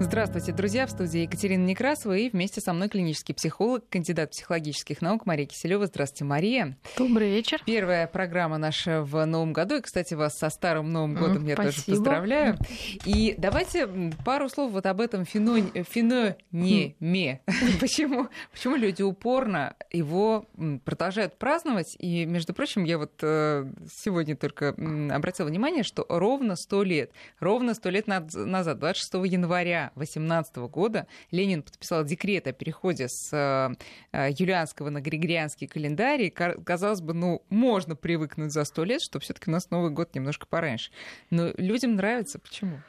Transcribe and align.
Здравствуйте, 0.00 0.52
друзья! 0.52 0.86
В 0.86 0.90
студии 0.90 1.22
Екатерина 1.22 1.66
Некрасова 1.66 2.16
и 2.16 2.30
вместе 2.30 2.60
со 2.60 2.72
мной 2.72 2.88
клинический 2.88 3.34
психолог, 3.34 3.82
кандидат 3.90 4.30
психологических 4.30 5.02
наук 5.02 5.26
Мария 5.26 5.44
Киселева. 5.44 5.86
Здравствуйте, 5.86 6.24
Мария. 6.24 6.78
Добрый 6.96 7.30
вечер. 7.30 7.60
Первая 7.66 8.06
программа 8.06 8.58
наша 8.58 9.02
в 9.02 9.24
новом 9.24 9.52
году. 9.52 9.74
И, 9.74 9.80
кстати, 9.80 10.14
вас 10.14 10.38
со 10.38 10.50
старым 10.50 10.92
Новым 10.92 11.16
годом 11.16 11.44
mm, 11.44 11.48
я 11.48 11.54
спасибо. 11.54 11.74
тоже 11.74 11.96
поздравляю. 11.96 12.58
И 13.06 13.34
давайте 13.38 13.88
пару 14.24 14.48
слов 14.48 14.70
вот 14.70 14.86
об 14.86 15.00
этом 15.00 15.24
феномене. 15.24 15.82
феномене. 15.82 17.40
Почему? 17.80 18.28
Почему 18.52 18.76
люди 18.76 19.02
упорно 19.02 19.74
его 19.90 20.46
продолжают 20.84 21.36
праздновать? 21.38 21.96
И, 21.98 22.24
между 22.24 22.54
прочим, 22.54 22.84
я 22.84 22.98
вот 22.98 23.14
э, 23.22 23.66
сегодня 23.92 24.36
только 24.36 24.68
обратила 25.10 25.48
внимание, 25.48 25.82
что 25.82 26.06
ровно 26.08 26.54
сто 26.54 26.84
лет, 26.84 27.10
ровно 27.40 27.74
сто 27.74 27.90
лет 27.90 28.06
назад, 28.06 28.78
26 28.78 29.14
января 29.24 29.87
1818 29.94 30.56
года 30.70 31.06
Ленин 31.30 31.62
подписал 31.62 32.04
декрет 32.04 32.46
о 32.46 32.52
переходе 32.52 33.08
с 33.08 33.32
э, 33.32 33.74
э, 34.12 34.30
юлианского 34.38 34.90
на 34.90 35.00
григорианский 35.00 35.66
календарь. 35.66 36.22
И, 36.22 36.30
казалось 36.30 37.00
бы, 37.00 37.14
ну, 37.14 37.42
можно 37.48 37.96
привыкнуть 37.96 38.52
за 38.52 38.64
сто 38.64 38.84
лет, 38.84 39.00
что 39.02 39.20
все 39.20 39.34
таки 39.34 39.50
у 39.50 39.52
нас 39.52 39.70
Новый 39.70 39.90
год 39.90 40.14
немножко 40.14 40.46
пораньше. 40.46 40.90
Но 41.30 41.52
людям 41.56 41.96
нравится. 41.96 42.38
Почему? 42.38 42.80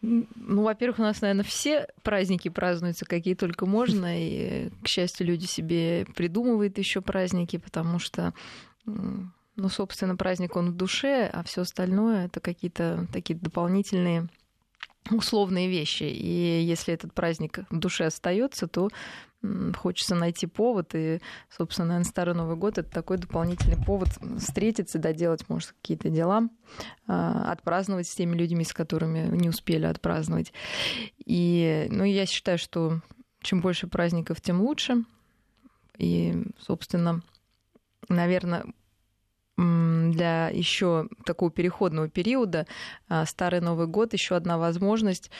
Ну, 0.00 0.62
во-первых, 0.62 1.00
у 1.00 1.02
нас, 1.02 1.20
наверное, 1.20 1.44
все 1.44 1.88
праздники 2.02 2.48
празднуются, 2.48 3.04
какие 3.04 3.34
только 3.34 3.66
можно. 3.66 4.18
И, 4.18 4.70
к 4.82 4.88
счастью, 4.88 5.26
люди 5.26 5.46
себе 5.46 6.06
придумывают 6.14 6.78
еще 6.78 7.00
праздники, 7.00 7.56
потому 7.58 7.98
что 7.98 8.32
ну, 9.58 9.68
собственно, 9.68 10.14
праздник 10.14 10.54
он 10.54 10.70
в 10.70 10.76
душе, 10.76 11.28
а 11.32 11.42
все 11.42 11.62
остальное 11.62 12.26
это 12.26 12.38
какие-то 12.38 13.08
такие 13.12 13.36
дополнительные 13.36 14.28
условные 15.10 15.68
вещи. 15.68 16.04
И 16.04 16.62
если 16.62 16.94
этот 16.94 17.14
праздник 17.14 17.60
в 17.70 17.78
душе 17.78 18.06
остается, 18.06 18.66
то 18.66 18.88
хочется 19.76 20.14
найти 20.14 20.46
повод. 20.46 20.94
И, 20.94 21.20
собственно, 21.48 21.88
наверное, 21.88 22.10
Старый 22.10 22.34
Новый 22.34 22.56
год 22.56 22.78
это 22.78 22.90
такой 22.90 23.18
дополнительный 23.18 23.82
повод 23.84 24.08
встретиться, 24.38 24.98
доделать, 24.98 25.48
может, 25.48 25.72
какие-то 25.72 26.10
дела, 26.10 26.48
а, 27.06 27.52
отпраздновать 27.52 28.08
с 28.08 28.14
теми 28.14 28.36
людьми, 28.36 28.64
с 28.64 28.72
которыми 28.72 29.28
не 29.36 29.48
успели 29.48 29.86
отпраздновать. 29.86 30.52
И, 31.24 31.86
ну, 31.90 32.04
я 32.04 32.26
считаю, 32.26 32.58
что 32.58 33.00
чем 33.40 33.60
больше 33.60 33.86
праздников, 33.86 34.40
тем 34.40 34.60
лучше. 34.60 35.04
И, 35.96 36.44
собственно, 36.58 37.22
наверное, 38.08 38.64
для 39.58 40.50
еще 40.50 41.08
такого 41.24 41.50
переходного 41.50 42.08
периода 42.08 42.66
а, 43.08 43.26
Старый 43.26 43.60
Новый 43.60 43.88
год 43.88 44.12
еще 44.12 44.36
одна 44.36 44.56
возможность 44.56 45.30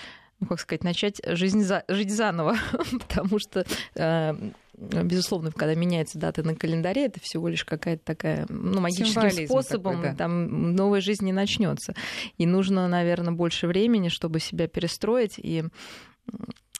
ну, 0.40 0.46
как 0.46 0.60
сказать, 0.60 0.84
начать 0.84 1.20
жизнь 1.24 1.62
за, 1.62 1.84
жить 1.88 2.14
заново, 2.14 2.56
потому 2.92 3.40
что, 3.40 3.66
а, 3.96 4.36
безусловно, 4.74 5.50
когда 5.50 5.74
меняется 5.74 6.16
дата 6.16 6.44
на 6.44 6.54
календаре, 6.54 7.06
это 7.06 7.18
всего 7.20 7.48
лишь 7.48 7.64
какая-то 7.64 8.04
такая, 8.04 8.46
ну, 8.48 8.80
магическим 8.80 9.46
способом, 9.46 9.96
такой, 9.96 10.10
да. 10.10 10.16
там 10.16 10.76
новая 10.76 11.00
жизнь 11.00 11.24
не 11.24 11.32
начнется. 11.32 11.94
И 12.36 12.46
нужно, 12.46 12.86
наверное, 12.86 13.32
больше 13.32 13.66
времени, 13.66 14.08
чтобы 14.10 14.38
себя 14.38 14.68
перестроить 14.68 15.34
и 15.38 15.64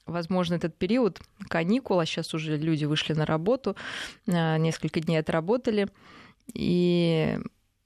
возможно, 0.07 0.55
этот 0.55 0.77
период 0.77 1.21
каникул, 1.49 2.01
а 2.01 2.07
сейчас 2.07 2.35
уже 2.35 2.57
люди 2.57 2.85
вышли 2.85 3.13
на 3.13 3.27
работу, 3.27 3.77
а, 4.27 4.57
несколько 4.57 5.01
дней 5.01 5.19
отработали, 5.19 5.89
и, 6.55 7.39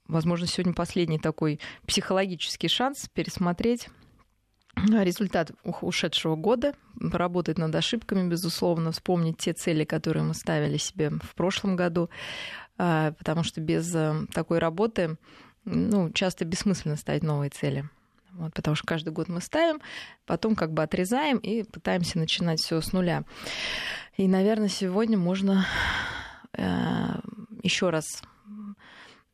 возможно, 0.07 0.47
сегодня 0.47 0.73
последний 0.73 1.19
такой 1.19 1.59
психологический 1.85 2.67
шанс 2.67 3.09
пересмотреть 3.13 3.89
результат 4.75 5.51
ушедшего 5.63 6.35
года, 6.35 6.73
поработать 6.99 7.57
над 7.57 7.73
ошибками, 7.75 8.27
безусловно, 8.27 8.91
вспомнить 8.91 9.37
те 9.37 9.53
цели, 9.53 9.83
которые 9.83 10.23
мы 10.23 10.33
ставили 10.33 10.77
себе 10.77 11.11
в 11.11 11.35
прошлом 11.35 11.75
году, 11.75 12.09
а, 12.77 13.11
потому 13.13 13.43
что 13.43 13.61
без 13.61 13.93
э, 13.93 14.25
такой 14.33 14.57
работы 14.57 15.17
ну, 15.65 16.11
часто 16.11 16.43
бессмысленно 16.45 16.95
ставить 16.95 17.23
новые 17.23 17.49
цели. 17.49 17.87
Вот, 18.31 18.53
потому 18.53 18.75
что 18.75 18.87
каждый 18.87 19.13
год 19.13 19.27
мы 19.27 19.41
ставим, 19.41 19.79
потом 20.25 20.55
как 20.55 20.73
бы 20.73 20.81
отрезаем 20.81 21.37
и 21.37 21.61
пытаемся 21.63 22.17
начинать 22.17 22.59
все 22.59 22.81
с 22.81 22.91
нуля. 22.91 23.25
И, 24.17 24.27
наверное, 24.27 24.69
сегодня 24.69 25.19
можно 25.19 25.67
э, 26.53 26.63
еще 27.61 27.91
раз 27.91 28.23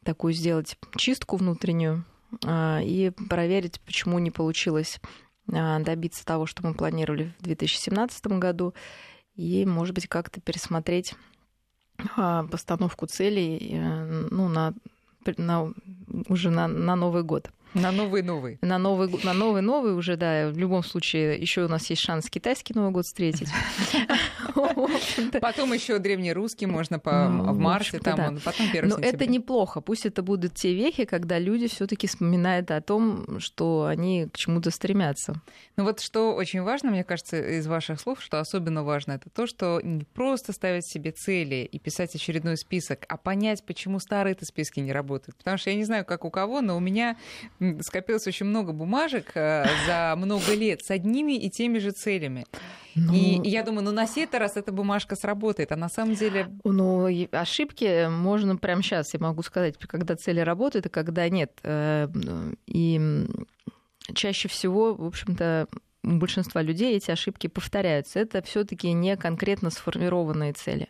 такую 0.04 0.34
сделать 0.34 0.78
чистку 0.98 1.38
внутреннюю 1.38 2.06
а, 2.46 2.80
и 2.82 3.12
проверить, 3.30 3.80
почему 3.82 4.20
не 4.20 4.32
получилось 4.32 5.00
а, 5.52 5.80
добиться 5.80 6.26
того, 6.26 6.46
что 6.46 6.66
мы 6.66 6.74
планировали 6.74 7.34
в 7.40 7.44
2017 7.44 8.28
году, 8.28 8.74
и, 9.36 9.66
может 9.66 9.96
быть, 9.96 10.08
как-то 10.08 10.42
пересмотреть 10.42 11.16
а, 12.16 12.44
постановку 12.44 13.06
целей 13.06 13.58
э, 13.72 14.28
ну, 14.32 14.48
на, 14.50 14.74
на, 15.38 15.74
уже 16.28 16.50
на, 16.50 16.68
на 16.68 16.96
Новый 16.96 17.24
год. 17.24 17.50
На 17.76 17.92
новый 17.92 18.24
новый. 18.24 18.58
На 18.62 18.80
новый 18.80 19.10
на 19.24 19.34
новый 19.34 19.62
новый 19.62 19.94
уже, 19.94 20.18
да. 20.18 20.50
В 20.50 20.58
любом 20.58 20.84
случае, 20.84 21.40
еще 21.40 21.66
у 21.66 21.68
нас 21.68 21.88
есть 21.92 22.02
шанс 22.02 22.28
китайский 22.28 22.74
Новый 22.74 22.92
год 22.92 23.06
встретить. 23.06 23.50
Потом 25.42 25.74
еще 25.74 26.00
древнерусский 26.00 26.68
можно 26.68 27.00
по 27.00 27.28
ну, 27.28 27.54
в 27.54 27.58
марте 27.58 28.00
там, 28.00 28.20
он, 28.20 28.40
потом 28.40 28.68
первый 28.72 28.90
Но 28.90 28.98
это 28.98 29.26
неплохо. 29.26 29.82
Пусть 29.82 30.06
это 30.06 30.22
будут 30.22 30.56
те 30.56 30.74
вехи, 30.74 31.06
когда 31.06 31.40
люди 31.40 31.68
все-таки 31.68 32.08
вспоминают 32.08 32.72
о 32.72 32.82
том, 32.82 33.40
что 33.40 33.86
они 33.86 34.28
к 34.32 34.38
чему-то 34.38 34.72
стремятся. 34.72 35.36
Ну 35.78 35.84
вот 35.84 36.00
что 36.00 36.34
очень 36.36 36.62
важно, 36.62 36.92
мне 36.92 37.04
кажется, 37.04 37.40
из 37.58 37.68
ваших 37.68 38.00
слов, 38.00 38.22
что 38.22 38.40
особенно 38.40 38.84
важно, 38.84 39.14
это 39.14 39.30
то, 39.30 39.48
что 39.48 39.80
не 39.84 40.04
просто 40.04 40.54
ставить 40.54 40.86
себе 40.86 41.12
цели 41.12 41.68
и 41.72 41.80
писать 41.80 42.16
очередной 42.16 42.58
список, 42.58 43.06
а 43.08 43.18
понять, 43.18 43.64
почему 43.64 44.00
старые-то 44.00 44.46
списки 44.46 44.80
не 44.80 44.92
работают. 44.92 45.38
Потому 45.38 45.58
что 45.58 45.70
я 45.70 45.76
не 45.76 45.86
знаю, 45.86 46.06
как 46.06 46.26
у 46.26 46.30
кого, 46.30 46.62
но 46.62 46.76
у 46.76 46.80
меня 46.80 47.18
скопилось 47.82 48.28
очень 48.28 48.46
много 48.46 48.74
бумажек 48.74 49.32
э, 49.36 49.66
за 49.88 50.14
много 50.18 50.54
лет 50.54 50.84
с 50.84 50.92
одними 50.92 51.34
и 51.34 51.50
теми 51.50 51.80
же 51.80 51.92
целями. 51.92 52.46
Ну... 52.96 53.14
И 53.14 53.48
я 53.48 53.64
думаю, 53.64 53.84
ну 53.84 53.92
на 53.92 54.08
сей 54.08 54.28
раз 54.32 54.58
эта 54.58 54.72
бумажка 54.72 55.16
сработает, 55.16 55.72
а 55.72 55.76
на 55.76 55.90
самом 55.90 56.16
деле... 56.16 56.48
Ну, 56.64 57.08
ошибки 57.32 58.10
можно 58.10 58.56
прямо 58.58 58.82
сейчас, 58.82 59.14
я 59.14 59.20
могу 59.20 59.44
сказать, 59.44 59.78
когда 59.78 60.16
цели 60.16 60.40
работают, 60.40 60.86
и 60.88 60.90
когда 60.90 61.28
нет. 61.30 61.52
Э, 61.64 62.08
и 62.68 63.28
чаще 64.14 64.48
всего, 64.48 64.94
в 64.94 65.06
общем-то, 65.06 65.68
у 66.04 66.12
большинства 66.18 66.62
людей 66.62 66.96
эти 66.96 67.12
ошибки 67.12 67.48
повторяются. 67.48 68.20
Это 68.20 68.42
все 68.42 68.64
таки 68.64 68.92
не 68.94 69.18
конкретно 69.18 69.70
сформированные 69.70 70.54
цели. 70.54 70.90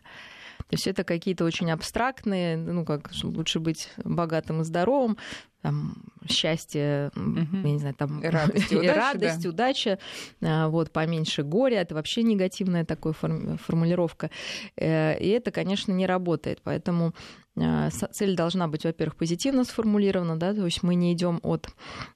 То 0.57 0.75
есть 0.75 0.87
это 0.87 1.03
какие-то 1.03 1.45
очень 1.45 1.71
абстрактные, 1.71 2.57
ну 2.57 2.85
как 2.85 3.09
лучше 3.23 3.59
быть 3.59 3.89
богатым 4.03 4.61
и 4.61 4.63
здоровым, 4.63 5.17
там, 5.61 6.03
счастье, 6.27 7.11
угу. 7.15 7.57
я 7.63 7.71
не 7.71 7.79
знаю, 7.79 7.95
там 7.95 8.21
радость, 8.21 8.71
и 8.71 8.77
удача, 8.77 8.95
радость, 8.95 9.43
да. 9.43 9.49
удача, 9.49 9.99
а, 10.41 10.67
вот, 10.69 10.91
поменьше 10.91 11.43
горя, 11.43 11.81
это 11.81 11.95
вообще 11.95 12.23
негативная 12.23 12.85
такая 12.85 13.13
формулировка. 13.13 14.29
Э, 14.77 15.17
и 15.19 15.27
это, 15.29 15.51
конечно, 15.51 15.91
не 15.91 16.05
работает. 16.05 16.61
Поэтому 16.63 17.13
а, 17.61 17.89
цель 17.89 18.35
должна 18.35 18.67
быть, 18.67 18.85
во-первых, 18.85 19.15
позитивно 19.15 19.63
сформулирована, 19.63 20.37
да, 20.39 20.53
то 20.53 20.63
есть 20.65 20.83
мы 20.83 20.95
не 20.95 21.13
идем 21.13 21.39
от 21.43 21.69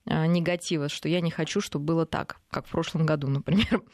а, 0.05 0.25
негатива, 0.25 0.89
что 0.89 1.09
я 1.09 1.21
не 1.21 1.31
хочу, 1.31 1.59
чтобы 1.59 1.85
было 1.85 2.05
так, 2.05 2.37
как 2.49 2.67
в 2.67 2.71
прошлом 2.71 3.05
году, 3.05 3.27
например. 3.27 3.81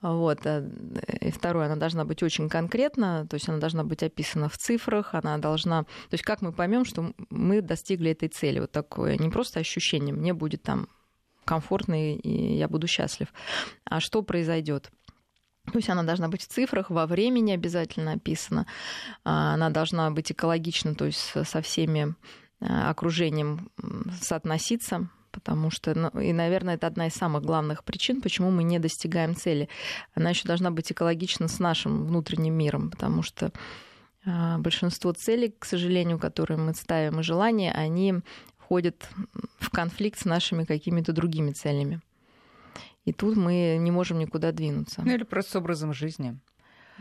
Вот. 0.00 0.40
И 0.46 1.30
второе, 1.30 1.66
она 1.66 1.76
должна 1.76 2.04
быть 2.04 2.22
очень 2.22 2.48
конкретна, 2.48 3.26
то 3.28 3.34
есть 3.34 3.48
она 3.48 3.58
должна 3.58 3.84
быть 3.84 4.02
описана 4.02 4.48
в 4.48 4.58
цифрах, 4.58 5.14
она 5.14 5.38
должна... 5.38 5.84
То 5.84 6.12
есть 6.12 6.24
как 6.24 6.42
мы 6.42 6.52
поймем, 6.52 6.84
что 6.84 7.12
мы 7.30 7.62
достигли 7.62 8.10
этой 8.10 8.28
цели? 8.28 8.60
Вот 8.60 8.70
такое 8.92 9.16
не 9.16 9.30
просто 9.30 9.60
ощущение, 9.60 10.14
мне 10.14 10.34
будет 10.34 10.62
там 10.62 10.86
комфортно, 11.44 12.12
и 12.12 12.56
я 12.56 12.68
буду 12.68 12.86
счастлив. 12.86 13.28
А 13.84 14.00
что 14.00 14.22
произойдет? 14.22 14.90
То 15.72 15.78
есть 15.78 15.88
она 15.88 16.02
должна 16.02 16.28
быть 16.28 16.42
в 16.42 16.48
цифрах, 16.48 16.90
во 16.90 17.06
времени 17.06 17.52
обязательно 17.52 18.12
описана. 18.12 18.66
А, 19.24 19.54
она 19.54 19.70
должна 19.70 20.10
быть 20.10 20.30
экологична, 20.30 20.94
то 20.94 21.06
есть 21.06 21.18
со 21.18 21.62
всеми 21.62 22.14
а, 22.60 22.90
окружением 22.90 23.70
соотноситься, 24.20 25.08
потому 25.30 25.70
что, 25.70 25.94
ну, 25.94 26.08
и, 26.20 26.32
наверное, 26.32 26.74
это 26.74 26.86
одна 26.86 27.06
из 27.06 27.14
самых 27.14 27.42
главных 27.42 27.84
причин, 27.84 28.20
почему 28.20 28.50
мы 28.50 28.64
не 28.64 28.78
достигаем 28.78 29.34
цели. 29.34 29.68
Она 30.14 30.30
еще 30.30 30.46
должна 30.46 30.70
быть 30.70 30.92
экологична 30.92 31.48
с 31.48 31.58
нашим 31.60 32.04
внутренним 32.04 32.54
миром, 32.54 32.90
потому 32.90 33.22
что 33.22 33.52
а, 34.24 34.58
большинство 34.58 35.12
целей, 35.12 35.54
к 35.58 35.64
сожалению, 35.64 36.18
которые 36.18 36.58
мы 36.58 36.74
ставим 36.74 37.20
и 37.20 37.22
желания, 37.22 37.72
они 37.72 38.20
входят 38.72 39.06
в 39.58 39.68
конфликт 39.68 40.18
с 40.18 40.24
нашими 40.24 40.64
какими-то 40.64 41.12
другими 41.12 41.50
целями. 41.50 42.00
И 43.04 43.12
тут 43.12 43.36
мы 43.36 43.76
не 43.78 43.90
можем 43.90 44.18
никуда 44.18 44.50
двинуться. 44.50 45.02
Ну 45.04 45.12
или 45.12 45.24
просто 45.24 45.52
с 45.52 45.56
образом 45.56 45.92
жизни. 45.92 46.38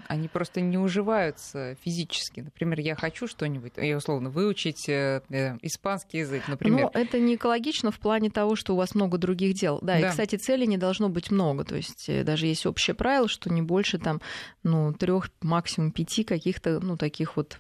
они 0.08 0.28
просто 0.28 0.60
не 0.60 0.78
уживаются 0.78 1.78
физически. 1.82 2.42
Например, 2.42 2.82
я 2.82 2.96
хочу 2.96 3.26
что-нибудь, 3.26 3.74
я 3.78 3.96
условно 3.96 4.30
выучить 4.30 4.90
э, 4.90 5.22
э, 5.30 5.58
испанский 5.62 6.18
язык, 6.20 6.50
например. 6.50 6.90
Ну, 6.94 7.00
это 7.00 7.20
не 7.20 7.36
экологично 7.36 7.90
в 7.92 8.00
плане 8.00 8.30
того, 8.30 8.58
что 8.58 8.74
у 8.74 8.78
вас 8.78 8.94
много 8.94 9.18
других 9.18 9.54
дел. 9.54 9.80
Да, 9.82 9.98
да. 9.98 10.08
и, 10.08 10.10
кстати, 10.10 10.36
целей 10.36 10.68
не 10.68 10.78
должно 10.78 11.08
быть 11.08 11.32
много. 11.32 11.64
То 11.64 11.78
есть 11.78 12.10
э, 12.10 12.26
даже 12.26 12.48
есть 12.48 12.66
общее 12.66 12.96
правило, 12.96 13.30
что 13.30 13.50
не 13.50 13.62
больше 13.62 13.98
там, 13.98 14.20
ну, 14.64 14.92
трех, 14.92 15.30
максимум 15.42 15.94
пяти 15.94 16.26
каких-то, 16.26 16.82
ну, 16.82 16.98
таких 16.98 17.38
вот 17.38 17.58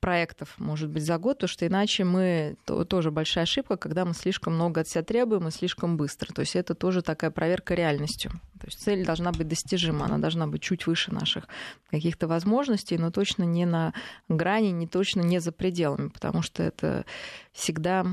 проектов, 0.00 0.54
может 0.58 0.88
быть, 0.90 1.04
за 1.04 1.18
год, 1.18 1.38
потому 1.38 1.48
что 1.48 1.66
иначе 1.66 2.04
мы 2.04 2.56
то, 2.64 2.84
тоже 2.84 3.10
большая 3.10 3.44
ошибка, 3.44 3.76
когда 3.76 4.04
мы 4.04 4.14
слишком 4.14 4.54
много 4.54 4.80
от 4.80 4.88
себя 4.88 5.02
требуем 5.02 5.48
и 5.48 5.50
слишком 5.50 5.96
быстро. 5.96 6.32
То 6.32 6.40
есть 6.40 6.56
это 6.56 6.74
тоже 6.74 7.02
такая 7.02 7.30
проверка 7.30 7.74
реальностью. 7.74 8.32
То 8.60 8.66
есть 8.66 8.80
цель 8.80 9.04
должна 9.04 9.32
быть 9.32 9.48
достижима, 9.48 10.06
она 10.06 10.18
должна 10.18 10.46
быть 10.46 10.62
чуть 10.62 10.86
выше 10.86 11.12
наших 11.12 11.46
каких-то 11.90 12.28
возможностей, 12.28 12.98
но 12.98 13.10
точно 13.10 13.44
не 13.44 13.66
на 13.66 13.94
грани, 14.28 14.68
не 14.68 14.86
точно 14.86 15.20
не 15.20 15.40
за 15.40 15.52
пределами, 15.52 16.08
потому 16.08 16.42
что 16.42 16.62
это 16.62 17.04
всегда 17.52 18.04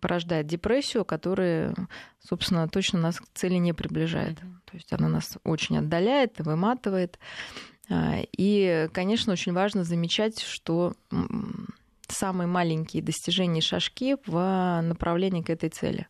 порождает 0.00 0.48
депрессию, 0.48 1.04
которая, 1.04 1.74
собственно, 2.28 2.68
точно 2.68 2.98
нас 2.98 3.20
к 3.20 3.24
цели 3.34 3.54
не 3.54 3.72
приближает. 3.72 4.36
То 4.38 4.74
есть 4.74 4.92
она 4.92 5.08
нас 5.08 5.38
очень 5.44 5.78
отдаляет 5.78 6.40
выматывает. 6.40 7.18
А, 7.92 8.22
и, 8.36 8.88
конечно, 8.92 9.34
очень 9.34 9.52
важно 9.52 9.84
замечать, 9.84 10.40
что 10.40 10.94
самые 12.08 12.46
маленькие 12.46 13.02
достижения 13.02 13.60
шажки 13.60 14.16
в 14.26 14.80
направлении 14.82 15.42
к 15.42 15.50
этой 15.50 15.68
цели. 15.68 16.06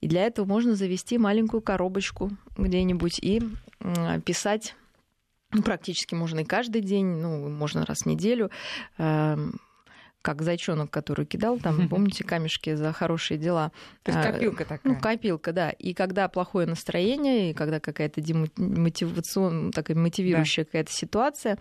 И 0.00 0.08
для 0.08 0.24
этого 0.24 0.46
можно 0.46 0.74
завести 0.74 1.18
маленькую 1.18 1.60
коробочку 1.60 2.30
где-нибудь 2.56 3.18
и 3.20 3.42
писать 4.24 4.74
ну, 5.52 5.62
практически 5.62 6.14
можно 6.14 6.40
и 6.40 6.44
каждый 6.44 6.82
день, 6.82 7.06
ну, 7.06 7.48
можно 7.48 7.86
раз 7.86 8.00
в 8.00 8.06
неделю, 8.06 8.50
эм, 8.98 9.60
как 10.26 10.42
зайчонок, 10.42 10.90
который 10.90 11.24
кидал, 11.24 11.60
там, 11.60 11.88
помните, 11.88 12.24
камешки 12.24 12.74
за 12.74 12.92
хорошие 12.92 13.38
дела. 13.38 13.70
То 14.02 14.10
есть 14.10 14.26
а, 14.26 14.32
копилка 14.32 14.64
такая. 14.64 14.92
Ну, 14.92 15.00
копилка, 15.00 15.52
да. 15.52 15.70
И 15.70 15.94
когда 15.94 16.26
плохое 16.26 16.66
настроение, 16.66 17.52
и 17.52 17.54
когда 17.54 17.78
какая-то 17.78 18.20
демотивационная, 18.20 19.70
такая 19.70 19.96
мотивирующая 19.96 20.64
да. 20.64 20.66
какая-то 20.66 20.92
ситуация, 20.92 21.58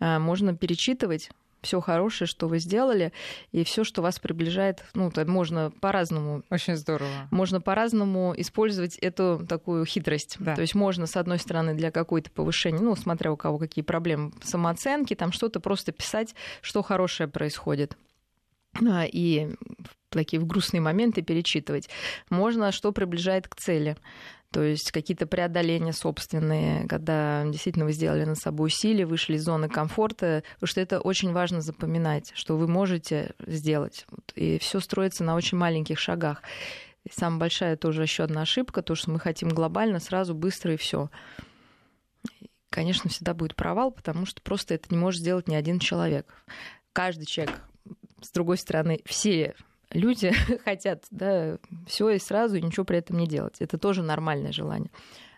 а, 0.00 0.18
можно 0.18 0.56
перечитывать 0.56 1.30
все 1.62 1.80
хорошее, 1.80 2.26
что 2.26 2.48
вы 2.48 2.58
сделали, 2.58 3.12
и 3.52 3.62
все, 3.62 3.84
что 3.84 4.02
вас 4.02 4.18
приближает, 4.18 4.84
ну, 4.94 5.10
то 5.12 5.24
можно 5.24 5.70
по-разному. 5.80 6.42
Очень 6.50 6.76
здорово. 6.76 7.10
Можно 7.30 7.60
по-разному 7.60 8.34
использовать 8.36 8.96
эту 8.98 9.44
такую 9.48 9.84
хитрость. 9.84 10.36
Да. 10.40 10.56
То 10.56 10.62
есть 10.62 10.74
можно, 10.74 11.06
с 11.06 11.16
одной 11.16 11.38
стороны, 11.38 11.74
для 11.74 11.92
какой-то 11.92 12.30
повышения, 12.32 12.80
ну, 12.80 12.96
смотря 12.96 13.32
у 13.32 13.36
кого 13.36 13.58
какие 13.58 13.84
проблемы 13.84 14.32
самооценки, 14.42 15.14
там 15.14 15.30
что-то 15.30 15.60
просто 15.60 15.92
писать, 15.92 16.34
что 16.62 16.82
хорошее 16.82 17.28
происходит. 17.28 17.96
А, 18.86 19.04
и 19.04 19.48
такие 20.10 20.40
в 20.40 20.46
грустные 20.46 20.80
моменты 20.80 21.22
перечитывать. 21.22 21.88
Можно, 22.30 22.72
что 22.72 22.92
приближает 22.92 23.48
к 23.48 23.56
цели. 23.56 23.96
То 24.50 24.62
есть 24.62 24.92
какие-то 24.92 25.26
преодоления 25.26 25.92
собственные, 25.92 26.88
когда 26.88 27.44
действительно 27.44 27.84
вы 27.84 27.92
сделали 27.92 28.24
над 28.24 28.38
собой 28.38 28.68
усилия, 28.68 29.04
вышли 29.04 29.34
из 29.34 29.44
зоны 29.44 29.68
комфорта, 29.68 30.42
потому 30.54 30.68
что 30.68 30.80
это 30.80 31.00
очень 31.00 31.32
важно 31.32 31.60
запоминать, 31.60 32.32
что 32.34 32.56
вы 32.56 32.66
можете 32.66 33.34
сделать. 33.46 34.06
И 34.34 34.58
все 34.58 34.80
строится 34.80 35.22
на 35.22 35.36
очень 35.36 35.58
маленьких 35.58 35.98
шагах. 35.98 36.42
И 37.04 37.10
самая 37.12 37.40
большая 37.40 37.76
тоже 37.76 38.02
еще 38.02 38.24
одна 38.24 38.42
ошибка, 38.42 38.80
то, 38.80 38.94
что 38.94 39.10
мы 39.10 39.20
хотим 39.20 39.50
глобально, 39.50 40.00
сразу, 40.00 40.34
быстро 40.34 40.72
и 40.72 40.78
все. 40.78 41.10
Конечно, 42.70 43.10
всегда 43.10 43.34
будет 43.34 43.54
провал, 43.54 43.90
потому 43.90 44.24
что 44.24 44.40
просто 44.40 44.74
это 44.74 44.86
не 44.90 44.96
может 44.96 45.20
сделать 45.20 45.48
ни 45.48 45.54
один 45.54 45.78
человек. 45.78 46.34
Каждый 46.94 47.26
человек 47.26 47.60
с 48.20 48.30
другой 48.30 48.58
стороны, 48.58 49.00
все 49.04 49.54
люди 49.90 50.32
хотят 50.64 51.04
да, 51.10 51.58
все 51.86 52.10
и 52.10 52.18
сразу, 52.18 52.56
и 52.56 52.62
ничего 52.62 52.84
при 52.84 52.98
этом 52.98 53.18
не 53.18 53.26
делать. 53.26 53.56
Это 53.60 53.78
тоже 53.78 54.02
нормальное 54.02 54.52
желание. 54.52 54.90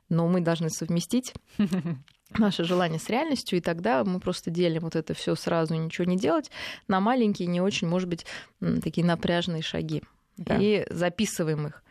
Но 0.09 0.27
мы 0.27 0.41
должны 0.41 0.71
совместить 0.71 1.35
наше 2.39 2.65
желание 2.65 2.99
с 2.99 3.09
реальностью, 3.09 3.59
и 3.59 3.63
тогда 3.63 4.05
мы 4.05 4.21
просто 4.21 4.51
делим 4.51 4.83
вот 4.83 4.97
это 4.97 5.15
все 5.15 5.35
сразу 5.35 5.75
и 5.75 5.79
ничего 5.79 6.05
не 6.05 6.17
делать 6.17 6.51
на 6.89 7.01
маленькие, 7.01 7.49
не 7.49 7.61
очень, 7.61 7.89
может 7.89 8.09
быть, 8.09 8.27
такие 8.83 9.07
напряжные 9.07 9.63
шаги. 9.63 10.03
Да. 10.37 10.57
И 10.59 10.87
записываем 10.91 11.67
их. 11.69 11.83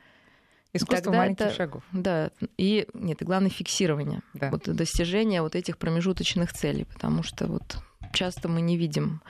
Искусство 0.71 1.11
маленьких 1.11 1.47
это, 1.47 1.55
шагов. 1.55 1.83
Да, 1.91 2.29
и 2.57 2.87
нет, 2.93 3.21
и 3.21 3.25
главное 3.25 3.49
фиксирование, 3.49 4.21
да. 4.35 4.51
вот 4.51 4.63
достижение 4.63 5.41
вот 5.41 5.55
этих 5.55 5.79
промежуточных 5.79 6.53
целей, 6.53 6.85
потому 6.85 7.23
что 7.23 7.47
вот 7.47 7.77
часто 8.13 8.49
мы 8.49 8.61
не 8.61 8.77
видим 8.77 9.21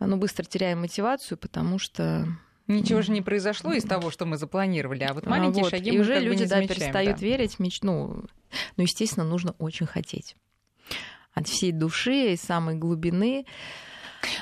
ну, 0.00 0.16
быстро 0.16 0.44
теряем 0.44 0.80
мотивацию, 0.80 1.38
потому 1.38 1.78
что 1.78 2.26
Ничего 2.68 3.00
же 3.00 3.12
не 3.12 3.22
произошло 3.22 3.72
из 3.72 3.84
того, 3.84 4.10
что 4.10 4.26
мы 4.26 4.36
запланировали, 4.36 5.04
а 5.04 5.14
вот 5.14 5.24
маленькие 5.26 5.62
вот. 5.62 5.70
шаги 5.70 5.90
и 5.90 5.92
мы 5.92 6.00
уже 6.00 6.14
как 6.14 6.22
люди 6.24 6.38
бы 6.38 6.44
не 6.44 6.48
да, 6.48 6.66
перестают 6.66 7.20
да. 7.20 7.24
верить, 7.24 7.60
меч... 7.60 7.80
ну, 7.82 8.24
ну, 8.76 8.82
естественно, 8.82 9.24
нужно 9.24 9.54
очень 9.58 9.86
хотеть 9.86 10.36
от 11.32 11.46
всей 11.46 11.70
души 11.70 12.32
и 12.32 12.36
самой 12.36 12.74
глубины. 12.74 13.46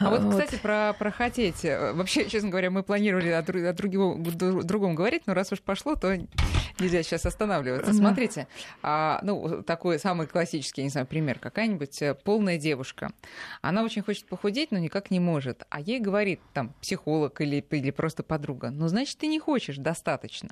А 0.00 0.08
вот, 0.08 0.30
кстати, 0.30 0.58
про, 0.62 0.94
про 0.98 1.10
хотеть. 1.10 1.64
Вообще, 1.64 2.26
честно 2.30 2.48
говоря, 2.48 2.70
мы 2.70 2.82
планировали 2.82 3.28
о, 3.28 3.40
о 3.40 3.72
другом, 3.74 4.22
другом 4.22 4.94
говорить, 4.94 5.24
но 5.26 5.34
раз 5.34 5.52
уж 5.52 5.60
пошло, 5.60 5.96
то 5.96 6.16
нельзя 6.78 7.02
сейчас 7.02 7.26
останавливаться. 7.26 7.92
Смотрите, 7.92 8.48
а, 8.82 9.20
ну, 9.22 9.62
такой 9.62 9.98
самый 9.98 10.26
классический, 10.26 10.82
не 10.82 10.88
знаю, 10.88 11.06
пример. 11.06 11.38
Какая-нибудь 11.38 12.02
э, 12.02 12.14
полная 12.14 12.58
девушка. 12.58 13.12
Она 13.62 13.82
очень 13.82 14.02
хочет 14.02 14.26
похудеть, 14.26 14.70
но 14.70 14.78
никак 14.78 15.10
не 15.10 15.20
может. 15.20 15.64
А 15.70 15.80
ей 15.80 16.00
говорит 16.00 16.40
там 16.52 16.74
психолог 16.80 17.40
или, 17.40 17.64
или 17.70 17.90
просто 17.90 18.22
подруга, 18.22 18.70
ну, 18.70 18.88
значит, 18.88 19.18
ты 19.18 19.26
не 19.26 19.38
хочешь 19.38 19.76
достаточно. 19.76 20.50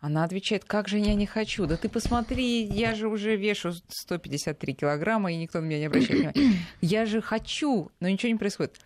Она 0.00 0.24
отвечает, 0.24 0.66
как 0.66 0.86
же 0.86 0.98
я 0.98 1.14
не 1.14 1.24
хочу. 1.24 1.64
Да 1.64 1.78
ты 1.78 1.88
посмотри, 1.88 2.62
я 2.64 2.94
же 2.94 3.08
уже 3.08 3.36
вешу 3.36 3.72
153 3.88 4.74
килограмма, 4.74 5.32
и 5.32 5.36
никто 5.36 5.62
на 5.62 5.64
меня 5.64 5.78
не 5.78 5.86
обращает 5.86 6.34
внимания. 6.34 6.58
Я 6.82 7.06
же 7.06 7.22
хочу, 7.22 7.90
но 8.00 8.08
ничего 8.10 8.30
не 8.30 8.38
происходит. 8.38 8.78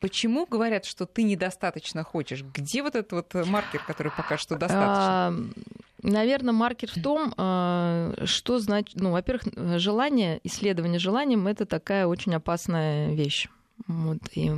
Почему 0.00 0.46
говорят, 0.46 0.84
что 0.84 1.06
ты 1.06 1.22
недостаточно 1.22 2.02
хочешь? 2.02 2.42
Где 2.42 2.82
вот 2.82 2.94
этот 2.94 3.12
вот 3.12 3.46
маркер, 3.46 3.82
который 3.84 4.12
покажет, 4.12 4.42
что 4.42 4.56
достаточно? 4.56 5.50
Наверное, 6.02 6.52
маркер 6.52 6.90
в 6.90 7.02
том, 7.02 7.32
а, 7.38 8.12
что 8.24 8.58
значит, 8.58 9.00
ну, 9.00 9.12
во-первых, 9.12 9.44
желание, 9.78 10.38
исследование 10.44 10.98
желанием 10.98 11.46
это 11.46 11.64
такая 11.64 12.06
очень 12.06 12.34
опасная 12.34 13.14
вещь. 13.14 13.48
Вот, 13.86 14.18
и 14.34 14.52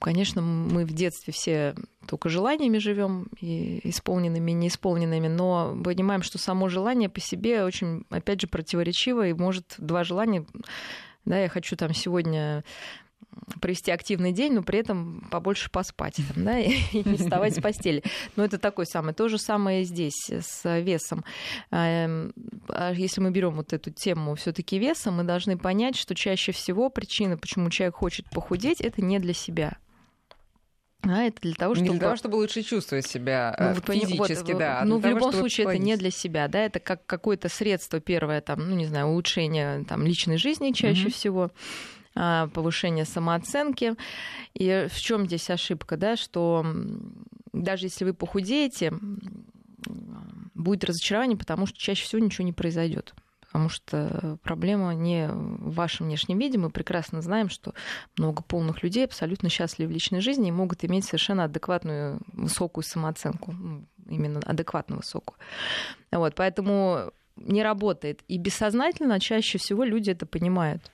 Конечно, 0.00 0.40
мы 0.40 0.84
в 0.84 0.92
детстве 0.92 1.32
все 1.32 1.74
только 2.06 2.28
желаниями 2.28 2.78
живем, 2.78 3.26
и 3.40 3.80
исполненными, 3.88 4.52
и 4.52 4.54
неисполненными, 4.54 5.26
но 5.26 5.76
понимаем, 5.82 6.22
что 6.22 6.38
само 6.38 6.68
желание 6.68 7.08
по 7.08 7.18
себе 7.18 7.64
очень, 7.64 8.04
опять 8.08 8.40
же, 8.40 8.46
противоречиво, 8.46 9.26
и 9.26 9.32
может 9.32 9.74
два 9.78 10.04
желания, 10.04 10.46
да, 11.24 11.40
я 11.40 11.48
хочу 11.48 11.74
там 11.74 11.92
сегодня 11.92 12.62
провести 13.60 13.90
активный 13.90 14.32
день, 14.32 14.52
но 14.52 14.62
при 14.62 14.78
этом 14.80 15.26
побольше 15.30 15.70
поспать 15.70 16.16
там, 16.16 16.44
да, 16.44 16.58
и 16.58 16.78
не 16.92 17.16
вставать 17.16 17.56
с 17.56 17.60
постели. 17.60 18.02
Но 18.36 18.44
это 18.44 18.58
такой 18.58 18.86
самый. 18.86 19.14
То 19.14 19.28
же 19.28 19.38
самое 19.38 19.84
здесь 19.84 20.30
с 20.30 20.80
весом. 20.80 21.24
А, 21.70 22.30
а 22.68 22.92
если 22.92 23.20
мы 23.20 23.30
берем 23.30 23.54
вот 23.54 23.72
эту 23.72 23.90
тему 23.90 24.34
все-таки 24.34 24.78
веса, 24.78 25.10
мы 25.10 25.24
должны 25.24 25.56
понять, 25.56 25.96
что 25.96 26.14
чаще 26.14 26.52
всего 26.52 26.90
причина, 26.90 27.36
почему 27.36 27.70
человек 27.70 27.96
хочет 27.96 28.28
похудеть, 28.30 28.80
это 28.80 29.02
не 29.02 29.18
для 29.18 29.34
себя. 29.34 29.78
А 31.06 31.24
это 31.24 31.40
для 31.42 31.54
того, 31.54 31.74
чтобы... 31.74 31.88
Не 31.88 31.98
для 31.98 32.00
того, 32.00 32.16
чтобы 32.16 32.36
лучше 32.36 32.62
чувствовать 32.62 33.06
себя 33.06 33.54
ну, 33.58 33.74
вот, 33.74 33.86
физически, 33.86 34.52
вот, 34.52 34.58
да. 34.58 34.82
Ну, 34.84 34.98
в 34.98 35.02
того, 35.02 35.14
любом 35.14 35.32
случае, 35.32 35.66
это 35.66 35.78
не 35.78 35.96
для 35.96 36.10
себя, 36.10 36.48
да, 36.48 36.60
это 36.60 36.80
как 36.80 37.04
какое-то 37.06 37.48
средство 37.48 38.00
первое, 38.00 38.40
там, 38.40 38.68
ну, 38.68 38.74
не 38.74 38.86
знаю, 38.86 39.08
улучшение 39.08 39.84
там, 39.84 40.04
личной 40.06 40.38
жизни 40.38 40.72
чаще 40.72 41.08
mm-hmm. 41.08 41.12
всего. 41.12 41.50
А, 42.16 42.48
повышение 42.48 43.04
самооценки. 43.04 43.94
И 44.54 44.86
в 44.88 45.00
чем 45.00 45.26
здесь 45.26 45.50
ошибка, 45.50 45.96
да, 45.96 46.16
что 46.16 46.64
даже 47.52 47.86
если 47.86 48.04
вы 48.04 48.14
похудеете, 48.14 48.92
будет 50.54 50.84
разочарование, 50.84 51.36
потому 51.36 51.66
что 51.66 51.78
чаще 51.78 52.04
всего 52.04 52.22
ничего 52.22 52.44
не 52.44 52.52
произойдет 52.52 53.14
потому 53.54 53.68
что 53.68 54.36
проблема 54.42 54.94
не 54.94 55.28
в 55.28 55.74
вашем 55.74 56.06
внешнем 56.06 56.40
виде. 56.40 56.58
Мы 56.58 56.70
прекрасно 56.70 57.22
знаем, 57.22 57.48
что 57.48 57.72
много 58.18 58.42
полных 58.42 58.82
людей 58.82 59.04
абсолютно 59.04 59.48
счастливы 59.48 59.92
в 59.92 59.94
личной 59.94 60.20
жизни 60.20 60.48
и 60.48 60.50
могут 60.50 60.84
иметь 60.84 61.04
совершенно 61.04 61.44
адекватную 61.44 62.20
высокую 62.32 62.82
самооценку, 62.82 63.52
ну, 63.52 63.86
именно 64.08 64.40
адекватно 64.40 64.96
высокую. 64.96 65.38
Вот, 66.10 66.34
поэтому 66.34 67.12
не 67.36 67.62
работает. 67.62 68.22
И 68.26 68.38
бессознательно 68.38 69.20
чаще 69.20 69.58
всего 69.58 69.84
люди 69.84 70.10
это 70.10 70.26
понимают. 70.26 70.90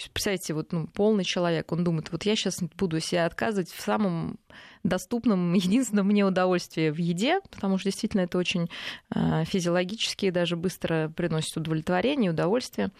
Есть, 0.00 0.12
представьте, 0.12 0.54
вот 0.54 0.72
ну, 0.72 0.86
полный 0.86 1.24
человек, 1.24 1.70
он 1.72 1.84
думает, 1.84 2.10
вот 2.10 2.24
я 2.24 2.34
сейчас 2.34 2.62
буду 2.78 3.00
себя 3.00 3.26
отказывать 3.26 3.68
в 3.70 3.82
самом 3.82 4.38
доступном, 4.82 5.52
единственном 5.54 6.06
мне 6.06 6.24
удовольствии 6.24 6.88
в 6.88 6.96
еде, 6.96 7.40
потому 7.50 7.76
что 7.76 7.90
действительно 7.90 8.22
это 8.22 8.38
очень 8.38 8.70
э, 9.14 9.44
физиологически 9.44 10.26
и 10.26 10.30
даже 10.30 10.56
быстро 10.56 11.12
приносит 11.14 11.54
удовлетворение, 11.54 12.30
удовольствие. 12.30 12.92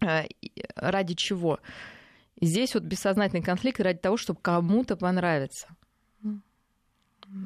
э, 0.00 0.26
ради 0.76 1.14
чего? 1.14 1.58
Здесь 2.40 2.74
вот 2.74 2.84
бессознательный 2.84 3.42
конфликт 3.42 3.80
ради 3.80 3.98
того, 3.98 4.16
чтобы 4.16 4.38
кому-то 4.40 4.96
понравиться. 4.96 5.66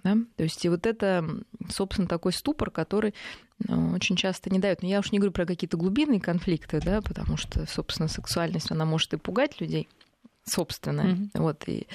Да? 0.02 0.16
То 0.36 0.44
есть 0.44 0.64
и 0.64 0.68
вот 0.68 0.86
это, 0.86 1.24
собственно, 1.68 2.08
такой 2.08 2.32
ступор, 2.32 2.70
который 2.70 3.14
ну, 3.58 3.92
очень 3.92 4.16
часто 4.16 4.50
не 4.50 4.58
дает. 4.58 4.82
Но 4.82 4.88
я 4.88 4.98
уж 4.98 5.12
не 5.12 5.18
говорю 5.18 5.32
про 5.32 5.46
какие-то 5.46 5.76
глубинные 5.76 6.20
конфликты, 6.20 6.80
да, 6.80 7.00
потому 7.02 7.36
что, 7.36 7.66
собственно, 7.66 8.08
сексуальность, 8.08 8.70
она 8.70 8.84
может 8.84 9.12
и 9.12 9.18
пугать 9.18 9.60
людей, 9.60 9.88
собственно. 10.44 11.02
Mm-hmm. 11.02 11.28
Вот, 11.34 11.68
и, 11.68 11.86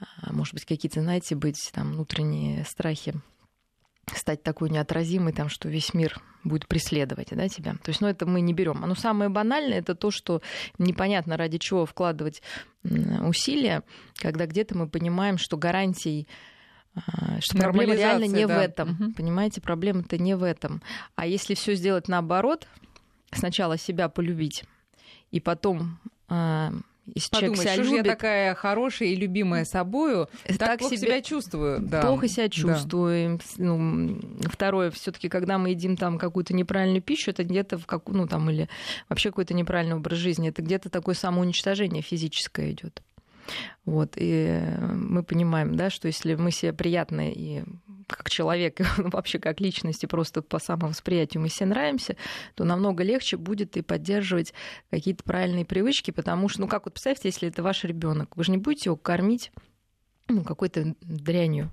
а, 0.00 0.32
может 0.32 0.54
быть, 0.54 0.64
какие-то, 0.64 1.02
знаете, 1.02 1.34
быть 1.34 1.70
там 1.72 1.92
внутренние 1.92 2.64
страхи 2.64 3.14
стать 4.14 4.42
такой 4.42 4.68
неотразимой, 4.68 5.32
там, 5.32 5.48
что 5.48 5.68
весь 5.68 5.94
мир 5.94 6.20
будет 6.42 6.68
преследовать 6.68 7.28
да, 7.30 7.48
тебя. 7.48 7.72
То 7.82 7.88
есть, 7.88 8.00
ну, 8.00 8.06
это 8.06 8.26
мы 8.26 8.40
не 8.40 8.52
берем. 8.52 8.80
Но 8.80 8.94
самое 8.94 9.30
банальное 9.30 9.78
это 9.78 9.94
то, 9.94 10.10
что 10.10 10.42
непонятно 10.78 11.36
ради 11.36 11.58
чего 11.58 11.86
вкладывать 11.86 12.42
усилия, 12.82 13.82
когда 14.16 14.46
где-то 14.46 14.76
мы 14.76 14.88
понимаем, 14.88 15.38
что 15.38 15.56
гарантий 15.56 16.28
а, 16.28 16.53
что 17.40 17.58
проблема 17.58 17.94
реально 17.94 18.24
не 18.24 18.46
да. 18.46 18.58
в 18.58 18.60
этом. 18.60 18.90
Угу. 18.90 19.12
Понимаете, 19.14 19.60
проблема-то 19.60 20.18
не 20.18 20.36
в 20.36 20.42
этом. 20.42 20.82
А 21.16 21.26
если 21.26 21.54
все 21.54 21.74
сделать 21.74 22.08
наоборот, 22.08 22.66
сначала 23.32 23.78
себя 23.78 24.08
полюбить, 24.08 24.64
и 25.30 25.40
потом 25.40 25.98
а, 26.28 26.72
если 27.06 27.30
Подумать, 27.30 27.58
человек 27.58 27.58
себя 27.58 27.72
что 27.72 27.82
любит, 27.82 28.06
я 28.06 28.12
такая 28.12 28.54
хорошая 28.54 29.08
и 29.10 29.16
любимая 29.16 29.64
собою, 29.64 30.28
так, 30.44 30.58
так 30.58 30.78
плохо 30.78 30.96
себя, 30.96 31.06
себя 31.06 31.22
чувствую. 31.22 31.80
Да. 31.80 32.00
Плохо 32.00 32.28
себя 32.28 32.48
чувствуем. 32.48 33.38
Да. 33.38 33.44
Ну, 33.58 34.20
второе, 34.46 34.90
все 34.90 35.12
таки 35.12 35.28
когда 35.28 35.58
мы 35.58 35.70
едим 35.70 35.96
там 35.96 36.18
какую-то 36.18 36.54
неправильную 36.54 37.02
пищу, 37.02 37.30
это 37.30 37.44
где-то 37.44 37.76
в 37.76 37.86
как, 37.86 38.08
ну 38.08 38.26
там 38.26 38.48
или 38.48 38.68
вообще 39.08 39.30
какой-то 39.30 39.52
неправильный 39.52 39.96
образ 39.96 40.18
жизни, 40.18 40.48
это 40.48 40.62
где-то 40.62 40.88
такое 40.88 41.14
самоуничтожение 41.14 42.02
физическое 42.02 42.72
идет. 42.72 43.02
Вот, 43.84 44.14
и 44.16 44.60
мы 44.80 45.22
понимаем, 45.22 45.74
да, 45.76 45.90
что 45.90 46.06
если 46.06 46.34
мы 46.34 46.50
себе 46.50 46.72
приятны 46.72 47.32
и 47.32 47.64
как 48.06 48.30
человек, 48.30 48.80
и 48.80 48.84
вообще 48.96 49.38
как 49.38 49.60
личности, 49.60 50.06
просто 50.06 50.42
по 50.42 50.58
самовосприятию 50.58 51.42
мы 51.42 51.48
себе 51.48 51.66
нравимся, 51.66 52.16
то 52.54 52.64
намного 52.64 53.02
легче 53.02 53.36
будет 53.36 53.76
и 53.76 53.82
поддерживать 53.82 54.54
какие-то 54.90 55.24
правильные 55.24 55.64
привычки, 55.64 56.10
потому 56.10 56.48
что, 56.48 56.62
ну 56.62 56.68
как 56.68 56.84
вот 56.84 56.94
представьте, 56.94 57.28
если 57.28 57.48
это 57.48 57.62
ваш 57.62 57.84
ребенок, 57.84 58.36
вы 58.36 58.44
же 58.44 58.52
не 58.52 58.58
будете 58.58 58.88
его 58.88 58.96
кормить 58.96 59.52
ну, 60.28 60.42
какой-то 60.42 60.94
дрянью. 61.02 61.70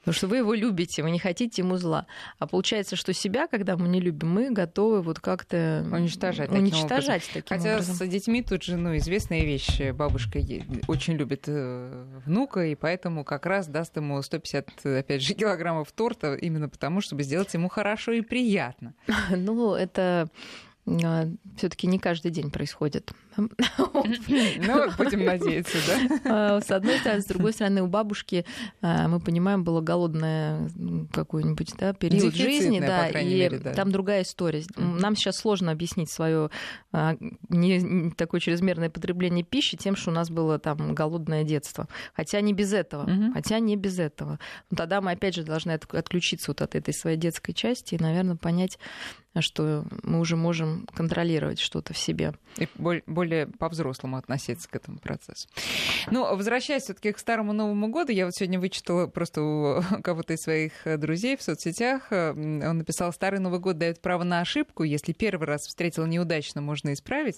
Потому 0.00 0.14
что 0.14 0.28
вы 0.28 0.38
его 0.38 0.54
любите, 0.54 1.02
вы 1.02 1.10
не 1.10 1.18
хотите 1.18 1.62
ему 1.62 1.76
зла. 1.76 2.06
А 2.38 2.46
получается, 2.46 2.96
что 2.96 3.12
себя, 3.12 3.46
когда 3.46 3.76
мы 3.76 3.86
не 3.88 4.00
любим, 4.00 4.30
мы 4.30 4.50
готовы 4.50 5.02
вот 5.02 5.20
как-то 5.20 5.86
уничтожать. 5.92 6.48
Таким 6.48 6.64
уничтожать 6.64 7.22
образом. 7.22 7.30
таким 7.34 7.56
Хотя 7.56 7.72
образом. 7.74 7.94
с 7.94 8.08
детьми 8.08 8.42
тут 8.42 8.62
же 8.62 8.76
ну, 8.76 8.96
известная 8.96 9.42
вещь. 9.42 9.80
Бабушка 9.92 10.40
очень 10.88 11.14
любит 11.14 11.44
э, 11.48 12.04
внука, 12.24 12.64
и 12.66 12.74
поэтому 12.74 13.24
как 13.24 13.44
раз 13.44 13.68
даст 13.68 13.96
ему 13.96 14.22
150, 14.22 14.86
опять 14.86 15.22
же, 15.22 15.34
килограммов 15.34 15.92
торта, 15.92 16.34
именно 16.34 16.68
потому, 16.68 17.02
чтобы 17.02 17.22
сделать 17.22 17.52
ему 17.52 17.68
хорошо 17.68 18.12
и 18.12 18.22
приятно. 18.22 18.94
Ну, 19.30 19.74
это 19.74 20.28
все-таки 21.56 21.86
не 21.86 21.98
каждый 21.98 22.30
день 22.30 22.50
происходит. 22.50 23.12
Ну, 23.36 24.90
будем 24.98 25.24
надеяться, 25.24 25.78
да? 25.86 26.20
А, 26.30 26.60
с 26.60 26.70
одной 26.70 26.98
стороны, 26.98 27.22
с 27.22 27.26
другой 27.26 27.52
стороны, 27.52 27.82
у 27.82 27.86
бабушки, 27.86 28.44
а, 28.82 29.08
мы 29.08 29.20
понимаем, 29.20 29.64
было 29.64 29.80
голодное 29.80 30.68
какой-нибудь 31.12 31.74
да, 31.78 31.92
период 31.92 32.34
жизни, 32.34 32.80
да, 32.80 33.08
и 33.08 33.48
там 33.74 33.92
другая 33.92 34.22
история. 34.22 34.62
Нам 34.76 35.16
сейчас 35.16 35.36
сложно 35.36 35.72
объяснить 35.72 36.10
свое 36.10 36.50
не 37.48 38.10
такое 38.12 38.40
чрезмерное 38.40 38.90
потребление 38.90 39.44
пищи 39.44 39.76
тем, 39.76 39.96
что 39.96 40.10
у 40.10 40.14
нас 40.14 40.30
было 40.30 40.58
там 40.58 40.94
голодное 40.94 41.44
детство. 41.44 41.88
Хотя 42.14 42.40
не 42.40 42.52
без 42.52 42.72
этого. 42.72 43.08
Хотя 43.32 43.58
не 43.58 43.76
без 43.76 43.98
этого. 43.98 44.38
Но 44.70 44.76
тогда 44.76 45.00
мы, 45.00 45.12
опять 45.12 45.34
же, 45.34 45.42
должны 45.42 45.72
отключиться 45.72 46.50
вот 46.50 46.62
от 46.62 46.74
этой 46.74 46.94
своей 46.94 47.16
детской 47.16 47.52
части 47.52 47.94
и, 47.94 48.02
наверное, 48.02 48.36
понять, 48.36 48.78
что 49.38 49.84
мы 50.02 50.18
уже 50.18 50.36
можем 50.36 50.86
контролировать 50.92 51.60
что-то 51.60 51.94
в 51.94 51.98
себе. 51.98 52.34
И 52.58 52.68
более 52.76 53.46
по-взрослому 53.46 54.16
относиться 54.16 54.68
к 54.68 54.74
этому 54.74 54.98
процессу. 54.98 55.48
Ну, 56.10 56.24
возвращаясь 56.34 56.82
все-таки 56.82 57.12
к 57.12 57.18
Старому 57.18 57.52
Новому 57.52 57.88
году, 57.88 58.10
я 58.10 58.24
вот 58.24 58.34
сегодня 58.34 58.58
вычитала 58.58 59.06
просто 59.06 59.42
у 59.42 59.82
кого-то 60.02 60.32
из 60.32 60.40
своих 60.40 60.72
друзей 60.98 61.36
в 61.36 61.42
соцсетях. 61.42 62.08
Он 62.10 62.78
написал, 62.78 63.12
Старый 63.12 63.38
Новый 63.38 63.60
год 63.60 63.78
дает 63.78 64.00
право 64.00 64.24
на 64.24 64.40
ошибку. 64.40 64.82
Если 64.82 65.12
первый 65.12 65.46
раз 65.46 65.62
встретил 65.62 66.06
неудачно, 66.06 66.60
можно 66.60 66.92
исправить. 66.92 67.36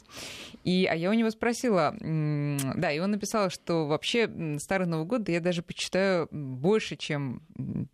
И, 0.65 0.87
а 0.87 0.95
я 0.95 1.11
у 1.11 1.13
него 1.13 1.31
спросила, 1.31 1.95
да, 2.01 2.91
и 2.91 2.99
он 3.01 3.11
написал, 3.11 3.51
что 3.51 3.87
вообще 3.87 4.31
Старый 4.59 4.87
Новый 4.87 5.07
год 5.07 5.29
я 5.29 5.41
даже 5.41 5.63
почитаю 5.63 6.29
больше, 6.31 6.97
чем 6.97 7.43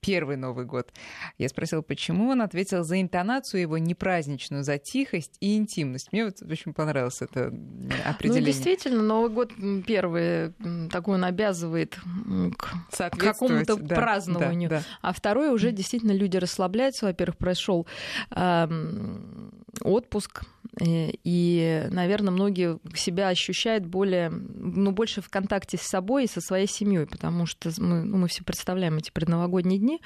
первый 0.01 0.37
Новый 0.37 0.67
год. 0.67 0.93
Я 1.37 1.49
спросила, 1.49 1.83
почему. 1.83 2.29
Он 2.31 2.43
ответил 2.43 2.85
за 2.85 3.01
интонацию 3.01 3.61
его 3.61 3.79
не 3.89 3.95
праздничную, 3.95 4.63
за 4.63 4.79
тихость 4.79 5.37
и 5.41 5.57
интимность. 5.57 6.13
Мне 6.13 6.27
вот 6.27 6.41
очень 6.43 6.73
понравилось 6.73 7.23
это 7.23 7.47
определение. 8.05 8.41
Ну, 8.41 8.47
действительно, 8.47 9.03
Новый 9.03 9.31
год 9.31 9.53
первый 9.87 10.53
такой 10.91 11.17
он 11.17 11.25
обязывает 11.25 11.99
к 12.57 13.11
какому-то 13.17 13.77
да, 13.77 13.95
празднованию. 13.97 14.71
Да, 14.71 14.79
да. 14.79 14.85
А 15.03 15.13
второй 15.13 15.53
уже 15.53 15.73
действительно 15.73 16.13
люди 16.13 16.37
расслабляются. 16.37 17.07
Во-первых, 17.07 17.37
прошел 17.39 17.87
э, 18.31 18.69
отпуск, 19.83 20.43
и, 20.81 21.87
наверное, 21.91 22.31
многие 22.31 22.79
себя 22.95 23.29
ощущают 23.29 23.85
более, 23.87 24.31
ну, 24.31 24.93
больше 24.93 25.23
в 25.23 25.29
контакте 25.29 25.77
с 25.77 25.83
собой 25.83 26.25
и 26.25 26.29
со 26.29 26.41
своей 26.41 26.69
семьей, 26.69 27.07
потому 27.07 27.47
что 27.47 27.71
мы, 27.79 28.03
ну, 28.05 28.19
мы 28.19 28.29
все 28.29 28.45
представляем 28.45 28.99
эти 28.99 29.11
предновогодние 29.11 29.79
дни, 29.79 30.01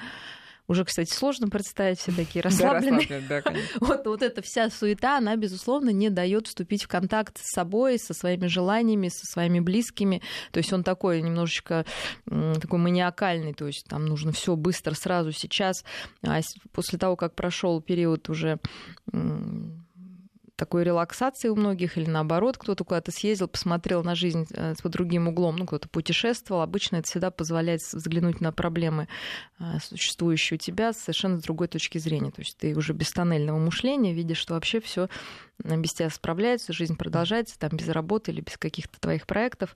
уже, 0.73 0.85
кстати, 0.85 1.11
сложно 1.13 1.47
представить, 1.47 1.99
все 1.99 2.11
такие 2.11 2.41
расслабленные. 2.41 3.23
Да, 3.29 3.41
да, 3.41 3.53
вот, 3.79 4.05
вот 4.05 4.21
эта 4.21 4.41
вся 4.41 4.69
суета, 4.69 5.17
она, 5.17 5.35
безусловно, 5.35 5.89
не 5.91 6.09
дает 6.09 6.47
вступить 6.47 6.83
в 6.83 6.87
контакт 6.87 7.37
с 7.37 7.53
собой, 7.53 7.97
со 7.97 8.13
своими 8.13 8.47
желаниями, 8.47 9.07
со 9.07 9.25
своими 9.25 9.59
близкими. 9.59 10.21
То 10.51 10.57
есть 10.57 10.73
он 10.73 10.83
такой 10.83 11.21
немножечко 11.21 11.85
такой 12.25 12.79
маниакальный, 12.79 13.53
то 13.53 13.67
есть 13.67 13.85
там 13.87 14.05
нужно 14.05 14.31
все 14.31 14.55
быстро, 14.55 14.93
сразу, 14.93 15.31
сейчас. 15.31 15.85
А 16.25 16.41
после 16.71 16.99
того, 16.99 17.15
как 17.15 17.35
прошел 17.35 17.81
период 17.81 18.29
уже 18.29 18.59
такой 20.63 20.85
релаксации 20.85 21.49
у 21.49 21.57
многих, 21.57 21.97
или 21.97 22.09
наоборот, 22.09 22.57
кто-то 22.57 22.85
куда-то 22.85 23.11
съездил, 23.11 23.49
посмотрел 23.49 24.01
на 24.01 24.15
жизнь 24.15 24.47
э, 24.51 24.75
под 24.81 24.93
другим 24.93 25.27
углом, 25.27 25.57
ну, 25.57 25.65
кто-то 25.65 25.89
путешествовал. 25.89 26.61
Обычно 26.61 26.97
это 26.97 27.09
всегда 27.09 27.31
позволяет 27.31 27.81
взглянуть 27.81 28.39
на 28.39 28.53
проблемы, 28.53 29.09
э, 29.59 29.63
существующие 29.81 30.55
у 30.55 30.57
тебя, 30.57 30.93
с 30.93 30.99
совершенно 30.99 31.39
другой 31.39 31.67
точки 31.67 31.97
зрения. 31.97 32.31
То 32.31 32.39
есть 32.39 32.57
ты 32.57 32.77
уже 32.77 32.93
без 32.93 33.11
тоннельного 33.11 33.59
мышления 33.59 34.13
видишь, 34.13 34.37
что 34.37 34.53
вообще 34.53 34.79
все 34.79 35.09
без 35.61 35.93
тебя 35.93 36.09
справляется, 36.09 36.71
жизнь 36.71 36.95
продолжается, 36.95 37.59
там, 37.59 37.71
без 37.73 37.89
работы 37.89 38.31
или 38.31 38.39
без 38.39 38.57
каких-то 38.57 38.99
твоих 39.01 39.27
проектов. 39.27 39.75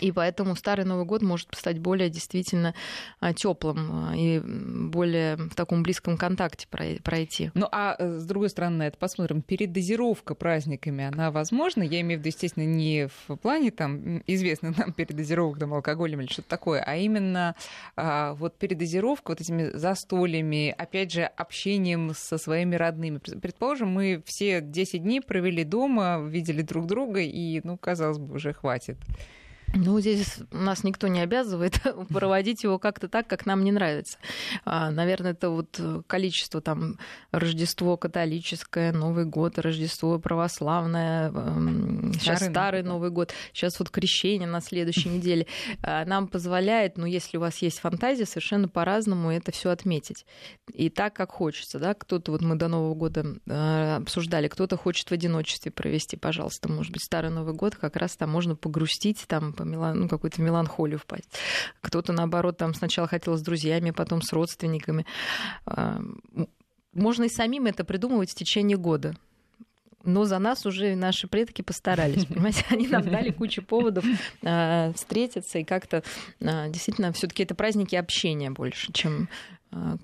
И 0.00 0.10
поэтому 0.10 0.56
Старый 0.56 0.84
Новый 0.84 1.04
год 1.04 1.22
может 1.22 1.48
стать 1.52 1.78
более 1.78 2.10
действительно 2.10 2.74
а, 3.20 3.32
теплым 3.32 4.08
а, 4.10 4.16
и 4.16 4.40
более 4.40 5.36
в 5.36 5.54
таком 5.54 5.82
близком 5.84 6.18
контакте 6.18 6.66
пройти. 6.68 7.50
Ну 7.54 7.68
а 7.70 7.94
э, 7.98 8.18
с 8.18 8.26
другой 8.26 8.50
стороны, 8.50 8.82
это 8.82 8.98
посмотрим, 8.98 9.42
передозировка 9.42 10.34
праздниками, 10.34 11.04
она 11.04 11.30
возможна? 11.30 11.82
Я 11.82 12.00
имею 12.00 12.18
в 12.18 12.20
виду, 12.20 12.28
естественно, 12.34 12.64
не 12.64 13.08
в 13.28 13.36
плане 13.36 13.70
там 13.70 14.22
известных 14.26 14.76
нам 14.76 14.92
передозировок 14.92 15.58
там, 15.58 15.72
алкоголем 15.72 16.20
или 16.20 16.28
что-то 16.28 16.48
такое, 16.48 16.82
а 16.82 16.96
именно 16.96 17.54
а, 17.96 18.34
вот 18.34 18.58
передозировка 18.58 19.30
вот 19.30 19.40
этими 19.40 19.70
застольями, 19.70 20.74
опять 20.76 21.12
же, 21.12 21.22
общением 21.22 22.12
со 22.14 22.38
своими 22.38 22.74
родными. 22.74 23.18
Предположим, 23.18 23.88
мы 23.88 24.22
все 24.26 24.60
10 24.60 25.02
дней 25.02 25.20
провели 25.20 25.62
дома, 25.62 26.20
видели 26.26 26.62
друг 26.62 26.86
друга, 26.86 27.20
и, 27.20 27.60
ну, 27.62 27.78
казалось 27.78 28.18
бы, 28.18 28.34
уже 28.34 28.52
хватит. 28.52 28.98
Ну, 29.74 30.00
здесь 30.00 30.38
нас 30.52 30.84
никто 30.84 31.08
не 31.08 31.20
обязывает 31.20 31.80
проводить 32.08 32.62
его 32.62 32.78
как-то 32.78 33.08
так, 33.08 33.26
как 33.26 33.46
нам 33.46 33.64
не 33.64 33.72
нравится. 33.72 34.18
А, 34.64 34.90
наверное, 34.90 35.32
это 35.32 35.50
вот 35.50 35.80
количество 36.06 36.60
там 36.60 36.98
Рождество 37.32 37.96
католическое, 37.96 38.92
Новый 38.92 39.24
год, 39.24 39.58
Рождество 39.58 40.18
православное, 40.18 41.30
сейчас 42.12 42.38
старый, 42.38 42.52
старый 42.52 42.82
Новый 42.82 43.10
год, 43.10 43.32
сейчас 43.52 43.78
вот 43.78 43.90
крещение 43.90 44.48
на 44.48 44.60
следующей 44.60 45.08
неделе. 45.16 45.46
А, 45.82 46.04
нам 46.04 46.28
позволяет, 46.28 46.96
ну, 46.96 47.06
если 47.06 47.36
у 47.36 47.40
вас 47.40 47.58
есть 47.58 47.80
фантазия, 47.80 48.24
совершенно 48.24 48.68
по-разному 48.68 49.30
это 49.30 49.52
все 49.52 49.70
отметить. 49.70 50.26
И 50.72 50.90
так, 50.90 51.14
как 51.14 51.32
хочется, 51.32 51.78
да, 51.78 51.94
кто-то, 51.94 52.32
вот 52.32 52.40
мы 52.42 52.56
до 52.56 52.68
Нового 52.68 52.94
года 52.94 53.26
а, 53.48 53.96
обсуждали, 53.96 54.48
кто-то 54.48 54.76
хочет 54.76 55.08
в 55.08 55.12
одиночестве 55.12 55.72
провести, 55.72 56.16
пожалуйста, 56.16 56.70
может 56.70 56.92
быть, 56.92 57.02
Старый 57.02 57.30
Новый 57.30 57.54
год, 57.54 57.76
как 57.76 57.96
раз 57.96 58.16
там 58.16 58.30
можно 58.30 58.56
погрустить, 58.56 59.24
там 59.26 59.52
по 59.56 59.62
мелан... 59.62 60.00
ну, 60.00 60.08
какую-то 60.08 60.42
меланхолию 60.42 60.98
впасть. 60.98 61.28
Кто-то, 61.80 62.12
наоборот, 62.12 62.56
там 62.58 62.74
сначала 62.74 63.08
хотел 63.08 63.36
с 63.36 63.42
друзьями, 63.42 63.90
потом 63.90 64.22
с 64.22 64.32
родственниками. 64.32 65.06
Можно 66.92 67.24
и 67.24 67.28
самим 67.28 67.66
это 67.66 67.84
придумывать 67.84 68.30
в 68.30 68.34
течение 68.34 68.76
года 68.76 69.16
но 70.06 70.24
за 70.24 70.38
нас 70.38 70.64
уже 70.64 70.94
наши 70.94 71.26
предки 71.26 71.62
постарались, 71.62 72.24
понимаете, 72.26 72.64
они 72.70 72.86
нам 72.86 73.02
дали 73.02 73.30
кучу 73.30 73.62
поводов 73.62 74.04
э, 74.42 74.92
встретиться 74.94 75.58
и 75.58 75.64
как-то 75.64 76.02
э, 76.40 76.70
действительно 76.70 77.12
все-таки 77.12 77.42
это 77.42 77.54
праздники 77.54 77.96
общения 77.96 78.50
больше, 78.50 78.92
чем 78.92 79.28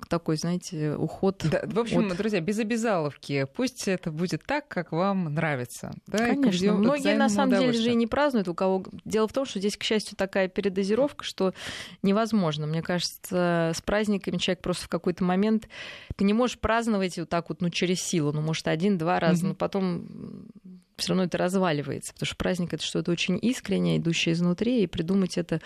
такой, 0.08 0.36
знаете, 0.36 0.94
уход. 0.94 1.44
Да, 1.50 1.62
в 1.64 1.78
общем, 1.78 2.10
от... 2.10 2.16
друзья, 2.16 2.40
без 2.40 2.58
обязаловки. 2.58 3.46
Пусть 3.54 3.88
это 3.88 4.10
будет 4.10 4.44
так, 4.44 4.68
как 4.68 4.92
вам 4.92 5.34
нравится. 5.34 5.92
Да, 6.06 6.18
Конечно. 6.18 6.74
Многие 6.74 7.16
на 7.16 7.28
самом 7.28 7.58
деле 7.58 7.72
же 7.72 7.90
и 7.90 7.94
не 7.94 8.06
празднуют. 8.06 8.48
У 8.48 8.54
кого 8.54 8.84
дело 9.04 9.28
в 9.28 9.32
том, 9.32 9.44
что 9.44 9.58
здесь, 9.58 9.76
к 9.76 9.82
счастью, 9.82 10.16
такая 10.16 10.48
передозировка, 10.48 11.24
что 11.24 11.54
невозможно. 12.02 12.66
Мне 12.66 12.82
кажется, 12.82 13.72
с 13.74 13.80
праздниками 13.82 14.36
человек 14.36 14.62
просто 14.62 14.86
в 14.86 14.88
какой-то 14.88 15.24
момент 15.24 15.68
ты 16.16 16.24
не 16.24 16.32
можешь 16.32 16.58
праздновать 16.58 17.18
вот 17.18 17.28
так 17.28 17.48
вот, 17.48 17.60
ну 17.60 17.70
через 17.70 18.00
силу, 18.00 18.32
ну 18.32 18.40
может 18.40 18.68
один-два 18.68 19.20
раза, 19.20 19.44
mm-hmm. 19.44 19.48
но 19.48 19.54
потом 19.54 20.48
все 20.96 21.10
равно 21.10 21.24
это 21.24 21.38
разваливается, 21.38 22.12
потому 22.12 22.26
что 22.26 22.36
праздник 22.36 22.72
это 22.72 22.84
что-то 22.84 23.10
очень 23.10 23.38
искреннее, 23.40 23.98
идущее 23.98 24.34
изнутри, 24.34 24.82
и 24.82 24.86
придумать 24.86 25.38
это 25.38 25.60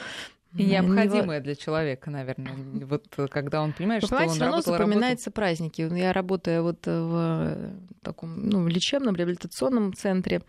и 0.56 0.64
необходимое 0.64 1.40
для 1.40 1.54
человека, 1.54 2.10
наверное. 2.10 2.54
Вот 2.86 3.06
э, 3.16 3.26
когда 3.28 3.62
он 3.62 3.72
понимает, 3.72 4.02
Вы 4.02 4.08
что 4.08 4.16
он 4.16 4.28
все 4.28 4.40
равно 4.40 4.60
запоминаются 4.60 5.30
работал... 5.30 5.32
праздники. 5.32 5.82
Я 5.94 6.12
работаю 6.12 6.62
вот 6.62 6.86
в 6.86 7.70
таком 8.02 8.48
ну, 8.48 8.66
лечебном 8.66 9.16
реабилитационном 9.16 9.92
центре 9.94 10.42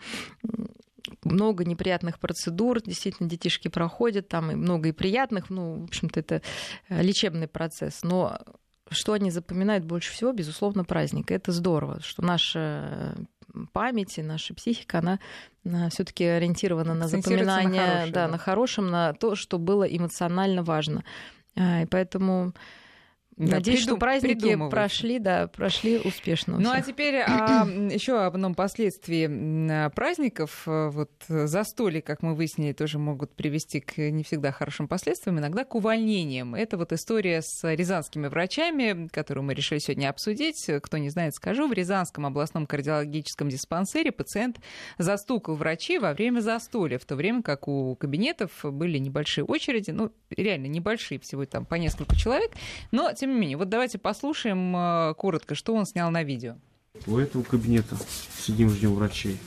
много 1.23 1.65
неприятных 1.65 2.19
процедур, 2.19 2.81
действительно, 2.81 3.29
детишки 3.29 3.67
проходят 3.67 4.27
там, 4.27 4.51
и 4.51 4.55
много 4.55 4.89
и 4.89 4.91
приятных, 4.91 5.49
ну, 5.49 5.81
в 5.81 5.83
общем-то, 5.85 6.19
это 6.19 6.41
э, 6.89 7.01
лечебный 7.01 7.47
процесс. 7.47 8.03
Но 8.03 8.39
что 8.89 9.13
они 9.13 9.31
запоминают 9.31 9.85
больше 9.85 10.11
всего, 10.11 10.31
безусловно, 10.31 10.83
праздник. 10.83 11.31
Это 11.31 11.51
здорово, 11.51 11.99
что 12.01 12.23
наша 12.23 13.15
память 13.73 14.17
и 14.17 14.23
наша 14.23 14.53
психика, 14.53 14.99
она 14.99 15.19
все-таки 15.89 16.23
ориентирована 16.23 16.93
на 16.93 17.07
запоминание, 17.07 18.05
на 18.05 18.11
да, 18.11 18.27
на 18.27 18.37
хорошем, 18.37 18.89
на 18.89 19.13
то, 19.13 19.35
что 19.35 19.57
было 19.57 19.83
эмоционально 19.83 20.63
важно. 20.63 21.03
А, 21.55 21.81
и 21.81 21.85
поэтому 21.85 22.53
да, 23.37 23.57
Надеюсь, 23.57 23.81
придум- 23.81 23.83
что 23.83 23.97
праздники 23.97 24.69
прошли, 24.69 25.19
да, 25.19 25.47
прошли 25.47 25.99
успешно. 25.99 26.57
Ну 26.57 26.71
а 26.71 26.81
теперь 26.81 27.17
а, 27.17 27.67
еще 27.67 28.19
об 28.19 28.33
одном 28.33 28.55
последствии 28.55 29.89
праздников. 29.89 30.63
Вот 30.65 31.11
застолья, 31.27 32.01
как 32.01 32.23
мы 32.23 32.33
выяснили, 32.33 32.73
тоже 32.73 32.97
могут 32.97 33.35
привести 33.35 33.79
к 33.79 33.97
не 34.09 34.23
всегда 34.23 34.51
хорошим 34.51 34.87
последствиям, 34.87 35.37
иногда 35.37 35.65
к 35.65 35.75
увольнениям. 35.75 36.55
Это 36.55 36.77
вот 36.77 36.91
история 36.93 37.43
с 37.43 37.63
рязанскими 37.75 38.25
врачами, 38.27 39.07
которую 39.09 39.43
мы 39.43 39.53
решили 39.53 39.77
сегодня 39.77 40.09
обсудить. 40.09 40.67
Кто 40.81 40.97
не 40.97 41.09
знает, 41.09 41.35
скажу. 41.35 41.67
В 41.67 41.73
Рязанском 41.73 42.25
областном 42.25 42.65
кардиологическом 42.65 43.49
диспансере 43.49 44.11
пациент 44.11 44.59
застукал 44.97 45.55
врачей 45.55 45.99
во 45.99 46.13
время 46.13 46.39
застолья, 46.39 46.97
в 46.97 47.05
то 47.05 47.15
время 47.15 47.43
как 47.43 47.67
у 47.67 47.95
кабинетов 47.95 48.51
были 48.63 48.97
небольшие 48.97 49.45
очереди, 49.45 49.91
ну, 49.91 50.11
реально 50.31 50.65
небольшие, 50.65 51.19
всего 51.19 51.45
там 51.45 51.65
по 51.65 51.75
несколько 51.75 52.15
человек, 52.15 52.51
но 52.91 53.13
тем 53.13 53.26
тем 53.27 53.33
не 53.33 53.41
менее, 53.41 53.57
вот 53.57 53.67
давайте 53.67 53.97
послушаем 53.97 54.73
э, 54.73 55.13
коротко, 55.15 55.53
что 55.53 55.75
он 55.75 55.85
снял 55.85 56.09
на 56.11 56.23
видео. 56.23 56.55
У 57.05 57.17
этого 57.17 57.43
кабинета 57.43 57.97
сидим, 58.39 58.69
ждем 58.69 58.95
врачей. 58.95 59.37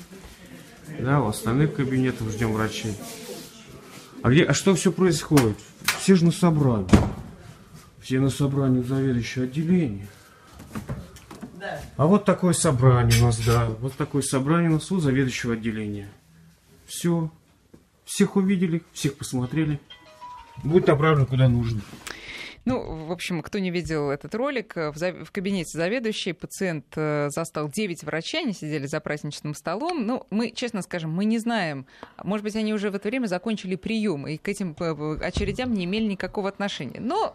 Да, 0.99 1.23
у 1.23 1.29
остальных 1.29 1.75
кабинетов 1.75 2.31
ждем 2.31 2.53
врачей. 2.53 2.95
А 4.23 4.29
где, 4.29 4.45
а 4.45 4.53
что 4.53 4.75
все 4.75 4.93
происходит? 4.93 5.57
Все 5.99 6.15
же 6.15 6.27
на 6.27 6.31
собрании. 6.31 6.91
Все 8.01 8.21
на 8.21 8.29
собрании 8.29 8.83
заведующего 8.83 9.45
отделения. 9.45 10.07
Да. 11.55 11.81
А 11.97 12.07
вот 12.07 12.27
такое 12.27 12.53
собрание 12.53 13.19
у 13.23 13.27
нас, 13.27 13.39
да. 13.39 13.71
Вот 13.81 13.95
такое 13.95 14.21
собрание 14.21 14.69
у 14.69 14.75
нас 14.75 14.93
у 14.93 15.01
заведующего 15.01 15.55
отделения. 15.55 16.11
Все. 16.87 17.31
Всех 18.05 18.37
увидели, 18.37 18.83
всех 18.93 19.17
посмотрели. 19.17 19.81
Будет 20.65 20.89
направлен 20.89 21.25
куда 21.25 21.49
нужно. 21.49 21.81
Ну, 22.65 23.07
в 23.07 23.13
общем, 23.13 23.43
кто 23.43 23.59
не 23.59 23.71
видел 23.71 24.11
этот 24.11 24.35
ролик, 24.35 24.77
в, 24.77 24.93
за... 24.97 25.13
в 25.13 25.31
кабинете 25.33 25.77
заведующей 25.77 26.35
пациент 26.35 26.87
э, 26.97 27.29
застал 27.31 27.69
9 27.69 28.05
врачей, 28.05 28.43
они 28.43 28.53
сидели 28.53 28.87
за 28.87 29.01
праздничным 29.01 29.55
столом. 29.55 30.07
Ну, 30.07 30.27
мы, 30.31 30.51
честно 30.51 30.83
скажем, 30.83 31.11
мы 31.11 31.25
не 31.25 31.39
знаем, 31.39 31.87
может 32.23 32.45
быть, 32.45 32.57
они 32.57 32.75
уже 32.75 32.91
в 32.91 32.95
это 32.95 33.09
время 33.09 33.27
закончили 33.27 33.77
прием 33.77 34.27
и 34.27 34.37
к 34.37 34.49
этим 34.49 34.77
э, 34.79 35.19
очередям 35.23 35.73
не 35.73 35.85
имели 35.85 36.05
никакого 36.05 36.49
отношения. 36.49 37.01
Но 37.01 37.35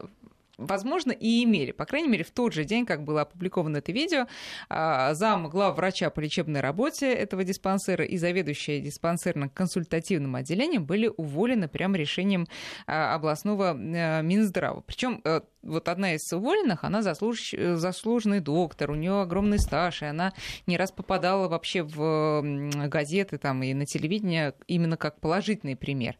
возможно, 0.57 1.11
и 1.11 1.43
имели. 1.43 1.71
По 1.71 1.85
крайней 1.85 2.09
мере, 2.09 2.23
в 2.23 2.31
тот 2.31 2.53
же 2.53 2.63
день, 2.63 2.85
как 2.85 3.03
было 3.03 3.21
опубликовано 3.21 3.77
это 3.77 3.91
видео, 3.91 4.27
а, 4.69 5.13
зам 5.13 5.49
главврача 5.49 6.09
по 6.09 6.19
лечебной 6.19 6.61
работе 6.61 7.11
этого 7.11 7.43
диспансера 7.43 8.05
и 8.05 8.17
заведующая 8.17 8.79
диспансерно-консультативным 8.81 10.35
отделением 10.35 10.85
были 10.85 11.11
уволены 11.15 11.67
прямо 11.67 11.97
решением 11.97 12.47
а, 12.87 13.15
областного 13.15 13.75
э, 13.75 14.21
Минздрава. 14.21 14.81
Причем 14.81 15.21
э, 15.23 15.41
вот 15.65 15.89
одна 15.89 16.15
из 16.15 16.31
уволенных, 16.31 16.83
она 16.83 17.01
заслуж... 17.01 17.53
заслуженный 17.53 18.39
доктор, 18.39 18.91
у 18.91 18.95
нее 18.95 19.21
огромный 19.21 19.59
стаж, 19.59 20.01
и 20.01 20.05
она 20.05 20.33
не 20.67 20.77
раз 20.77 20.91
попадала 20.91 21.47
вообще 21.47 21.83
в 21.83 22.41
газеты 22.87 23.37
там, 23.37 23.63
и 23.63 23.73
на 23.73 23.85
телевидение 23.85 24.53
именно 24.67 24.97
как 24.97 25.19
положительный 25.19 25.75
пример. 25.75 26.15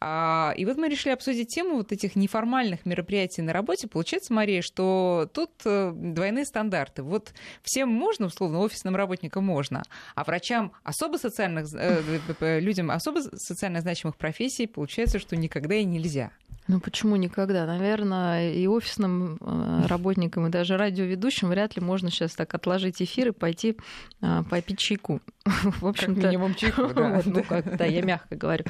А, 0.00 0.52
и 0.56 0.64
вот 0.64 0.76
мы 0.76 0.88
решили 0.88 1.12
обсудить 1.12 1.54
тему 1.54 1.76
вот 1.76 1.92
этих 1.92 2.16
неформальных 2.16 2.86
мероприятий 2.86 3.42
на 3.42 3.52
работе. 3.52 3.88
Получается, 3.88 4.32
Мария, 4.32 4.62
что 4.62 5.28
тут 5.32 5.50
э, 5.64 5.92
двойные 5.94 6.44
стандарты. 6.44 7.02
Вот 7.02 7.32
всем 7.62 7.88
можно, 7.88 8.26
условно, 8.26 8.60
офисным 8.60 8.96
работникам 8.96 9.44
можно, 9.44 9.82
а 10.14 10.24
врачам 10.24 10.72
особо 10.82 11.16
социальных, 11.16 11.66
э, 11.74 12.60
людям 12.60 12.90
особо 12.90 13.20
социально 13.20 13.80
значимых 13.80 14.16
профессий 14.16 14.66
получается, 14.66 15.18
что 15.18 15.36
никогда 15.36 15.74
и 15.74 15.84
нельзя. 15.84 16.30
Ну 16.68 16.80
почему 16.80 17.16
никогда? 17.16 17.64
Наверное, 17.64 18.52
и 18.52 18.66
офисным 18.78 19.38
э, 19.40 19.86
работникам, 19.86 20.46
и 20.46 20.50
даже 20.50 20.76
радиоведущим 20.76 21.48
вряд 21.48 21.76
ли 21.76 21.82
можно 21.82 22.10
сейчас 22.10 22.32
так 22.32 22.54
отложить 22.54 23.02
эфир 23.02 23.28
и 23.28 23.32
пойти 23.32 23.76
а, 24.20 24.42
попить 24.44 24.78
чайку. 24.78 25.20
В 25.44 25.86
общем-то, 25.86 26.20
как 26.20 26.30
минимум 26.30 26.54
чайку, 26.54 26.88
да. 26.94 27.22
ну, 27.26 27.42
как, 27.44 27.76
да, 27.76 27.84
я 27.84 28.02
мягко 28.02 28.36
говорю. 28.36 28.64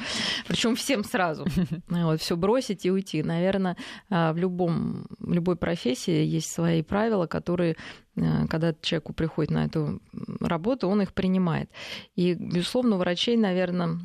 Причем 0.47 0.75
всем 0.75 1.03
сразу. 1.03 1.45
Вот, 1.89 2.21
все 2.21 2.35
бросить 2.35 2.85
и 2.85 2.91
уйти. 2.91 3.23
Наверное, 3.23 3.75
в 4.09 4.35
любом, 4.35 5.07
в 5.19 5.33
любой 5.33 5.55
профессии 5.55 6.23
есть 6.23 6.51
свои 6.51 6.81
правила, 6.81 7.27
которые 7.27 7.75
э, 8.15 8.47
когда 8.47 8.73
человеку 8.81 9.13
приходит 9.13 9.51
на 9.51 9.65
эту 9.65 10.01
работу, 10.39 10.87
он 10.87 11.01
их 11.01 11.13
принимает. 11.13 11.69
И, 12.15 12.33
безусловно, 12.33 12.95
у 12.95 12.99
врачей, 12.99 13.37
наверное, 13.37 13.99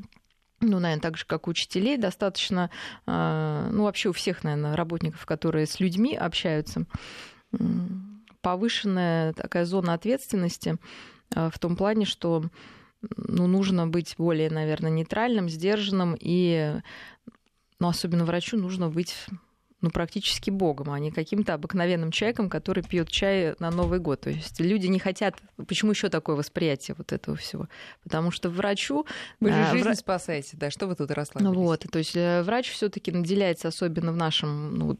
ну, 0.60 0.78
наверное, 0.78 1.02
так 1.02 1.16
же, 1.16 1.24
как 1.26 1.46
у 1.46 1.50
учителей, 1.50 1.96
достаточно, 1.96 2.70
а, 3.06 3.68
ну, 3.70 3.84
вообще 3.84 4.08
у 4.08 4.12
всех, 4.12 4.44
наверное, 4.44 4.76
работников, 4.76 5.26
которые 5.26 5.66
с 5.66 5.80
людьми 5.80 6.14
общаются, 6.16 6.86
повышенная 8.40 9.32
такая 9.32 9.64
зона 9.64 9.94
ответственности 9.94 10.76
а, 11.34 11.50
в 11.50 11.58
том 11.58 11.76
плане, 11.76 12.04
что 12.04 12.44
ну, 13.16 13.46
нужно 13.46 13.86
быть 13.86 14.14
более, 14.18 14.50
наверное, 14.50 14.90
нейтральным, 14.90 15.48
сдержанным, 15.48 16.16
и 16.18 16.74
ну, 17.78 17.88
особенно 17.88 18.24
врачу 18.24 18.56
нужно 18.56 18.88
быть 18.88 19.14
ну, 19.80 19.90
практически 19.90 20.50
богом, 20.50 20.90
а 20.90 20.98
не 20.98 21.10
каким-то 21.10 21.54
обыкновенным 21.54 22.10
человеком, 22.10 22.48
который 22.48 22.82
пьет 22.82 23.10
чай 23.10 23.54
на 23.58 23.70
Новый 23.70 23.98
год. 23.98 24.22
То 24.22 24.30
есть 24.30 24.58
люди 24.60 24.86
не 24.86 24.98
хотят... 24.98 25.36
Почему 25.68 25.90
еще 25.90 26.08
такое 26.08 26.36
восприятие 26.36 26.94
вот 26.96 27.12
этого 27.12 27.36
всего? 27.36 27.68
Потому 28.02 28.30
что 28.30 28.48
врачу... 28.48 29.04
Вы 29.40 29.50
же 29.50 29.62
а, 29.62 29.70
жизнь 29.72 29.84
вра... 29.84 29.94
спасаете, 29.94 30.56
да, 30.56 30.70
что 30.70 30.86
вы 30.86 30.94
тут 30.94 31.10
расслабились? 31.10 31.54
Вот, 31.54 31.84
то 31.90 31.98
есть 31.98 32.16
э, 32.16 32.42
врач 32.42 32.70
все 32.70 32.88
таки 32.88 33.12
наделяется, 33.12 33.68
особенно 33.68 34.12
в 34.12 34.16
нашем 34.16 34.74
ну, 34.74 34.98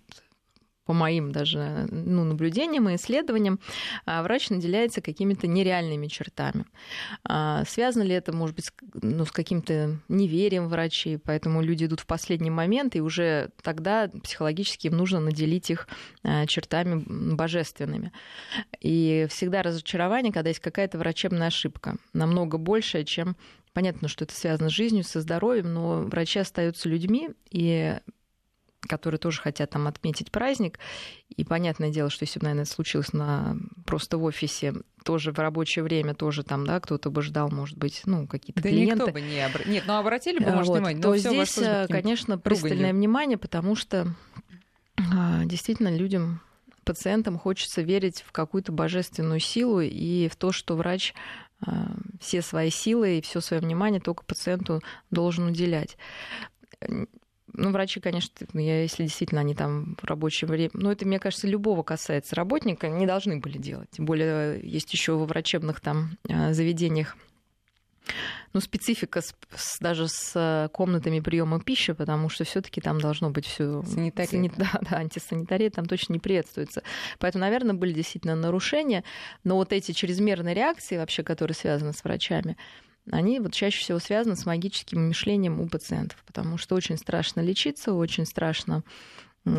по 0.85 0.93
моим 0.93 1.33
даже 1.33 1.87
ну, 1.91 2.25
наблюдениям 2.25 2.89
и 2.89 2.97
исследованиям, 2.97 3.59
а, 4.07 4.23
врач 4.23 4.51
наделяется 4.51 5.01
какими-то 5.01 5.47
нереальными 5.47 6.07
чертами. 6.07 6.67
А, 7.25 7.65
связано 7.65 8.03
ли 8.03 8.15
это, 8.15 8.33
может 8.33 8.57
быть, 8.57 8.71
ну, 8.95 9.25
с 9.25 9.33
каким-то 9.33 9.99
неверием 10.09 10.69
врачей, 10.69 11.19
поэтому 11.19 11.63
люди 11.63 11.85
идут 11.85 12.01
в 12.01 12.07
последний 12.07 12.51
момент, 12.51 12.97
и 12.97 13.01
уже 13.01 13.51
тогда 13.63 14.11
психологически 14.23 14.89
им 14.89 14.97
нужно 14.97 15.21
наделить 15.21 15.71
их 15.71 15.89
а, 16.23 16.47
чертами 16.47 17.03
божественными. 17.35 18.13
И 18.81 19.27
всегда 19.31 19.63
разочарование, 19.63 20.33
когда 20.33 20.51
есть 20.51 20.61
какая-то 20.61 20.99
врачебная 20.99 21.49
ошибка, 21.49 21.97
намного 22.13 22.59
большая, 22.59 23.05
чем 23.05 23.37
Понятно, 23.75 24.07
что 24.07 24.25
это 24.25 24.33
связано 24.33 24.71
с 24.71 24.73
жизнью, 24.73 25.03
со 25.03 25.21
здоровьем, 25.21 25.75
но 25.75 26.03
врачи 26.03 26.39
остаются 26.39 26.89
людьми, 26.89 27.31
и 27.51 27.99
которые 28.89 29.19
тоже 29.19 29.41
хотят 29.41 29.71
там 29.71 29.87
отметить 29.87 30.31
праздник. 30.31 30.79
И 31.29 31.45
понятное 31.45 31.91
дело, 31.91 32.11
что 32.11 32.25
если 32.25 32.39
бы, 32.39 32.45
наверное, 32.45 32.65
это 32.65 32.73
случилось 32.73 33.13
на, 33.13 33.57
просто 33.87 34.19
в 34.19 34.25
офисе, 34.25 34.75
тоже 35.05 35.33
в 35.33 35.39
рабочее 35.39 35.83
время, 35.83 36.15
тоже 36.15 36.43
там, 36.43 36.67
да, 36.67 36.81
кто-то 36.81 37.11
бы 37.11 37.23
ждал, 37.23 37.51
может 37.51 37.77
быть, 37.77 38.03
ну, 38.05 38.27
какие-то 38.27 38.63
да 38.63 38.69
клиенты. 38.69 38.97
никто 38.97 39.13
бы 39.13 39.21
не 39.21 39.45
обр... 39.45 39.67
Нет, 39.67 39.85
ну, 39.87 39.97
обратили 39.97 40.39
бы, 40.39 40.51
может, 40.51 40.69
вот, 40.69 40.77
внимание, 40.79 41.03
но 41.03 41.11
то 41.11 41.17
здесь, 41.17 41.59
конечно, 41.89 42.39
пристальное 42.39 42.93
внимание, 42.93 43.39
потому 43.39 43.77
что 43.77 44.15
а, 45.13 45.45
действительно 45.45 45.95
людям 45.95 46.41
пациентам 46.85 47.39
хочется 47.39 47.83
верить 47.83 48.23
в 48.27 48.33
какую-то 48.33 48.71
божественную 48.73 49.41
силу 49.41 49.81
и 49.81 50.29
в 50.29 50.37
то, 50.37 50.53
что 50.53 50.77
врач 50.77 51.15
все 52.21 52.43
свои 52.43 52.71
силы 52.71 53.19
и 53.19 53.23
все 53.23 53.41
свое 53.41 53.63
внимание 53.63 54.01
только 54.01 54.25
пациенту 54.25 54.83
должен 55.11 55.47
уделять. 55.47 55.97
Ну, 57.57 57.71
врачи, 57.71 58.01
конечно, 58.01 58.31
я, 58.55 58.83
если 58.83 59.05
действительно 59.05 59.41
они 59.41 59.55
там 59.55 59.97
в 60.01 60.05
рабочее 60.05 60.49
время... 60.49 60.71
Ну, 60.75 60.91
это, 60.91 61.07
мне 61.07 61.19
кажется, 61.19 61.47
любого 61.47 61.83
касается 61.83 62.35
работника, 62.35 62.89
не 62.89 63.07
должны 63.07 63.39
были 63.39 63.59
делать. 63.59 63.89
Тем 63.91 64.05
более 64.05 64.61
есть 64.63 64.93
еще 64.93 65.15
во 65.15 65.25
врачебных 65.25 65.81
там 65.81 66.19
заведениях 66.51 67.17
ну, 68.53 68.61
специфика 68.61 69.21
с, 69.21 69.35
с, 69.55 69.79
даже 69.81 70.09
с 70.09 70.71
комнатами 70.73 71.21
приема 71.21 71.61
пищи, 71.61 71.93
потому 71.93 72.29
что 72.29 72.45
все-таки 72.45 72.81
там 72.81 73.01
должно 73.01 73.31
быть 73.31 73.47
все 73.47 73.83
санитария. 73.83 74.31
Сани... 74.31 74.53
Да, 74.57 74.79
да, 74.89 74.97
антисанитария 74.99 75.71
там 75.71 75.87
точно 75.87 76.15
не 76.15 76.19
приветствуется. 76.19 76.83
Поэтому, 77.19 77.43
наверное, 77.43 77.75
были 77.75 77.93
действительно 77.93 78.37
нарушения, 78.37 79.05
но 79.43 79.57
вот 79.57 79.73
эти 79.73 79.93
чрезмерные 79.93 80.55
реакции, 80.55 80.97
вообще, 80.97 81.23
которые 81.23 81.55
связаны 81.55 81.93
с 81.93 82.05
врачами, 82.05 82.57
они 83.11 83.41
вот 83.41 83.53
чаще 83.53 83.81
всего 83.81 83.99
связаны 83.99 84.37
с 84.37 84.47
магическим 84.47 85.09
мышлением 85.09 85.61
у 85.61 85.69
пациентов, 85.69 86.23
потому 86.27 86.57
что 86.57 86.75
очень 86.75 86.97
страшно 86.97 87.41
лечиться, 87.41 87.93
очень 87.93 88.27
страшно, 88.27 88.83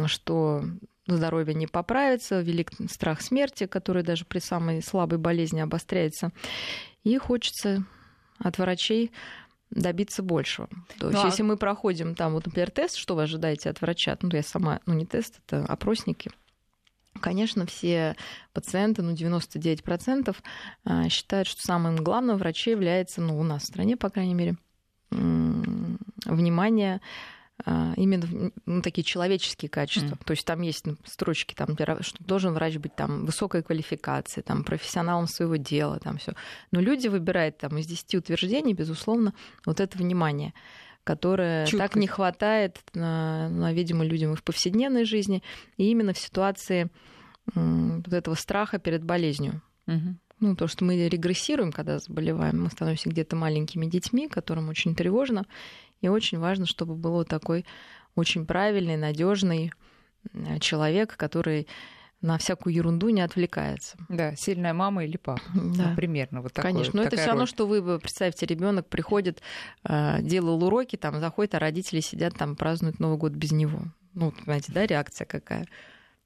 что 0.07 0.63
здоровье 1.07 1.53
не 1.53 1.67
поправится, 1.67 2.41
велик 2.41 2.71
страх 2.89 3.21
смерти, 3.21 3.67
который 3.67 4.03
даже 4.03 4.25
при 4.25 4.39
самой 4.39 4.81
слабой 4.81 5.19
болезни 5.19 5.59
обостряется. 5.59 6.31
И 7.03 7.17
хочется 7.17 7.85
от 8.39 8.57
врачей 8.57 9.11
добиться 9.69 10.23
большего. 10.23 10.67
То 10.99 11.09
есть, 11.09 11.19
ну, 11.19 11.23
а... 11.23 11.25
если 11.27 11.43
мы 11.43 11.57
проходим 11.57 12.15
там, 12.15 12.33
вот, 12.33 12.45
например, 12.45 12.71
тест, 12.71 12.95
что 12.95 13.15
вы 13.15 13.23
ожидаете 13.23 13.69
от 13.69 13.81
врача? 13.81 14.17
Ну, 14.21 14.29
я 14.31 14.43
сама, 14.43 14.79
ну, 14.85 14.93
не 14.93 15.05
тест, 15.05 15.39
это 15.45 15.65
опросники. 15.65 16.31
Конечно, 17.21 17.65
все 17.65 18.15
пациенты, 18.53 19.01
ну, 19.01 19.13
99% 19.13 20.35
а, 20.83 21.09
считают, 21.09 21.47
что 21.47 21.61
самым 21.61 21.95
главным 21.95 22.37
врачом 22.37 22.73
является, 22.73 23.21
ну, 23.21 23.39
у 23.39 23.43
нас 23.43 23.63
в 23.63 23.67
стране, 23.67 23.97
по 23.97 24.09
крайней 24.09 24.33
мере, 24.33 24.55
внимание 25.11 27.01
а, 27.63 27.93
именно 27.95 28.51
ну, 28.65 28.81
такие 28.81 29.03
человеческие 29.03 29.69
качества. 29.69 30.15
Mm. 30.15 30.25
То 30.25 30.31
есть 30.31 30.45
там 30.45 30.61
есть 30.61 30.85
ну, 30.85 30.97
строчки, 31.05 31.53
там, 31.55 31.77
что 32.01 32.23
должен 32.23 32.53
врач 32.53 32.75
быть 32.77 32.95
там 32.95 33.25
высокой 33.25 33.63
квалификации, 33.63 34.41
там, 34.41 34.63
профессионалом 34.63 35.27
своего 35.27 35.55
дела, 35.55 35.99
там 35.99 36.17
все. 36.17 36.33
Но 36.71 36.81
люди 36.81 37.07
выбирают 37.07 37.57
там 37.57 37.77
из 37.77 37.87
10 37.87 38.15
утверждений, 38.15 38.73
безусловно, 38.73 39.33
вот 39.65 39.79
это 39.79 39.97
внимание 39.97 40.53
которое 41.05 41.65
Чуткость. 41.65 41.93
так 41.93 41.95
не 41.95 42.07
хватает, 42.07 42.79
на, 42.93 43.47
на, 43.47 43.71
видимо, 43.71 44.03
людям 44.03 44.33
и 44.33 44.35
в 44.35 44.43
повседневной 44.43 45.05
жизни, 45.05 45.41
и 45.77 45.89
именно 45.89 46.11
в 46.11 46.17
ситуации 46.17 46.89
вот 47.53 48.11
этого 48.11 48.35
страха 48.35 48.79
перед 48.79 49.03
болезнью. 49.03 49.61
Угу. 49.87 50.15
Ну, 50.41 50.55
то, 50.55 50.67
что 50.67 50.83
мы 50.83 51.07
регрессируем, 51.07 51.71
когда 51.71 51.99
заболеваем, 51.99 52.63
мы 52.63 52.69
становимся 52.69 53.09
где-то 53.09 53.35
маленькими 53.35 53.85
детьми, 53.85 54.27
которым 54.27 54.67
очень 54.67 54.95
тревожно, 54.95 55.45
и 56.01 56.07
очень 56.07 56.39
важно, 56.39 56.65
чтобы 56.65 56.95
был 56.95 57.23
такой 57.23 57.65
очень 58.15 58.45
правильный, 58.45 58.97
надежный 58.97 59.71
э, 60.33 60.59
человек, 60.59 61.15
который 61.15 61.67
на 62.25 62.37
всякую 62.37 62.73
ерунду 62.73 63.09
не 63.09 63.21
отвлекается. 63.21 63.97
Да, 64.09 64.35
сильная 64.35 64.73
мама 64.73 65.05
или 65.05 65.17
папа. 65.17 65.41
Да. 65.53 65.89
Ну, 65.89 65.95
примерно 65.95 66.41
вот 66.41 66.53
такое. 66.53 66.71
Конечно. 66.71 66.99
Но 66.99 67.03
это 67.03 67.17
все 67.17 67.27
равно, 67.27 67.45
что 67.45 67.67
вы 67.67 67.99
представьте, 67.99 68.45
ребенок 68.45 68.87
приходит, 68.87 69.41
э, 69.83 70.21
делал 70.21 70.63
уроки, 70.63 70.95
там 70.95 71.19
заходит, 71.19 71.55
а 71.55 71.59
родители 71.59 71.99
сидят 71.99 72.35
там 72.35 72.55
празднуют 72.55 72.99
Новый 72.99 73.17
год 73.17 73.33
без 73.33 73.51
него. 73.51 73.79
Ну, 74.13 74.31
понимаете, 74.31 74.71
да, 74.71 74.85
реакция 74.85 75.25
какая. 75.25 75.67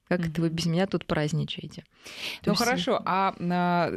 Как 0.08 0.26
это 0.26 0.42
вы 0.42 0.50
без 0.50 0.66
меня 0.66 0.88
тут 0.88 1.06
праздничаете? 1.06 1.84
То 2.42 2.48
ну 2.48 2.52
есть... 2.54 2.64
хорошо, 2.64 3.02
а, 3.06 3.36
а 3.40 3.92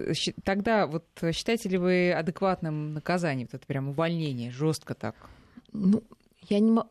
тогда 0.44 0.86
вот 0.86 1.06
считаете 1.32 1.70
ли 1.70 1.78
вы 1.78 2.12
адекватным 2.12 2.92
наказанием, 2.92 3.48
вот 3.50 3.58
это 3.58 3.66
прям 3.66 3.88
увольнение, 3.88 4.50
жестко 4.50 4.94
так? 4.94 5.14
Ну, 5.72 6.02
я 6.48 6.58
не 6.58 6.70
могу... 6.70 6.88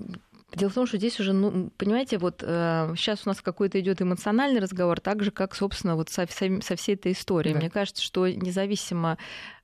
Дело 0.56 0.70
в 0.70 0.74
том, 0.74 0.86
что 0.86 0.98
здесь 0.98 1.20
уже, 1.20 1.34
ну, 1.34 1.72
понимаете, 1.78 2.18
вот 2.18 2.44
э, 2.46 2.94
сейчас 2.98 3.22
у 3.26 3.30
нас 3.30 3.42
какой-то 3.42 3.80
идет 3.80 4.02
эмоциональный 4.02 4.60
разговор, 4.60 5.00
так 5.00 5.24
же, 5.24 5.32
как, 5.32 5.56
собственно, 5.56 5.96
вот 5.96 6.10
со, 6.10 6.28
со 6.28 6.76
всей 6.76 6.96
этой 6.96 7.14
историей. 7.14 7.54
Да. 7.54 7.60
Мне 7.60 7.70
кажется, 7.70 8.04
что 8.04 8.28
независимо 8.28 9.18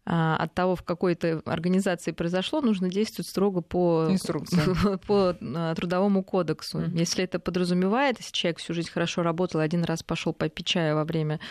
э, 0.05 0.11
от 0.11 0.53
того, 0.53 0.75
в 0.75 0.83
какой 0.83 1.15
то 1.15 1.41
организации 1.45 2.11
произошло, 2.11 2.61
нужно 2.61 2.89
действовать 2.89 3.27
строго 3.27 3.61
по, 3.61 4.09
по 5.07 5.35
э, 5.39 5.73
трудовому 5.75 6.23
кодексу. 6.23 6.79
Mm-hmm. 6.79 6.97
Если 6.97 7.23
это 7.25 7.39
подразумевает, 7.39 8.19
если 8.19 8.31
человек 8.31 8.59
всю 8.59 8.73
жизнь 8.73 8.89
хорошо 8.89 9.23
работал, 9.23 9.59
один 9.59 9.83
раз 9.83 10.03
пошел 10.03 10.33
попить 10.33 10.67
чая 10.67 10.95
во 10.95 11.03
время 11.03 11.41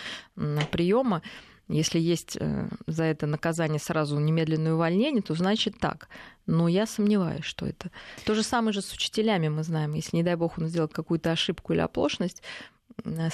приема, 0.73 1.21
если 1.69 1.99
есть 1.99 2.37
э, 2.39 2.69
за 2.87 3.05
это 3.05 3.27
наказание 3.27 3.81
сразу 3.81 4.19
немедленное 4.19 4.75
увольнение, 4.75 5.23
то 5.23 5.35
значит 5.35 5.79
так. 5.79 6.09
Но 6.47 6.69
я 6.69 6.87
сомневаюсь, 6.87 7.45
что 7.45 7.67
это. 7.67 7.91
То 8.25 8.35
же 8.35 8.43
самое 8.43 8.73
же 8.73 8.83
с 8.83 8.93
учителями 8.93 9.49
мы 9.49 9.65
знаем. 9.65 9.95
Если, 9.95 10.17
не 10.17 10.23
дай 10.23 10.37
бог, 10.37 10.59
он 10.59 10.69
сделал 10.69 10.89
какую-то 10.89 11.33
ошибку 11.33 11.73
или 11.73 11.81
оплошность, 11.81 12.43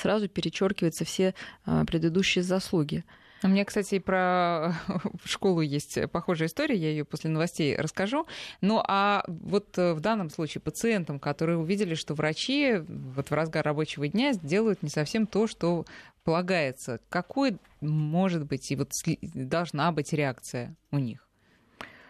сразу 0.01 0.29
перечеркиваются 0.29 1.05
все 1.05 1.35
э, 1.67 1.85
предыдущие 1.87 2.43
заслуги. 2.43 3.05
У 3.45 3.49
меня, 3.49 3.65
кстати, 3.65 3.97
и 3.97 3.99
про 3.99 4.75
школу 5.25 5.63
есть 5.63 5.99
похожая 6.11 6.49
история, 6.49 6.77
я 6.77 6.91
ее 6.91 7.05
после 7.05 7.29
новостей 7.29 7.77
расскажу. 7.77 8.27
Ну 8.61 8.81
а 8.87 9.25
вот 9.27 9.77
э, 9.79 9.95
в 9.95 10.01
данном 10.01 10.31
случае 10.31 10.61
пациентам, 10.61 11.19
которые 11.19 11.59
увидели, 11.59 11.95
что 11.95 12.15
врачи 12.15 12.77
вот 12.89 13.31
в 13.31 13.33
разгар 13.33 13.65
рабочего 13.65 14.07
дня 14.07 14.33
делают 14.35 14.83
не 14.83 14.91
совсем 14.91 15.27
то, 15.27 15.47
что 15.49 15.85
полагается, 16.25 17.01
какой 17.09 17.59
может 17.81 18.47
быть 18.47 18.71
и 18.71 18.77
вот 18.77 18.93
должна 19.35 19.91
быть 19.93 20.13
реакция 20.13 20.77
у 20.91 20.99
них? 20.99 21.29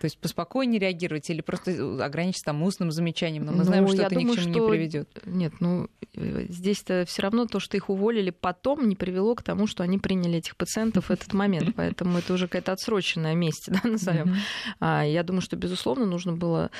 То 0.02 0.06
есть 0.06 0.18
поспокойнее 0.18 0.80
реагировать 0.80 1.30
или 1.30 1.42
просто 1.42 1.70
э, 1.70 2.00
ограничиться 2.02 2.46
там 2.46 2.60
устным 2.64 2.90
замечанием, 2.90 3.44
но 3.44 3.52
мы 3.52 3.62
знаем, 3.62 3.84
ну, 3.84 3.90
что 3.92 4.02
это 4.02 4.16
думаю, 4.16 4.30
ни 4.30 4.32
к 4.32 4.40
чему 4.40 4.52
что... 4.52 4.60
не 4.64 4.68
приведет. 4.68 5.22
Нет, 5.26 5.52
ну 5.60 5.88
э, 6.16 6.46
здесь-то 6.48 7.04
все 7.06 7.22
равно 7.22 7.46
то, 7.46 7.60
что 7.60 7.76
их 7.76 7.88
уволили 7.88 8.30
потом, 8.30 8.88
не 8.88 8.96
привело 8.96 9.36
к 9.36 9.44
тому, 9.44 9.68
что 9.68 9.84
они 9.84 9.98
приняли 9.98 10.38
этих 10.38 10.56
пациентов 10.56 11.04
в 11.04 11.10
этот 11.12 11.32
момент. 11.34 11.72
Поэтому 11.76 12.18
это 12.18 12.34
уже 12.34 12.48
какая-то 12.48 12.72
отсроченная 12.72 13.36
месть, 13.36 13.68
да, 13.68 13.88
назовем. 13.88 14.34
А, 14.80 15.04
я 15.06 15.22
думаю, 15.22 15.40
что, 15.40 15.54
безусловно, 15.54 16.04
нужно 16.04 16.32
было 16.32 16.72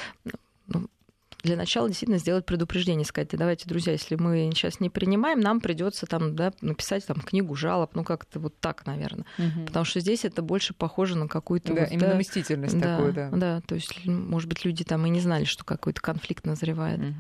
ну, 0.67 0.89
для 1.43 1.57
начала 1.57 1.89
действительно 1.89 2.19
сделать 2.19 2.47
предупреждение, 2.47 3.05
сказать, 3.05 3.31
давайте, 3.33 3.69
друзья, 3.69 3.93
если 3.93 4.15
мы 4.17 4.51
сейчас 4.55 4.81
не 4.81 4.91
принимаем, 4.91 5.41
нам 5.41 5.61
придется 5.61 6.07
там, 6.07 6.37
да, 6.37 6.53
написать 6.61 7.07
там 7.07 7.21
книгу 7.21 7.55
жалоб, 7.55 7.95
ну 7.95 8.05
как-то 8.05 8.39
вот 8.39 8.59
так, 8.61 8.87
наверное. 8.87 9.27
Угу. 9.39 9.67
Потому 9.67 9.85
что 9.85 10.01
здесь 10.01 10.25
это 10.25 10.43
больше 10.43 10.75
похоже 10.75 11.17
на 11.17 11.29
какую-то... 11.29 11.75
Да, 11.75 11.83
вот, 11.83 11.91
именно 11.91 12.13
да, 12.13 12.19
мстительность 12.19 12.79
да, 12.79 12.97
такую, 12.97 13.13
да. 13.13 13.31
Да, 13.31 13.61
то 13.67 13.75
есть, 13.75 14.07
может 14.07 14.49
быть, 14.49 14.65
люди 14.65 14.85
там 14.85 15.05
и 15.07 15.11
не 15.11 15.21
знали, 15.21 15.45
что 15.45 15.65
какой-то 15.65 16.01
конфликт 16.01 16.47
назревает. 16.47 17.01
Угу. 17.01 17.15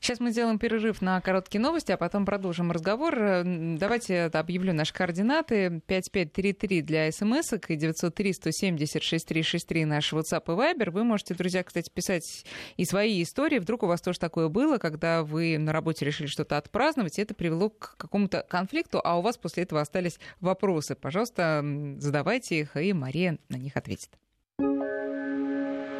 Сейчас 0.00 0.20
мы 0.20 0.30
сделаем 0.30 0.58
перерыв 0.58 1.02
на 1.02 1.20
короткие 1.20 1.60
новости, 1.60 1.92
а 1.92 1.96
потом 1.96 2.24
продолжим 2.26 2.72
разговор. 2.72 3.14
Давайте 3.44 4.24
объявлю 4.24 4.72
наши 4.72 4.92
координаты. 4.92 5.80
5533 5.86 6.82
для 6.82 7.12
смс 7.12 7.52
и 7.68 7.76
903 7.76 8.32
170 8.32 9.02
6363 9.02 9.84
наш 9.84 10.12
WhatsApp 10.12 10.44
и 10.46 10.50
Viber. 10.50 10.90
Вы 10.90 11.04
можете, 11.04 11.34
друзья, 11.34 11.62
кстати, 11.62 11.90
писать 11.90 12.44
и 12.76 12.84
свои 12.84 13.22
истории. 13.22 13.58
Вдруг 13.58 13.82
у 13.82 13.86
вас 13.86 14.00
тоже 14.00 14.18
такое 14.18 14.48
было, 14.48 14.78
когда 14.78 15.22
вы 15.22 15.58
на 15.58 15.72
работе 15.72 16.04
решили 16.04 16.26
что-то 16.26 16.56
отпраздновать, 16.56 17.18
и 17.18 17.22
это 17.22 17.34
привело 17.34 17.70
к 17.70 17.96
какому-то 17.96 18.44
конфликту, 18.48 19.00
а 19.02 19.18
у 19.18 19.22
вас 19.22 19.36
после 19.36 19.64
этого 19.64 19.80
остались 19.80 20.18
вопросы. 20.40 20.94
Пожалуйста, 20.94 21.64
задавайте 21.98 22.60
их, 22.60 22.76
и 22.76 22.92
Мария 22.92 23.38
на 23.48 23.56
них 23.56 23.76
ответит. 23.76 24.10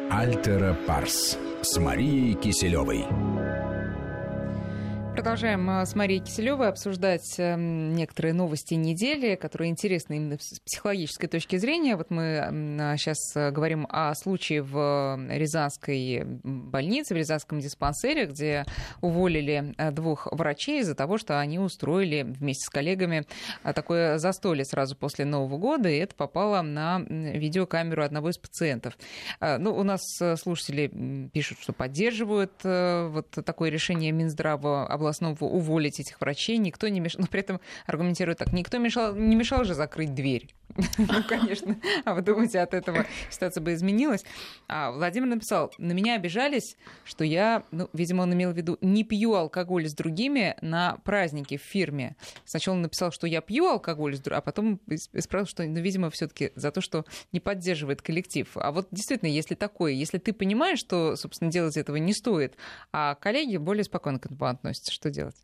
Альтера 0.09 0.77
Парс 0.85 1.37
с 1.61 1.77
Марией 1.79 2.35
Киселевой. 2.35 3.42
Продолжаем 5.13 5.69
э, 5.69 5.85
с 5.85 5.93
Марией 5.93 6.21
Киселевой 6.21 6.69
обсуждать 6.69 7.35
эм, 7.37 7.93
некоторые 7.93 8.33
новости 8.33 8.73
недели, 8.73 9.35
которые 9.35 9.69
интересны 9.69 10.17
именно 10.17 10.37
с 10.39 10.59
психологической 10.59 11.29
точки 11.29 11.55
зрения. 11.57 11.95
Вот 11.95 12.09
мы 12.09 12.95
сейчас 12.97 13.17
э, 13.35 13.51
говорим 13.51 13.85
о 13.91 14.15
случае 14.15 14.63
в 14.63 15.19
Рязанской 15.29 16.23
больнице, 16.25 17.13
в 17.13 17.17
Рязанском 17.17 17.59
диспансере, 17.59 18.25
где 18.25 18.65
уволили 19.01 19.75
э, 19.77 19.91
двух 19.91 20.27
врачей 20.31 20.81
из-за 20.81 20.95
того, 20.95 21.19
что 21.19 21.39
они 21.39 21.59
устроили 21.59 22.23
вместе 22.23 22.65
с 22.65 22.69
коллегами 22.69 23.27
такое 23.75 24.17
застолье 24.17 24.65
сразу 24.65 24.95
после 24.95 25.25
Нового 25.25 25.59
года, 25.59 25.89
и 25.89 25.97
это 25.97 26.15
попало 26.15 26.63
на 26.63 26.99
видеокамеру 26.99 28.03
одного 28.03 28.31
из 28.31 28.39
пациентов. 28.39 28.97
Ну, 29.39 29.75
у 29.75 29.83
нас 29.83 30.01
слушатели 30.37 31.29
пишут, 31.31 31.59
что 31.61 31.71
поддерживают 31.71 32.53
вот 32.63 33.29
такое 33.45 33.69
решение 33.69 34.11
Минздрава 34.11 34.87
областного 35.03 35.45
уволить 35.45 35.99
этих 35.99 36.19
врачей, 36.19 36.57
никто 36.57 36.87
не 36.87 36.99
мешал, 36.99 37.21
но 37.21 37.27
при 37.27 37.41
этом 37.41 37.59
аргументирует 37.85 38.39
так, 38.39 38.53
никто 38.53 38.77
мешал, 38.77 39.15
не 39.15 39.35
мешал 39.35 39.63
же 39.63 39.73
закрыть 39.73 40.13
дверь 40.13 40.53
Ну, 40.97 41.23
конечно. 41.27 41.77
А 42.05 42.13
вы 42.13 42.21
думаете, 42.21 42.59
от 42.59 42.73
этого 42.73 43.05
ситуация 43.29 43.61
бы 43.61 43.73
изменилась? 43.73 44.23
А 44.67 44.91
Владимир 44.91 45.27
написал, 45.27 45.71
на 45.77 45.91
меня 45.91 46.15
обижались, 46.15 46.77
что 47.03 47.23
я, 47.23 47.63
ну, 47.71 47.89
видимо, 47.93 48.23
он 48.23 48.33
имел 48.33 48.51
в 48.51 48.57
виду, 48.57 48.77
не 48.81 49.03
пью 49.03 49.33
алкоголь 49.33 49.87
с 49.87 49.93
другими 49.93 50.55
на 50.61 50.97
праздники 51.03 51.57
в 51.57 51.61
фирме. 51.61 52.15
Сначала 52.45 52.75
он 52.75 52.81
написал, 52.81 53.11
что 53.11 53.27
я 53.27 53.41
пью 53.41 53.67
алкоголь 53.67 54.15
с 54.15 54.19
другими, 54.19 54.39
а 54.39 54.41
потом 54.41 54.79
исправил, 54.87 55.47
что, 55.47 55.63
ну, 55.63 55.79
видимо, 55.79 56.09
все 56.09 56.27
таки 56.27 56.51
за 56.55 56.71
то, 56.71 56.81
что 56.81 57.05
не 57.31 57.39
поддерживает 57.39 58.01
коллектив. 58.01 58.49
А 58.55 58.71
вот 58.71 58.87
действительно, 58.91 59.29
если 59.29 59.55
такое, 59.55 59.91
если 59.91 60.17
ты 60.17 60.33
понимаешь, 60.33 60.79
что, 60.79 61.15
собственно, 61.15 61.51
делать 61.51 61.77
этого 61.77 61.97
не 61.97 62.13
стоит, 62.13 62.55
а 62.91 63.15
коллеги 63.15 63.57
более 63.57 63.83
спокойно 63.83 64.19
к 64.19 64.25
этому 64.25 64.45
относятся, 64.45 64.91
что 64.91 65.09
делать? 65.09 65.35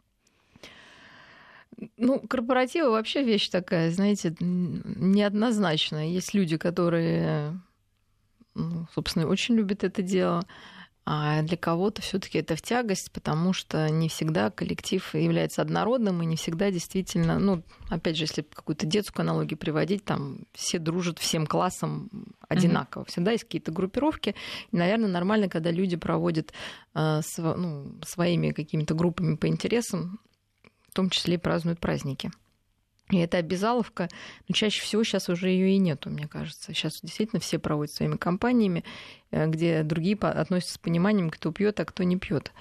Ну, 1.98 2.20
корпоративы 2.20 2.92
вообще 2.92 3.24
вещь 3.24 3.50
такая, 3.50 3.92
знаете, 3.92 4.36
неоднозначная. 4.40 6.08
Есть 6.08 6.34
люди, 6.34 6.58
которые, 6.58 7.60
ну, 8.56 8.88
собственно, 8.94 9.28
очень 9.28 9.56
любят 9.56 9.84
это 9.84 10.02
дело, 10.02 10.46
а 11.12 11.42
для 11.42 11.58
кого-то 11.58 12.04
все-таки 12.04 12.38
это 12.38 12.56
в 12.56 12.62
тягость, 12.62 13.12
потому 13.12 13.52
что 13.52 13.90
не 13.90 14.10
всегда 14.10 14.52
коллектив 14.52 15.16
является 15.16 15.64
однородным, 15.64 16.22
и 16.22 16.26
не 16.26 16.36
всегда 16.36 16.70
действительно, 16.70 17.40
ну, 17.40 17.64
опять 17.90 18.16
же, 18.16 18.26
если 18.26 18.44
какую-то 18.44 18.86
детскую 18.86 19.24
аналогию 19.24 19.58
приводить, 19.58 20.06
там 20.06 20.42
все 20.54 20.78
дружат 20.78 21.18
всем 21.18 21.48
классом 21.48 22.12
одинаково. 22.48 23.04
Mm-hmm. 23.04 23.10
Всегда 23.10 23.32
есть 23.32 23.46
какие-то 23.46 23.72
группировки. 23.72 24.36
И, 24.72 24.78
наверное, 24.78 25.10
нормально, 25.10 25.50
когда 25.50 25.72
люди 25.72 25.96
проводят 25.96 26.54
э, 26.94 27.22
ну, 27.38 28.00
своими 28.06 28.52
какими-то 28.52 28.94
группами 28.94 29.36
по 29.36 29.48
интересам 29.48 30.20
в 30.90 30.94
том 30.94 31.10
числе 31.10 31.36
и 31.36 31.38
празднуют 31.38 31.80
праздники. 31.80 32.32
И 33.10 33.18
эта 33.18 33.38
обязаловка, 33.38 34.08
но 34.48 34.54
чаще 34.54 34.82
всего 34.82 35.04
сейчас 35.04 35.30
уже 35.30 35.50
ее 35.50 35.72
и 35.72 35.78
нету, 35.78 36.12
мне 36.12 36.28
кажется. 36.28 36.74
Сейчас 36.74 36.94
действительно 37.02 37.40
все 37.40 37.58
проводят 37.58 37.94
своими 37.94 38.18
компаниями, 38.18 38.84
э, 39.32 39.48
где 39.48 39.82
другие 39.82 40.16
относятся 40.16 40.76
с 40.76 40.78
пониманием, 40.78 41.32
кто 41.32 41.52
пьет, 41.52 41.80
а 41.80 41.86
кто 41.86 42.04
не 42.04 42.18
пьет. 42.18 42.52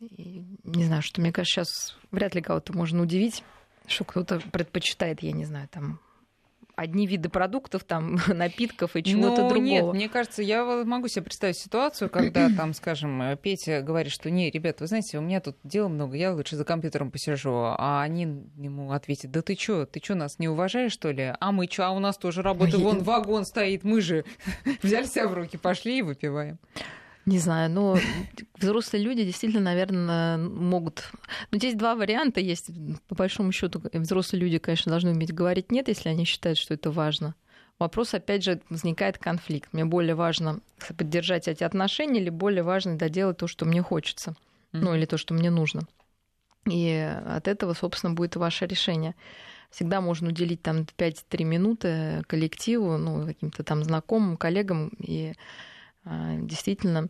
Не 0.00 0.84
знаю, 0.84 1.02
что 1.02 1.20
мне 1.20 1.32
кажется, 1.32 1.62
сейчас 1.62 1.98
вряд 2.10 2.34
ли 2.34 2.40
кого-то 2.40 2.72
можно 2.72 3.02
удивить, 3.02 3.44
что 3.86 4.04
кто-то 4.04 4.40
предпочитает, 4.50 5.22
я 5.22 5.32
не 5.32 5.44
знаю, 5.44 5.68
там 5.68 6.00
одни 6.76 7.06
виды 7.06 7.28
продуктов, 7.28 7.84
там, 7.84 8.18
напитков 8.28 8.94
и 8.94 9.02
чего-то 9.02 9.42
ну, 9.42 9.48
другого. 9.48 9.64
Нет, 9.64 9.94
мне 9.94 10.08
кажется, 10.08 10.42
я 10.42 10.64
могу 10.84 11.08
себе 11.08 11.22
представить 11.24 11.58
ситуацию, 11.58 12.10
когда 12.10 12.48
там, 12.56 12.74
скажем, 12.74 13.36
Петя 13.42 13.82
говорит, 13.82 14.12
что 14.12 14.30
не, 14.30 14.50
ребят, 14.50 14.80
вы 14.80 14.86
знаете, 14.86 15.18
у 15.18 15.22
меня 15.22 15.40
тут 15.40 15.56
дела 15.64 15.88
много, 15.88 16.16
я 16.16 16.32
лучше 16.32 16.56
за 16.56 16.64
компьютером 16.64 17.10
посижу, 17.10 17.74
а 17.76 18.02
они 18.02 18.22
ему 18.56 18.92
ответят, 18.92 19.30
да 19.30 19.42
ты 19.42 19.54
чё, 19.54 19.86
ты 19.86 19.98
чё, 20.00 20.14
нас 20.14 20.38
не 20.38 20.48
уважаешь, 20.48 20.92
что 20.92 21.10
ли? 21.10 21.34
А 21.40 21.50
мы 21.50 21.66
чё, 21.66 21.84
а 21.84 21.90
у 21.90 21.98
нас 21.98 22.18
тоже 22.18 22.42
работа, 22.42 22.78
вон 22.78 23.02
вагон 23.02 23.44
стоит, 23.46 23.82
мы 23.82 24.00
же 24.00 24.24
взяли 24.82 25.06
себя 25.06 25.26
в 25.26 25.34
руки, 25.34 25.56
пошли 25.56 25.98
и 25.98 26.02
выпиваем. 26.02 26.58
Не 27.26 27.38
знаю, 27.38 27.70
но 27.70 27.98
взрослые 28.58 29.02
люди 29.02 29.24
действительно, 29.24 29.62
наверное, 29.62 30.38
могут... 30.38 31.10
Но 31.50 31.58
здесь 31.58 31.74
два 31.74 31.96
варианта 31.96 32.40
есть. 32.40 32.70
По 33.08 33.16
большому 33.16 33.50
счету, 33.50 33.82
взрослые 33.92 34.40
люди, 34.40 34.58
конечно, 34.58 34.90
должны 34.90 35.10
уметь 35.10 35.34
говорить 35.34 35.72
нет, 35.72 35.88
если 35.88 36.08
они 36.08 36.24
считают, 36.24 36.56
что 36.56 36.74
это 36.74 36.90
важно. 36.90 37.34
Вопрос, 37.78 38.14
опять 38.14 38.44
же, 38.44 38.60
возникает 38.70 39.18
конфликт. 39.18 39.72
Мне 39.72 39.84
более 39.84 40.14
важно 40.14 40.60
поддержать 40.96 41.48
эти 41.48 41.64
отношения 41.64 42.20
или 42.20 42.30
более 42.30 42.62
важно 42.62 42.96
доделать 42.96 43.36
то, 43.38 43.48
что 43.48 43.66
мне 43.66 43.82
хочется. 43.82 44.30
Mm-hmm. 44.30 44.78
Ну, 44.78 44.94
или 44.94 45.04
то, 45.04 45.18
что 45.18 45.34
мне 45.34 45.50
нужно. 45.50 45.82
И 46.70 46.92
от 47.26 47.48
этого, 47.48 47.74
собственно, 47.74 48.14
будет 48.14 48.36
ваше 48.36 48.66
решение. 48.66 49.14
Всегда 49.70 50.00
можно 50.00 50.28
уделить 50.28 50.62
там 50.62 50.86
5-3 50.96 51.44
минуты 51.44 52.22
коллективу, 52.28 52.96
ну, 52.96 53.26
каким-то 53.26 53.62
там 53.62 53.84
знакомым, 53.84 54.36
коллегам, 54.36 54.90
и 55.00 55.34
действительно, 56.06 57.08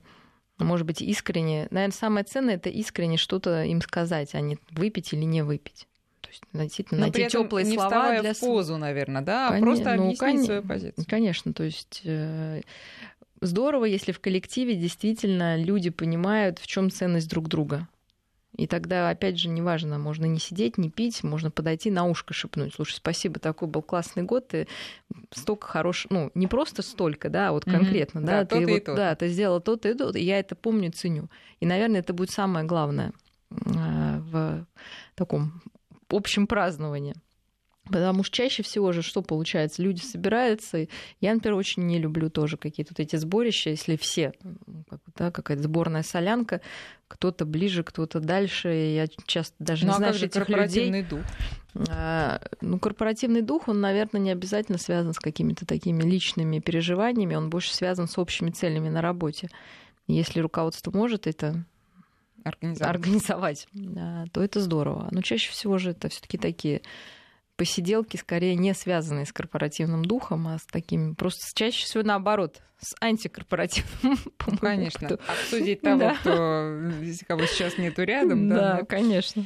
может 0.59 0.87
быть, 0.87 1.03
искренне. 1.03 1.69
Наверное, 1.71 1.95
самое 1.95 2.25
ценное 2.25 2.57
это 2.57 2.71
искренне 2.71 3.17
что-то 3.17 3.65
им 3.65 3.81
сказать, 3.81 4.35
а 4.35 4.41
не 4.41 4.59
выпить 4.71 5.13
или 5.13 5.25
не 5.25 5.43
выпить. 5.43 5.87
То 6.21 6.29
есть 6.31 6.43
действительно 6.53 7.01
Но 7.01 7.07
найти 7.07 7.29
теплые 7.29 7.67
слова 7.67 8.21
для 8.21 8.35
в 8.35 8.41
позу, 8.41 8.77
наверное, 8.77 9.23
да, 9.23 9.51
Кон... 9.51 9.61
просто 9.61 9.95
ну, 9.95 10.07
объяснить 10.07 10.19
кон... 10.19 10.45
свою 10.45 10.63
позицию. 10.63 11.07
Конечно, 11.09 11.53
то 11.53 11.63
есть 11.63 12.01
э, 12.05 12.63
здорово, 13.41 13.85
если 13.85 14.13
в 14.13 14.21
коллективе 14.21 14.75
действительно 14.75 15.57
люди 15.57 15.91
понимают, 15.91 16.59
в 16.59 16.67
чем 16.67 16.91
ценность 16.91 17.29
друг 17.29 17.49
друга. 17.49 17.89
И 18.57 18.67
тогда, 18.67 19.11
опять 19.11 19.39
же, 19.39 19.51
неважно, 19.51 19.99
можно 19.99 20.25
не 20.25 20.39
сидеть, 20.39 20.79
не 20.79 20.89
пить, 20.89 21.23
можно 21.23 21.51
подойти 21.51 21.91
на 21.91 22.07
ушко 22.07 22.33
шепнуть. 22.33 22.75
Слушай, 22.75 22.95
спасибо, 22.95 23.39
такой 23.39 23.69
был 23.69 23.83
классный 23.83 24.23
год, 24.23 24.49
ты 24.49 24.67
столько 25.31 25.67
хороших, 25.67 26.11
ну, 26.11 26.31
не 26.35 26.47
просто 26.47 26.83
столько, 26.83 27.29
да, 27.29 27.49
а 27.49 27.53
вот 27.53 27.67
конкретно, 27.67 28.21
mm-hmm. 28.21 28.25
да, 28.27 28.45
да, 28.45 28.57
ты 28.57 28.67
вот, 28.67 28.85
то. 28.85 28.95
да, 28.95 29.15
ты 29.15 29.29
сделал 29.29 29.61
то-то 29.61 29.91
и 29.91 29.95
то, 29.95 30.11
и 30.11 30.23
я 30.23 30.39
это 30.39 30.55
помню, 30.57 30.91
ценю. 30.91 31.29
И, 31.61 31.67
наверное, 31.67 32.01
это 32.01 32.15
будет 32.15 32.31
самое 32.31 32.65
главное 32.65 33.13
а, 33.51 34.21
в 34.21 34.67
таком 35.15 35.61
общем 36.09 36.47
праздновании. 36.47 37.15
Потому 37.87 38.25
что 38.25 38.37
чаще 38.37 38.63
всего 38.63 38.93
же 38.93 39.03
что 39.03 39.23
получается? 39.23 39.83
Люди 39.83 40.01
собираются. 40.01 40.89
Я, 41.21 41.35
например, 41.35 41.57
очень 41.57 41.85
не 41.85 41.99
люблю 41.99 42.31
тоже 42.31 42.57
какие-то 42.57 42.93
вот 42.97 43.01
эти 43.01 43.17
сборища, 43.17 43.71
если 43.71 43.97
все, 43.97 44.33
как, 44.89 45.01
да, 45.17 45.31
какая-то 45.31 45.63
сборная 45.63 46.03
солянка, 46.03 46.61
кто-то 47.07 47.45
ближе, 47.45 47.85
кто-то 47.85 48.19
дальше. 48.19 48.69
Я 48.69 49.07
часто 49.27 49.55
даже 49.61 49.87
ну, 49.87 49.93
не 49.93 49.95
а 49.95 49.99
знаю, 49.99 50.13
как 50.13 50.21
же 50.21 50.27
этих 50.27 50.45
корпоративный 50.45 51.03
людей. 51.03 51.19
дух? 51.19 51.21
А, 51.89 52.41
ну, 52.61 52.79
корпоративный 52.79 53.43
дух, 53.43 53.69
он, 53.69 53.81
наверное, 53.81 54.21
не 54.21 54.31
обязательно 54.31 54.79
связан 54.79 55.13
с 55.13 55.19
какими-то 55.19 55.65
такими 55.65 56.03
личными 56.03 56.59
переживаниями, 56.59 57.37
он 57.37 57.51
больше 57.51 57.73
связан 57.73 58.09
с 58.09 58.19
общими 58.19 58.51
целями 58.51 58.89
на 58.89 59.01
работе. 59.01 59.49
Если 60.09 60.41
руководство 60.41 60.91
может 60.91 61.27
это 61.27 61.65
организовать, 62.43 62.95
организовать 62.95 63.69
то 64.33 64.43
это 64.43 64.61
здорово. 64.61 65.09
Но 65.11 65.21
чаще 65.23 65.51
всего 65.51 65.79
же 65.79 65.91
это 65.91 66.09
все-таки 66.09 66.39
такие 66.39 66.83
посиделки 67.57 68.17
скорее 68.17 68.55
не 68.55 68.75
связанные 68.75 69.27
с 69.27 69.33
корпоративным 69.33 70.05
духом, 70.05 70.49
а 70.49 70.59
с 70.59 70.67
такими 70.67 71.15
просто 71.15 71.43
чаще 71.55 71.85
всего 71.85 72.03
наоборот, 72.03 72.61
с 72.79 72.95
антикорпоративным. 73.01 74.19
Ну, 74.47 74.59
конечно. 74.59 75.19
Обсудить 75.27 75.81
того, 75.81 75.99
да. 75.99 76.15
кто, 76.15 76.31
кого 77.27 77.47
сейчас 77.47 77.79
нету 77.79 78.05
рядом. 78.05 78.49
Да, 78.49 78.79
да 78.79 78.85
конечно 78.85 79.45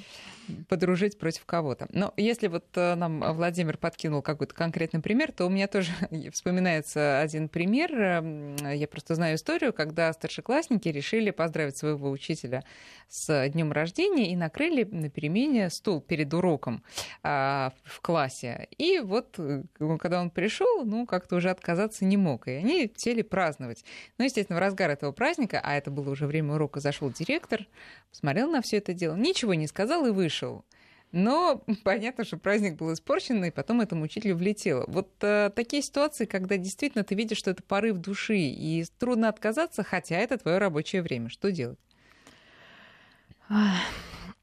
подружить 0.68 1.18
против 1.18 1.44
кого-то. 1.46 1.88
Но 1.92 2.12
если 2.16 2.48
вот 2.48 2.66
э, 2.74 2.94
нам 2.94 3.20
Владимир 3.34 3.76
подкинул 3.76 4.22
какой-то 4.22 4.54
конкретный 4.54 5.00
пример, 5.00 5.32
то 5.32 5.46
у 5.46 5.50
меня 5.50 5.66
тоже 5.66 5.92
вспоминается 6.32 7.20
один 7.20 7.48
пример. 7.48 7.92
Эм, 7.92 8.56
я 8.56 8.86
просто 8.88 9.14
знаю 9.14 9.36
историю, 9.36 9.72
когда 9.72 10.12
старшеклассники 10.12 10.88
решили 10.88 11.30
поздравить 11.30 11.76
своего 11.76 12.10
учителя 12.10 12.64
с 13.08 13.48
днем 13.48 13.72
рождения 13.72 14.30
и 14.32 14.36
накрыли 14.36 14.84
на 14.84 15.10
перемене 15.10 15.68
стул 15.70 16.00
перед 16.00 16.32
уроком 16.32 16.82
а, 17.22 17.72
в 17.84 18.00
классе. 18.00 18.68
И 18.78 19.00
вот 19.00 19.34
э, 19.38 19.62
когда 19.98 20.20
он 20.20 20.30
пришел, 20.30 20.84
ну, 20.84 21.06
как-то 21.06 21.36
уже 21.36 21.50
отказаться 21.50 22.04
не 22.04 22.16
мог. 22.16 22.48
И 22.48 22.52
они 22.52 22.92
сели 22.96 23.22
праздновать. 23.22 23.84
Ну, 24.18 24.24
естественно, 24.24 24.58
в 24.58 24.60
разгар 24.60 24.90
этого 24.90 25.12
праздника, 25.12 25.60
а 25.62 25.76
это 25.76 25.90
было 25.90 26.10
уже 26.10 26.26
время 26.26 26.54
урока, 26.54 26.80
зашел 26.80 27.10
директор, 27.10 27.66
посмотрел 28.10 28.50
на 28.50 28.62
все 28.62 28.78
это 28.78 28.94
дело, 28.94 29.16
ничего 29.16 29.54
не 29.54 29.66
сказал 29.66 30.06
и 30.06 30.10
вышел 30.10 30.39
вышел. 30.40 30.64
Но 31.12 31.64
понятно, 31.84 32.24
что 32.24 32.36
праздник 32.36 32.76
был 32.76 32.92
испорчен, 32.92 33.44
и 33.44 33.50
потом 33.50 33.80
этому 33.80 34.04
учителю 34.04 34.36
влетело. 34.36 34.84
Вот 34.88 35.10
э, 35.22 35.50
такие 35.54 35.82
ситуации, 35.82 36.24
когда 36.24 36.56
действительно 36.56 37.04
ты 37.04 37.14
видишь, 37.14 37.38
что 37.38 37.50
это 37.50 37.62
порыв 37.62 37.98
души, 37.98 38.38
и 38.38 38.84
трудно 38.98 39.28
отказаться, 39.28 39.82
хотя 39.82 40.16
это 40.16 40.38
твое 40.38 40.58
рабочее 40.58 41.02
время. 41.02 41.28
Что 41.28 41.50
делать? 41.50 41.78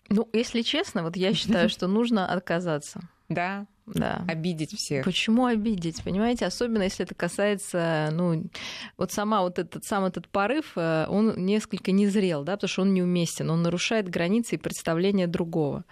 Ну, 0.09 0.29
если 0.33 0.61
честно, 0.61 1.03
вот 1.03 1.15
я 1.15 1.33
считаю, 1.33 1.69
что 1.69 1.87
нужно 1.87 2.31
отказаться. 2.31 3.01
Да. 3.29 3.65
Да. 3.87 4.25
Обидеть 4.27 4.77
всех. 4.77 5.05
Почему 5.05 5.45
обидеть? 5.45 6.03
Понимаете, 6.03 6.45
особенно 6.45 6.83
если 6.83 7.05
это 7.05 7.15
касается, 7.15 8.09
ну, 8.11 8.49
вот 8.97 9.11
сама 9.13 9.41
вот 9.41 9.59
этот 9.59 9.85
сам 9.85 10.03
этот 10.03 10.27
порыв, 10.27 10.73
э, 10.75 11.05
он 11.07 11.45
несколько 11.45 11.91
незрел, 11.93 12.43
да, 12.43 12.57
потому 12.57 12.67
что 12.67 12.81
он 12.81 12.93
неуместен, 12.93 13.49
он 13.49 13.61
нарушает 13.61 14.09
границы 14.09 14.55
и 14.55 14.57
представления 14.57 15.25
другого. 15.27 15.85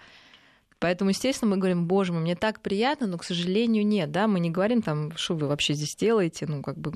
Поэтому, 0.78 1.10
естественно, 1.10 1.52
мы 1.52 1.56
говорим, 1.56 1.86
боже 1.86 2.12
мой, 2.12 2.20
мне 2.20 2.36
так 2.36 2.60
приятно, 2.60 3.06
но, 3.06 3.16
к 3.16 3.24
сожалению, 3.24 3.86
нет, 3.86 4.10
да, 4.10 4.28
мы 4.28 4.40
не 4.40 4.50
говорим 4.50 4.82
там, 4.82 5.16
что 5.16 5.34
вы 5.34 5.48
вообще 5.48 5.72
здесь 5.72 5.96
делаете, 5.96 6.46
ну, 6.46 6.62
как 6.62 6.76
бы, 6.76 6.92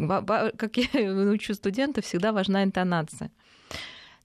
как 0.57 0.77
я 0.77 1.13
учу 1.33 1.55
студентов, 1.55 2.05
всегда 2.05 2.33
важна 2.33 2.63
интонация. 2.63 3.31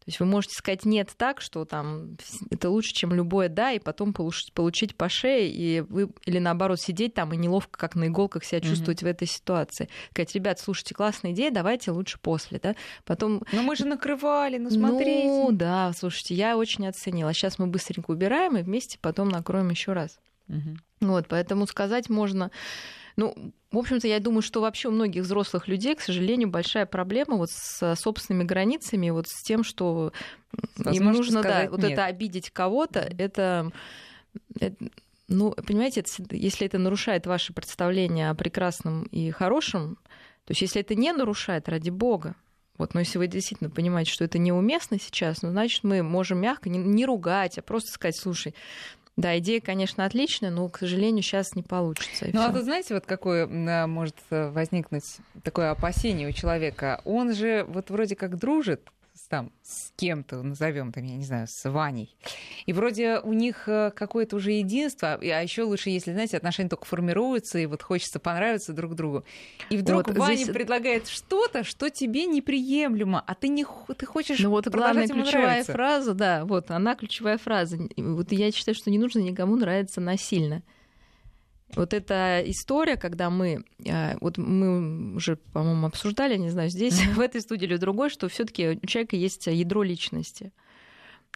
То 0.06 0.10
есть 0.10 0.20
вы 0.20 0.28
можете 0.28 0.54
сказать 0.54 0.86
нет 0.86 1.12
так, 1.18 1.42
что 1.42 1.66
там 1.66 2.16
это 2.52 2.70
лучше, 2.70 2.94
чем 2.94 3.12
любое 3.12 3.50
да, 3.50 3.72
и 3.72 3.80
потом 3.80 4.14
получить, 4.14 4.54
получить 4.54 4.96
по 4.96 5.10
шее, 5.10 5.50
и 5.50 5.82
вы, 5.82 6.12
или 6.26 6.38
наоборот 6.38 6.80
сидеть 6.80 7.16
там 7.16 7.34
и 7.34 7.38
неловко, 7.38 7.80
как 7.80 7.96
на 7.96 8.06
иголках 8.06 8.44
себя 8.44 8.62
чувствовать 8.62 9.02
mm-hmm. 9.02 9.06
в 9.06 9.10
этой 9.10 9.28
ситуации. 9.28 9.90
Сказать, 10.12 10.36
ребят, 10.36 10.60
слушайте, 10.60 10.94
классная 10.94 11.32
идея, 11.32 11.50
давайте 11.50 11.90
лучше 11.90 12.20
после, 12.22 12.60
да. 12.60 12.76
Потом... 13.04 13.42
Но 13.52 13.64
мы 13.64 13.76
же 13.76 13.88
накрывали, 13.88 14.60
ну 14.60 14.70
смотрите. 14.70 15.26
Ну 15.26 15.50
да, 15.52 15.92
слушайте, 15.98 16.36
я 16.36 16.56
очень 16.56 16.88
оценила. 16.88 17.34
Сейчас 17.34 17.58
мы 17.58 17.66
быстренько 17.66 18.12
убираем 18.12 18.58
и 18.58 18.62
вместе 18.62 19.00
потом 19.02 19.30
накроем 19.30 19.72
еще 19.72 19.94
раз. 19.94 20.20
Mm-hmm. 20.50 20.78
Вот, 21.02 21.26
поэтому 21.28 21.66
сказать 21.66 22.12
можно 22.12 22.52
Ну, 23.18 23.54
в 23.72 23.78
общем-то, 23.78 24.08
я 24.08 24.20
думаю, 24.20 24.42
что 24.42 24.62
вообще 24.62 24.90
у 24.90 24.92
многих 24.92 25.24
взрослых 25.24 25.68
людей, 25.68 25.96
к 25.96 26.02
сожалению, 26.02 26.50
большая 26.50 26.86
проблема 26.86 27.38
вот 27.38 27.50
с 27.50 27.96
собственными 27.96 28.44
границами, 28.44 29.10
вот 29.10 29.28
с 29.28 29.42
тем, 29.42 29.64
что 29.64 30.12
им 30.86 31.06
нужно, 31.06 31.42
да, 31.42 31.68
вот 31.70 31.84
это 31.84 32.06
обидеть 32.06 32.50
кого-то, 32.52 33.00
это, 33.00 33.72
это 34.60 34.76
ну, 35.28 35.52
понимаете, 35.52 36.02
это, 36.02 36.36
если 36.36 36.68
это 36.68 36.78
нарушает 36.78 37.26
ваше 37.26 37.54
представление 37.54 38.30
о 38.30 38.36
прекрасном 38.36 39.04
и 39.06 39.32
хорошем, 39.32 39.98
то 40.46 40.52
есть 40.52 40.62
если 40.62 40.82
это 40.82 40.94
не 40.96 41.12
нарушает, 41.12 41.68
ради 41.68 41.90
бога, 41.90 42.36
вот, 42.78 42.94
но 42.94 43.00
если 43.00 43.18
вы 43.18 43.28
действительно 43.28 43.70
понимаете, 43.70 44.12
что 44.12 44.26
это 44.26 44.38
неуместно 44.38 45.00
сейчас, 45.00 45.42
ну, 45.42 45.50
значит, 45.50 45.84
мы 45.84 46.04
можем 46.04 46.40
мягко 46.40 46.70
не, 46.70 46.78
не 46.78 47.06
ругать, 47.06 47.58
а 47.58 47.62
просто 47.62 47.92
сказать, 47.92 48.18
слушай, 48.18 48.54
да, 49.18 49.38
идея, 49.40 49.62
конечно, 49.62 50.04
отличная, 50.04 50.50
но, 50.50 50.68
к 50.68 50.80
сожалению, 50.80 51.24
сейчас 51.24 51.56
не 51.56 51.64
получится. 51.64 52.28
Ну, 52.34 52.42
а 52.42 52.50
вы 52.50 52.62
знаете, 52.64 52.94
вот 52.94 53.06
какое 53.06 53.48
а, 53.48 53.88
может 53.88 54.18
э, 54.30 54.50
возникнуть 54.50 55.18
такое 55.42 55.72
опасение 55.72 56.28
у 56.28 56.34
человека? 56.34 57.02
Он 57.06 57.34
же 57.34 57.66
вот 57.70 57.90
вроде 57.90 58.18
как 58.18 58.38
дружит 58.38 58.90
там 59.30 59.52
с 59.62 59.92
кем-то, 59.96 60.42
назовем 60.42 60.92
там, 60.92 61.04
я 61.04 61.16
не 61.16 61.26
знаю, 61.26 61.48
с 61.48 61.70
Ваней. 61.70 62.16
И 62.66 62.74
вроде 62.74 63.20
у 63.20 63.34
них 63.34 63.68
э, 63.68 63.92
какое-то 63.96 64.36
уже 64.36 64.52
единство, 64.52 65.14
а 65.14 65.42
еще 65.42 65.64
лучше, 65.64 65.90
если, 65.90 66.12
знаете, 66.12 66.38
отношения 66.38 66.70
только 66.70 66.86
формируются, 66.86 67.60
и 67.60 67.66
вот 67.66 67.82
хочется 67.82 68.20
понравиться 68.20 68.74
друг 68.74 68.96
другу. 68.96 69.24
И 69.70 69.78
вдруг 69.78 70.08
вот 70.08 70.18
Ваня 70.18 70.36
здесь... 70.36 70.50
предлагает 70.50 71.08
что-то, 71.08 71.64
что 71.64 71.90
тебе 71.90 72.26
неприемлемо, 72.26 73.24
а 73.26 73.36
ты 73.36 73.48
не 73.48 73.66
ты 73.98 74.06
хочешь 74.06 74.40
Ну 74.40 74.50
вот 74.50 74.68
главная 74.68 75.08
ключевая 75.08 75.46
нравиться. 75.46 75.72
фраза, 75.72 76.14
да, 76.14 76.46
вот 76.46 76.72
она 76.72 76.96
ключевая 76.96 77.38
фраза. 77.38 77.78
Вот 77.98 78.32
я 78.32 78.52
считаю, 78.52 78.76
что 78.76 78.90
не 78.90 78.98
нужно 78.98 79.20
никому 79.20 79.56
нравиться 79.56 80.02
насильно. 80.02 80.64
Вот 81.76 81.94
эта 81.94 82.42
история, 82.46 82.96
когда 82.96 83.30
мы, 83.30 83.64
э, 83.84 84.18
вот 84.22 84.38
мы 84.38 85.16
уже, 85.16 85.36
по-моему, 85.54 85.88
обсуждали, 85.88 86.38
не 86.38 86.50
знаю, 86.50 86.70
здесь, 86.70 87.00
в 87.06 87.20
этой 87.20 87.42
студии 87.42 87.66
или 87.66 87.78
другой, 87.78 88.10
что 88.10 88.28
все 88.28 88.46
таки 88.46 88.80
у 88.82 88.86
человека 88.86 89.16
есть 89.16 89.48
ядро 89.48 89.84
личности. 89.84 90.52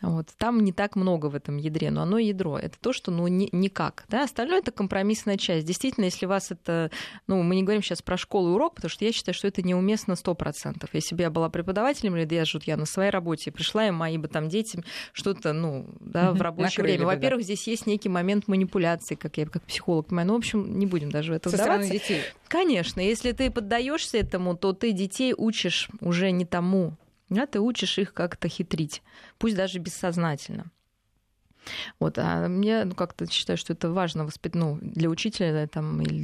Вот. 0.01 0.27
Там 0.37 0.63
не 0.63 0.71
так 0.71 0.95
много 0.95 1.27
в 1.27 1.35
этом 1.35 1.57
ядре, 1.57 1.91
но 1.91 2.03
оно 2.03 2.17
ядро. 2.17 2.57
Это 2.57 2.77
то, 2.79 2.93
что 2.93 3.11
ну, 3.11 3.27
ни, 3.27 3.49
никак. 3.51 4.05
Да? 4.09 4.23
Остальное 4.23 4.59
это 4.59 4.71
компромиссная 4.71 5.37
часть. 5.37 5.65
Действительно, 5.65 6.05
если 6.05 6.25
вас 6.25 6.51
это... 6.51 6.91
Ну, 7.27 7.41
мы 7.43 7.55
не 7.55 7.63
говорим 7.63 7.83
сейчас 7.83 8.01
про 8.01 8.17
школу 8.17 8.49
и 8.49 8.53
урок, 8.53 8.75
потому 8.75 8.89
что 8.89 9.03
я 9.05 9.11
считаю, 9.11 9.33
что 9.33 9.47
это 9.47 9.61
неуместно 9.61 10.13
100%. 10.13 10.87
Если 10.93 11.15
бы 11.15 11.21
я 11.21 11.29
была 11.29 11.49
преподавателем, 11.49 12.15
или 12.15 12.33
я, 12.33 12.43
я 12.65 12.77
на 12.77 12.85
своей 12.85 13.09
работе 13.09 13.51
пришла, 13.51 13.87
и 13.87 13.91
мои 13.91 14.17
бы 14.17 14.27
там 14.27 14.49
детям 14.49 14.83
что-то, 15.11 15.53
ну, 15.53 15.87
да, 15.99 16.31
в 16.31 16.41
рабочее 16.41 16.83
время. 16.83 17.05
Во-первых, 17.05 17.43
здесь 17.43 17.67
есть 17.67 17.85
некий 17.85 18.09
момент 18.09 18.47
манипуляции, 18.47 19.15
как 19.15 19.37
я 19.37 19.45
как 19.45 19.63
психолог 19.63 20.07
понимаю. 20.07 20.27
Ну, 20.29 20.33
в 20.35 20.37
общем, 20.37 20.79
не 20.79 20.85
будем 20.85 21.11
даже 21.11 21.33
в 21.33 21.35
это 21.35 21.49
Со 21.49 21.57
вдаваться. 21.57 21.91
детей. 21.91 22.21
Конечно, 22.47 23.01
если 23.01 23.31
ты 23.31 23.51
поддаешься 23.51 24.17
этому, 24.17 24.55
то 24.55 24.73
ты 24.73 24.91
детей 24.91 25.33
учишь 25.37 25.89
уже 26.01 26.31
не 26.31 26.45
тому, 26.45 26.93
да, 27.29 27.45
ты 27.45 27.59
учишь 27.59 27.97
их 27.97 28.13
как-то 28.13 28.47
хитрить, 28.47 29.01
пусть 29.37 29.55
даже 29.55 29.79
бессознательно. 29.79 30.71
Вот, 31.99 32.17
а 32.17 32.47
мне 32.47 32.85
ну, 32.85 32.95
как-то 32.95 33.29
считаю, 33.29 33.57
что 33.57 33.73
это 33.73 33.91
важно 33.91 34.25
воспит... 34.25 34.55
ну, 34.55 34.79
для 34.81 35.09
учителя 35.09 35.67
там, 35.67 36.01
или 36.01 36.23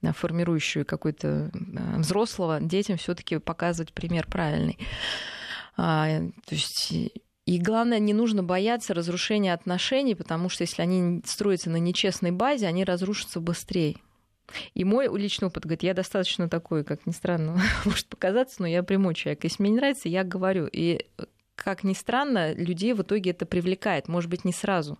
для 0.00 0.12
формирующего 0.12 0.84
какой-то 0.84 1.50
э, 1.52 1.98
взрослого 1.98 2.60
детям 2.60 2.96
все-таки 2.96 3.38
показывать 3.38 3.92
пример 3.92 4.26
правильный. 4.26 4.78
А, 5.76 6.20
то 6.46 6.54
есть 6.54 6.92
и 7.46 7.58
главное, 7.58 7.98
не 7.98 8.12
нужно 8.12 8.42
бояться 8.42 8.94
разрушения 8.94 9.52
отношений, 9.52 10.14
потому 10.14 10.48
что 10.48 10.62
если 10.62 10.82
они 10.82 11.20
строятся 11.24 11.68
на 11.68 11.78
нечестной 11.78 12.30
базе, 12.30 12.66
они 12.66 12.84
разрушатся 12.84 13.40
быстрее. 13.40 13.96
И 14.74 14.84
мой 14.84 15.08
личный 15.18 15.48
опыт 15.48 15.64
говорит, 15.64 15.82
я 15.82 15.94
достаточно 15.94 16.48
такой, 16.48 16.84
как 16.84 17.06
ни 17.06 17.12
странно, 17.12 17.60
может 17.84 18.06
показаться, 18.08 18.56
но 18.60 18.66
я 18.66 18.82
прямой 18.82 19.14
человек. 19.14 19.44
Если 19.44 19.62
мне 19.62 19.70
не 19.72 19.76
нравится, 19.76 20.08
я 20.08 20.24
говорю. 20.24 20.68
И, 20.70 21.06
как 21.54 21.84
ни 21.84 21.92
странно, 21.92 22.52
людей 22.54 22.92
в 22.92 23.02
итоге 23.02 23.30
это 23.30 23.46
привлекает. 23.46 24.08
Может 24.08 24.30
быть, 24.30 24.44
не 24.44 24.52
сразу. 24.52 24.98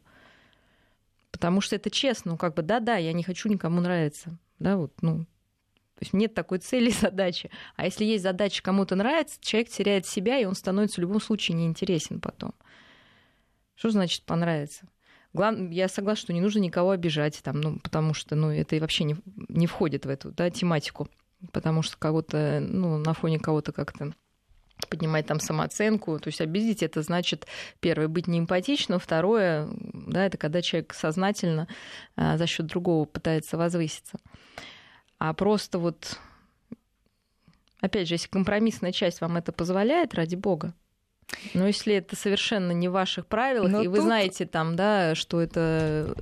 Потому 1.31 1.61
что 1.61 1.77
это 1.77 1.91
честно. 1.91 2.33
Ну, 2.33 2.37
как 2.37 2.55
бы, 2.55 2.63
да-да, 2.63 2.97
я 2.97 3.13
не 3.13 3.23
хочу 3.23 3.49
никому 3.49 3.81
нравиться. 3.81 4.37
Да, 4.59 4.77
вот, 4.77 4.93
ну, 5.01 5.27
то 6.01 6.05
есть 6.05 6.15
нет 6.15 6.33
такой 6.33 6.59
цели 6.59 6.89
и 6.89 6.95
задачи. 6.95 7.51
А 7.77 7.85
если 7.85 8.07
есть 8.07 8.23
задача 8.23 8.63
кому-то 8.63 8.97
нравится, 8.97 9.39
человек 9.41 9.69
теряет 9.69 10.07
себя, 10.07 10.39
и 10.39 10.47
он 10.47 10.55
становится 10.55 10.99
в 10.99 11.03
любом 11.03 11.21
случае 11.21 11.59
неинтересен 11.59 12.21
потом. 12.21 12.55
Что 13.75 13.91
значит 13.91 14.23
понравится? 14.25 14.87
Главное, 15.33 15.71
я 15.71 15.89
согласна, 15.89 16.21
что 16.23 16.33
не 16.33 16.41
нужно 16.41 16.59
никого 16.59 16.91
обижать, 16.91 17.41
там, 17.43 17.61
ну, 17.61 17.79
потому 17.79 18.15
что 18.15 18.35
ну, 18.35 18.51
это 18.51 18.77
вообще 18.81 19.05
не, 19.05 19.17
не 19.49 19.67
входит 19.67 20.07
в 20.07 20.09
эту 20.09 20.33
да, 20.33 20.51
тематику. 20.51 21.09
Потому 21.53 21.83
что 21.83 21.97
кого-то, 21.97 22.61
ну, 22.61 22.99
на 22.99 23.15
фоне 23.15 23.39
кого-то 23.39 23.73
как-то 23.73 24.13
поднимать 24.89 25.27
там 25.27 25.41
самооценку. 25.41 26.19
То 26.19 26.29
есть 26.29 26.41
обидеть 26.41 26.83
это 26.83 27.03
значит, 27.03 27.47
первое, 27.81 28.09
быть 28.09 28.27
неэмпатичным, 28.27 28.99
второе, 28.99 29.69
да, 29.71 30.27
это 30.27 30.37
когда 30.39 30.63
человек 30.63 30.95
сознательно 30.95 31.69
а, 32.17 32.37
за 32.37 32.47
счет 32.47 32.67
другого 32.67 33.05
пытается 33.05 33.57
возвыситься. 33.57 34.19
А 35.19 35.33
просто 35.35 35.79
вот, 35.79 36.19
опять 37.81 38.09
же, 38.09 38.15
если 38.15 38.29
компромиссная 38.29 38.93
часть 38.93 39.21
вам 39.21 39.37
это 39.37 39.53
позволяет, 39.53 40.15
ради 40.15 40.35
бога, 40.35 40.75
но 41.55 41.67
если 41.67 41.95
это 41.95 42.17
совершенно 42.17 42.73
не 42.73 42.89
в 42.89 42.93
ваших 42.93 43.27
правилах, 43.27 43.71
Но 43.71 43.83
и 43.83 43.89
вы 43.89 44.01
знаете 44.01 44.47
там, 44.47 44.77
да, 44.77 45.15
что 45.15 45.41
это, 45.41 46.15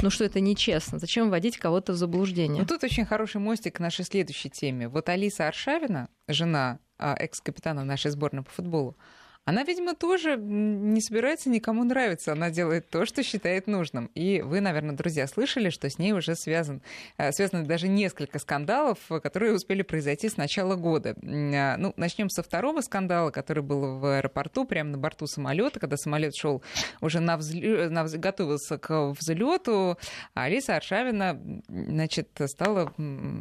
ну, 0.00 0.10
что 0.10 0.24
это 0.24 0.40
нечестно, 0.40 0.98
зачем 0.98 1.30
вводить 1.30 1.58
кого-то 1.58 1.92
в 1.92 1.96
заблуждение? 1.96 2.62
Ну, 2.62 2.66
тут 2.66 2.84
очень 2.84 3.04
хороший 3.04 3.40
мостик 3.40 3.76
к 3.76 3.80
нашей 3.80 4.04
следующей 4.04 4.50
теме. 4.50 4.88
Вот 4.88 5.08
Алиса 5.08 5.48
Аршавина, 5.48 6.08
жена 6.28 6.78
а, 6.98 7.14
экс-капитана 7.18 7.84
нашей 7.84 8.10
сборной 8.10 8.42
по 8.42 8.50
футболу, 8.50 8.96
она, 9.44 9.64
видимо, 9.64 9.94
тоже 9.94 10.36
не 10.36 11.00
собирается 11.00 11.50
никому 11.50 11.82
нравиться. 11.82 12.32
Она 12.32 12.50
делает 12.50 12.88
то, 12.88 13.04
что 13.04 13.24
считает 13.24 13.66
нужным. 13.66 14.06
И 14.14 14.40
вы, 14.40 14.60
наверное, 14.60 14.94
друзья, 14.94 15.26
слышали, 15.26 15.70
что 15.70 15.90
с 15.90 15.98
ней 15.98 16.12
уже 16.12 16.36
связан, 16.36 16.80
э, 17.18 17.32
связаны 17.32 17.64
даже 17.64 17.88
несколько 17.88 18.38
скандалов, 18.38 18.98
которые 19.22 19.52
успели 19.52 19.82
произойти 19.82 20.28
с 20.28 20.36
начала 20.36 20.76
года. 20.76 21.16
Э, 21.20 21.76
ну, 21.76 21.92
начнем 21.96 22.30
со 22.30 22.44
второго 22.44 22.82
скандала, 22.82 23.30
который 23.30 23.64
был 23.64 23.98
в 23.98 24.18
аэропорту, 24.18 24.64
прямо 24.64 24.90
на 24.90 24.98
борту 24.98 25.26
самолета, 25.26 25.80
когда 25.80 25.96
самолет 25.96 26.36
шел 26.36 26.62
уже 27.00 27.18
на 27.18 27.36
взлё... 27.36 27.90
на... 27.90 28.04
готовился 28.04 28.78
к 28.78 29.12
взлету. 29.18 29.98
Алиса 30.34 30.76
Аршавина, 30.76 31.40
значит, 31.68 32.28
стала 32.46 32.92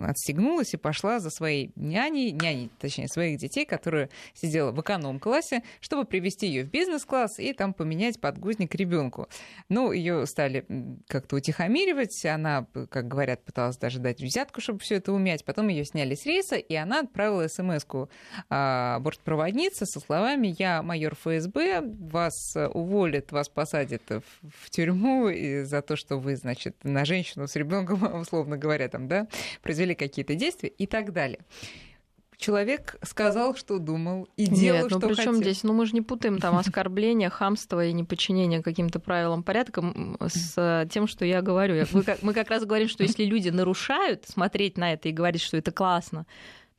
отстегнулась 0.03 0.73
и 0.73 0.77
пошла 0.77 1.19
за 1.19 1.29
своей 1.29 1.71
няней, 1.75 2.31
няней, 2.31 2.71
точнее, 2.79 3.07
своих 3.07 3.37
детей, 3.37 3.65
которая 3.65 4.09
сидела 4.33 4.71
в 4.71 4.81
эконом-классе, 4.81 5.61
чтобы 5.91 6.05
привести 6.05 6.47
ее 6.47 6.63
в 6.63 6.69
бизнес-класс 6.69 7.37
и 7.37 7.51
там 7.51 7.73
поменять 7.73 8.21
подгузник 8.21 8.73
ребенку. 8.75 9.27
Ну, 9.67 9.91
ее 9.91 10.25
стали 10.25 10.65
как-то 11.09 11.35
утихомиривать, 11.35 12.25
она, 12.25 12.65
как 12.89 13.09
говорят, 13.09 13.43
пыталась 13.43 13.75
даже 13.75 13.99
дать 13.99 14.21
взятку, 14.21 14.61
чтобы 14.61 14.79
все 14.79 14.95
это 14.95 15.11
умять. 15.11 15.43
Потом 15.43 15.67
ее 15.67 15.83
сняли 15.83 16.15
с 16.15 16.25
рейса, 16.25 16.55
и 16.55 16.75
она 16.75 17.01
отправила 17.01 17.45
смс-ку 17.49 18.09
а, 18.49 18.99
бортпроводнице 19.01 19.85
со 19.85 19.99
словами 19.99 20.55
«Я 20.57 20.81
майор 20.81 21.13
ФСБ, 21.13 21.81
вас 21.81 22.55
уволят, 22.73 23.33
вас 23.33 23.49
посадят 23.49 24.03
в, 24.07 24.21
в 24.43 24.69
тюрьму 24.69 25.29
за 25.65 25.81
то, 25.81 25.97
что 25.97 26.15
вы, 26.15 26.37
значит, 26.37 26.77
на 26.83 27.03
женщину 27.03 27.49
с 27.49 27.55
ребенком, 27.57 28.15
условно 28.21 28.55
говоря, 28.55 28.87
там, 28.87 29.09
да, 29.09 29.27
произвели 29.61 29.93
какие-то 29.93 30.35
действия 30.35 30.69
и 30.69 30.87
так 30.87 31.11
далее 31.11 31.41
человек 32.41 32.97
сказал, 33.03 33.55
что 33.55 33.77
думал, 33.79 34.27
и 34.35 34.47
делал, 34.47 34.83
Нет, 34.83 34.91
ну, 34.91 34.99
что 34.99 35.07
при 35.07 35.15
хотел. 35.15 35.35
здесь? 35.35 35.63
Ну, 35.63 35.73
мы 35.73 35.85
же 35.85 35.93
не 35.93 36.01
путаем 36.01 36.39
там 36.39 36.57
оскорбление, 36.57 37.29
хамство 37.29 37.85
и 37.85 37.93
неподчинение 37.93 38.61
каким-то 38.61 38.99
правилам 38.99 39.43
порядка 39.43 39.83
с 40.27 40.87
тем, 40.91 41.07
что 41.07 41.23
я 41.23 41.41
говорю. 41.41 41.85
Мы 41.93 42.03
как, 42.03 42.21
мы 42.23 42.33
как 42.33 42.49
раз 42.49 42.65
говорим, 42.65 42.89
что 42.89 43.03
если 43.03 43.23
люди 43.23 43.49
нарушают, 43.49 44.25
смотреть 44.27 44.77
на 44.77 44.93
это 44.93 45.07
и 45.07 45.11
говорить, 45.11 45.41
что 45.41 45.55
это 45.55 45.71
классно, 45.71 46.25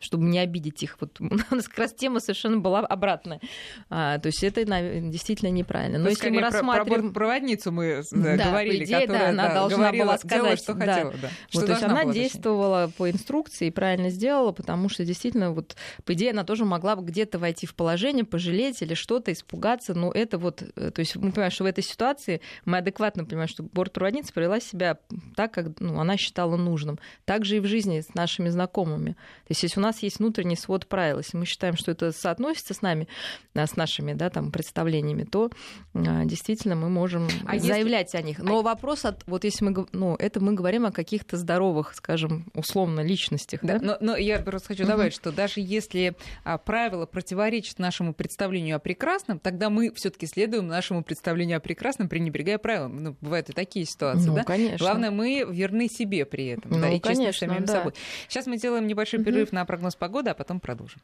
чтобы 0.03 0.25
не 0.25 0.39
обидеть 0.39 0.83
их. 0.83 0.97
Вот 1.01 1.17
у 1.21 1.55
нас 1.55 1.69
как 1.69 1.79
раз 1.79 1.95
тема 1.95 2.21
совершенно 2.21 2.59
была 2.59 2.81
обратная. 2.81 3.41
А, 3.89 4.19
то 4.19 4.27
есть 4.27 4.43
это 4.43 4.65
действительно 4.65 5.51
неправильно. 5.51 5.99
Но 5.99 6.09
если 6.09 6.31
мы 6.31 6.41
рассматриваем... 6.41 7.13
Про 7.13 7.21
проводницу 7.21 7.73
мы 7.73 8.03
да, 8.11 8.37
да, 8.37 8.51
говорили, 8.51 8.85
идее, 8.85 9.01
которая 9.03 9.23
да, 9.23 9.29
она 9.31 9.49
да, 9.49 9.55
должна 9.55 9.79
говорила, 9.79 10.05
была 10.05 10.19
сказать, 10.19 10.39
делала, 10.39 10.57
что 10.57 10.75
да. 10.75 10.87
хотела. 10.87 11.13
Да. 11.13 11.29
Что 11.49 11.61
вот, 11.61 11.67
то 11.67 11.73
есть 11.73 11.85
она 11.85 12.05
действовала 12.07 12.87
точнее. 12.87 12.97
по 12.97 13.11
инструкции 13.11 13.67
и 13.69 13.71
правильно 13.71 14.11
сделала, 14.11 14.53
потому 14.53 14.89
что 14.89 15.05
действительно, 15.05 15.53
вот, 15.53 15.77
по 16.05 16.15
идее, 16.15 16.33
она 16.33 16.45
тоже 16.45 16.65
могла 16.65 16.97
бы 16.97 17.05
где-то 17.05 17.39
войти 17.39 17.67
в 17.67 17.75
положение, 17.75 18.25
пожалеть 18.25 18.83
или 18.83 18.95
что-то, 18.95 19.33
испугаться. 19.33 19.95
Но 19.95 20.11
это 20.11 20.39
вот... 20.39 20.63
Э, 20.77 20.91
то 20.91 21.01
есть 21.01 21.17
мы 21.17 21.31
понимаем, 21.31 21.53
что 21.53 21.65
в 21.65 21.67
этой 21.67 21.85
ситуации 21.85 22.41
мы 22.65 22.79
адекватно 22.79 23.25
понимаем, 23.25 23.49
что 23.49 23.63
бортпроводница 23.63 24.33
провела 24.33 24.61
себя 24.61 24.99
так, 25.37 25.53
как 25.53 25.81
ну, 25.81 26.01
она 26.01 26.17
считала 26.17 26.57
нужным. 26.57 26.99
Так 27.25 27.45
же 27.45 27.57
и 27.57 27.61
в 27.61 27.67
жизни 27.67 28.01
с 28.01 28.15
нашими 28.15 28.49
знакомыми. 28.49 29.13
То 29.13 29.51
есть 29.51 29.63
если 29.63 29.79
у 29.79 29.83
нас 29.83 29.92
нас 29.93 30.03
есть 30.03 30.19
внутренний 30.19 30.57
свод 30.57 30.87
правил. 30.87 31.19
Если 31.19 31.37
мы 31.37 31.45
считаем, 31.45 31.77
что 31.77 31.91
это 31.91 32.13
соотносится 32.13 32.75
с 32.75 32.83
нами, 32.83 33.07
с 33.55 33.77
нашими 33.77 34.15
да, 34.15 34.31
там, 34.31 34.51
представлениями, 34.51 35.25
то 35.25 35.51
действительно 35.95 36.75
мы 36.75 36.89
можем 36.89 37.29
а 37.47 37.59
заявлять 37.59 38.15
если... 38.15 38.19
о 38.19 38.23
них. 38.23 38.39
Но 38.39 38.61
а... 38.61 38.63
вопрос, 38.63 39.05
от, 39.05 39.23
вот 39.27 39.45
если 39.45 39.65
мы, 39.67 39.87
ну, 39.93 40.17
это 40.17 40.41
мы 40.41 40.55
говорим 40.55 40.87
о 40.87 40.93
каких-то 40.93 41.37
здоровых, 41.37 41.95
скажем, 41.95 42.47
условно, 42.55 43.01
личностях. 43.01 43.61
Да, 43.63 43.79
да? 43.79 43.85
Но, 43.85 43.97
но 44.01 44.17
я 44.17 44.39
просто 44.39 44.69
хочу 44.69 44.87
добавить, 44.87 45.15
что 45.15 45.31
даже 45.31 45.61
если 45.61 46.17
а, 46.45 46.59
правила 46.59 47.07
противоречат 47.07 47.79
нашему 47.79 48.15
представлению 48.15 48.77
о 48.77 48.79
прекрасном, 48.79 49.39
тогда 49.39 49.69
мы 49.71 49.93
все-таки 49.95 50.27
следуем 50.27 50.67
нашему 50.67 51.05
представлению 51.05 51.59
о 51.59 51.61
прекрасном, 51.61 52.09
пренебрегая 52.09 52.59
правилам. 52.59 53.03
Ну, 53.03 53.17
бывают 53.21 53.51
и 53.51 53.53
такие 53.53 53.85
ситуации, 53.85 54.29
ну, 54.29 54.37
да? 54.37 54.45
Конечно. 54.45 54.79
Главное, 54.79 55.11
мы 55.11 55.47
верны 55.49 55.89
себе 55.89 56.25
при 56.25 56.47
этом, 56.47 56.73
ну, 56.73 56.81
да, 56.81 56.89
и 56.89 56.99
конечно, 56.99 57.27
честны 57.27 57.49
самим 57.49 57.65
да. 57.65 57.73
собой. 57.73 57.93
Сейчас 58.29 58.47
мы 58.47 58.57
делаем 58.57 58.87
небольшой 58.87 59.23
перерыв 59.23 59.53
на 59.53 59.65
прогноз 59.83 59.97
погоды, 59.97 60.31
а 60.31 60.35
потом 60.35 60.61
продолжим. 60.61 61.01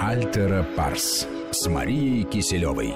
Альтера 0.00 0.64
Парс 0.76 1.26
с 1.52 1.66
Марией 1.68 2.24
Киселевой. 2.24 2.94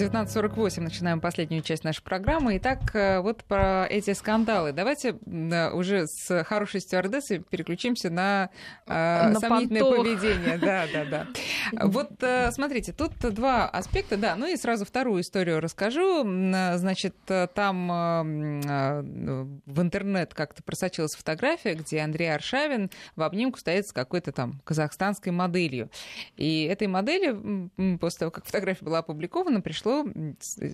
19.48 0.00 0.80
начинаем 0.80 1.20
последнюю 1.20 1.62
часть 1.62 1.84
нашей 1.84 2.02
программы. 2.02 2.56
Итак, 2.56 2.94
э, 2.94 3.20
вот 3.20 3.44
про 3.44 3.86
эти 3.86 4.14
скандалы. 4.14 4.72
Давайте 4.72 5.12
уже 5.12 6.06
с 6.06 6.42
хорошей 6.44 6.80
стюардессы 6.80 7.40
переключимся 7.40 8.08
на, 8.08 8.48
э, 8.86 9.28
на 9.28 9.38
сомнительное 9.38 9.82
понтов. 9.82 9.98
поведение. 9.98 10.56
Да, 10.56 10.86
да, 10.90 11.04
да. 11.04 11.26
Вот 11.86 12.12
э, 12.22 12.50
смотрите, 12.52 12.94
тут 12.94 13.12
два 13.18 13.68
аспекта, 13.68 14.16
да, 14.16 14.36
ну 14.36 14.46
и 14.46 14.56
сразу 14.56 14.86
вторую 14.86 15.20
историю 15.20 15.60
расскажу. 15.60 16.22
Значит, 16.22 17.14
там 17.54 17.88
в 19.66 19.82
интернет 19.82 20.32
как-то 20.32 20.62
просочилась 20.62 21.14
фотография, 21.14 21.74
где 21.74 22.00
Андрей 22.00 22.34
Аршавин 22.34 22.90
в 23.16 23.22
обнимку 23.22 23.58
стоит 23.58 23.86
с 23.86 23.92
какой-то 23.92 24.32
там 24.32 24.62
казахстанской 24.64 25.32
моделью. 25.32 25.90
И 26.36 26.64
этой 26.64 26.86
модели, 26.86 27.68
после 27.98 28.20
того, 28.20 28.30
как 28.30 28.46
фотография 28.46 28.84
была 28.84 29.00
опубликована, 29.00 29.60
пришло 29.60 29.89
пришло, 29.90 30.04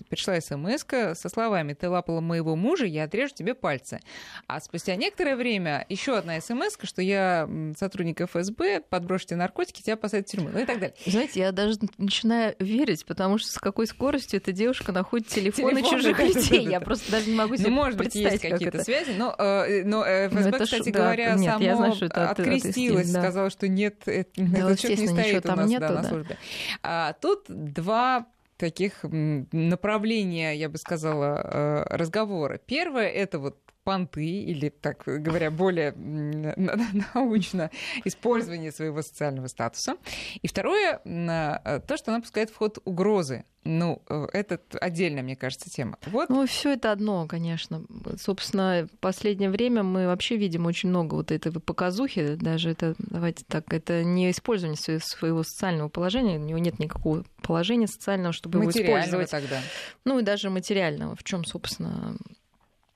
пришла 0.09 0.41
смс 0.41 0.85
со 1.19 1.29
словами 1.29 1.73
«Ты 1.73 1.89
лапала 1.89 2.21
моего 2.21 2.55
мужа, 2.55 2.85
я 2.85 3.03
отрежу 3.03 3.33
тебе 3.33 3.53
пальцы». 3.53 3.99
А 4.47 4.59
спустя 4.59 4.95
некоторое 4.95 5.35
время 5.35 5.85
еще 5.89 6.17
одна 6.17 6.39
смс 6.39 6.77
что 6.83 7.01
я 7.01 7.49
сотрудник 7.77 8.21
ФСБ, 8.21 8.81
подброшу 8.81 9.27
тебе 9.27 9.37
наркотики, 9.37 9.81
тебя 9.81 9.97
посадят 9.97 10.27
в 10.27 10.31
тюрьму, 10.31 10.49
ну 10.53 10.59
и 10.59 10.65
так 10.65 10.79
далее. 10.79 10.95
Знаете, 11.05 11.39
я 11.39 11.51
даже 11.51 11.77
начинаю 11.97 12.55
верить, 12.59 13.05
потому 13.05 13.37
что 13.37 13.49
с 13.49 13.57
какой 13.57 13.87
скоростью 13.87 14.39
эта 14.39 14.51
девушка 14.51 14.91
находит 14.91 15.27
телефоны 15.27 15.81
Телефон, 15.81 15.99
чужих 15.99 16.19
людей. 16.19 16.67
Я 16.67 16.79
просто 16.79 17.11
даже 17.11 17.29
не 17.29 17.35
могу 17.35 17.55
себе 17.55 17.69
ну, 17.69 17.75
может 17.75 17.97
быть, 17.97 18.15
есть 18.15 18.41
какие-то 18.41 18.83
связи, 18.83 19.11
но, 19.17 19.35
э, 19.37 19.83
но 19.83 20.05
э, 20.05 20.29
ФСБ, 20.29 20.51
ну, 20.51 20.63
кстати 20.65 20.89
да, 20.89 20.99
говоря, 20.99 21.37
само 21.37 21.95
открестилась, 22.13 23.09
сказала, 23.09 23.49
что 23.49 23.67
нет, 23.67 24.07
этот 24.07 24.79
человек 24.79 24.99
не 24.99 25.07
стоит 25.07 25.45
у 25.45 25.55
нас 25.55 25.69
на 25.71 26.03
службе. 26.03 26.37
А, 26.83 27.13
тут 27.13 27.45
два 27.47 28.27
таких 28.57 29.03
направления, 29.03 30.53
я 30.53 30.69
бы 30.69 30.77
сказала, 30.77 31.41
э, 31.43 31.95
разговора. 31.95 32.59
Первое 32.65 33.07
это 33.07 33.39
вот 33.39 33.57
понты, 33.87 34.25
или, 34.25 34.67
так 34.67 35.03
говоря, 35.05 35.49
более 35.49 35.93
научно 37.13 37.71
использование 38.03 38.73
своего 38.73 39.01
социального 39.01 39.47
статуса. 39.47 39.95
И 40.41 40.47
второе, 40.49 40.99
э, 41.05 41.79
то, 41.87 41.95
что 41.95 42.11
она 42.11 42.19
пускает 42.19 42.49
в 42.49 42.57
ход 42.57 42.79
угрозы. 42.83 43.45
Ну, 43.63 44.01
э, 44.09 44.27
это 44.33 44.59
отдельная, 44.81 45.23
мне 45.23 45.37
кажется, 45.37 45.69
тема. 45.69 45.97
Вот. 46.05 46.27
Ну, 46.27 46.45
все 46.47 46.73
это 46.73 46.91
одно, 46.91 47.27
конечно. 47.27 47.85
Собственно, 48.17 48.89
в 48.91 48.99
последнее 48.99 49.49
время 49.49 49.83
мы 49.83 50.07
вообще 50.07 50.35
видим 50.35 50.65
очень 50.65 50.89
много 50.89 51.15
вот 51.15 51.31
этой 51.31 51.53
показухи, 51.53 52.35
даже 52.35 52.71
это, 52.71 52.93
давайте 52.97 53.45
так, 53.47 53.71
это 53.73 54.03
не 54.03 54.31
использование 54.31 54.99
своего 54.99 55.43
социального 55.43 55.87
положения, 55.87 56.39
у 56.39 56.43
него 56.43 56.59
нет 56.59 56.77
никакого 56.79 57.23
положения 57.41 57.87
социального, 57.87 58.33
чтобы 58.33 58.59
его 58.59 58.69
использовать. 58.69 59.31
тогда. 59.31 59.61
Ну, 60.03 60.19
и 60.19 60.23
даже 60.23 60.49
материального, 60.49 61.15
в 61.15 61.23
чем, 61.23 61.45
собственно, 61.45 62.17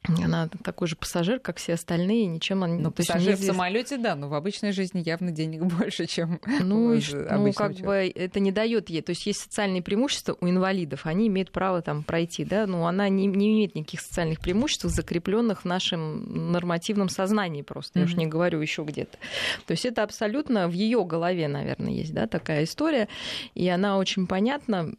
она 0.07 0.49
такой 0.63 0.87
же 0.87 0.95
пассажир, 0.95 1.39
как 1.39 1.57
все 1.57 1.73
остальные, 1.73 2.25
ничем 2.25 2.63
она... 2.63 2.75
Ну, 2.75 2.91
пассажир 2.91 3.35
в 3.35 3.41
самолете, 3.41 3.97
да, 3.97 4.15
но 4.15 4.29
в 4.29 4.33
обычной 4.33 4.71
жизни 4.71 5.03
явно 5.05 5.31
денег 5.31 5.61
больше, 5.65 6.07
чем 6.07 6.39
ну, 6.61 6.93
и, 6.93 7.01
ну 7.11 7.53
как 7.53 7.75
человека. 7.77 7.85
бы 7.85 8.11
это 8.15 8.39
не 8.39 8.51
дает 8.51 8.89
ей. 8.89 9.01
То 9.01 9.11
есть 9.11 9.27
есть 9.27 9.41
социальные 9.41 9.83
преимущества 9.83 10.35
у 10.41 10.49
инвалидов, 10.49 11.01
они 11.05 11.27
имеют 11.27 11.51
право 11.51 11.83
там 11.83 12.03
пройти, 12.03 12.43
да, 12.43 12.65
но 12.65 12.87
она 12.87 13.09
не, 13.09 13.27
не 13.27 13.53
имеет 13.53 13.75
никаких 13.75 14.01
социальных 14.01 14.39
преимуществ, 14.39 14.85
закрепленных 14.85 15.61
в 15.61 15.65
нашем 15.65 16.51
нормативном 16.51 17.09
сознании 17.09 17.61
просто. 17.61 17.99
Mm-hmm. 17.99 18.01
Я 18.01 18.05
уж 18.05 18.15
не 18.15 18.25
говорю 18.25 18.59
еще 18.59 18.83
где-то. 18.83 19.19
То 19.67 19.71
есть 19.71 19.85
это 19.85 20.01
абсолютно 20.01 20.67
в 20.67 20.71
ее 20.71 21.05
голове, 21.05 21.47
наверное, 21.47 21.91
есть, 21.91 22.13
да, 22.13 22.25
такая 22.25 22.63
история, 22.63 23.07
и 23.53 23.67
она 23.69 23.97
очень 23.97 24.25
понятна. 24.25 24.93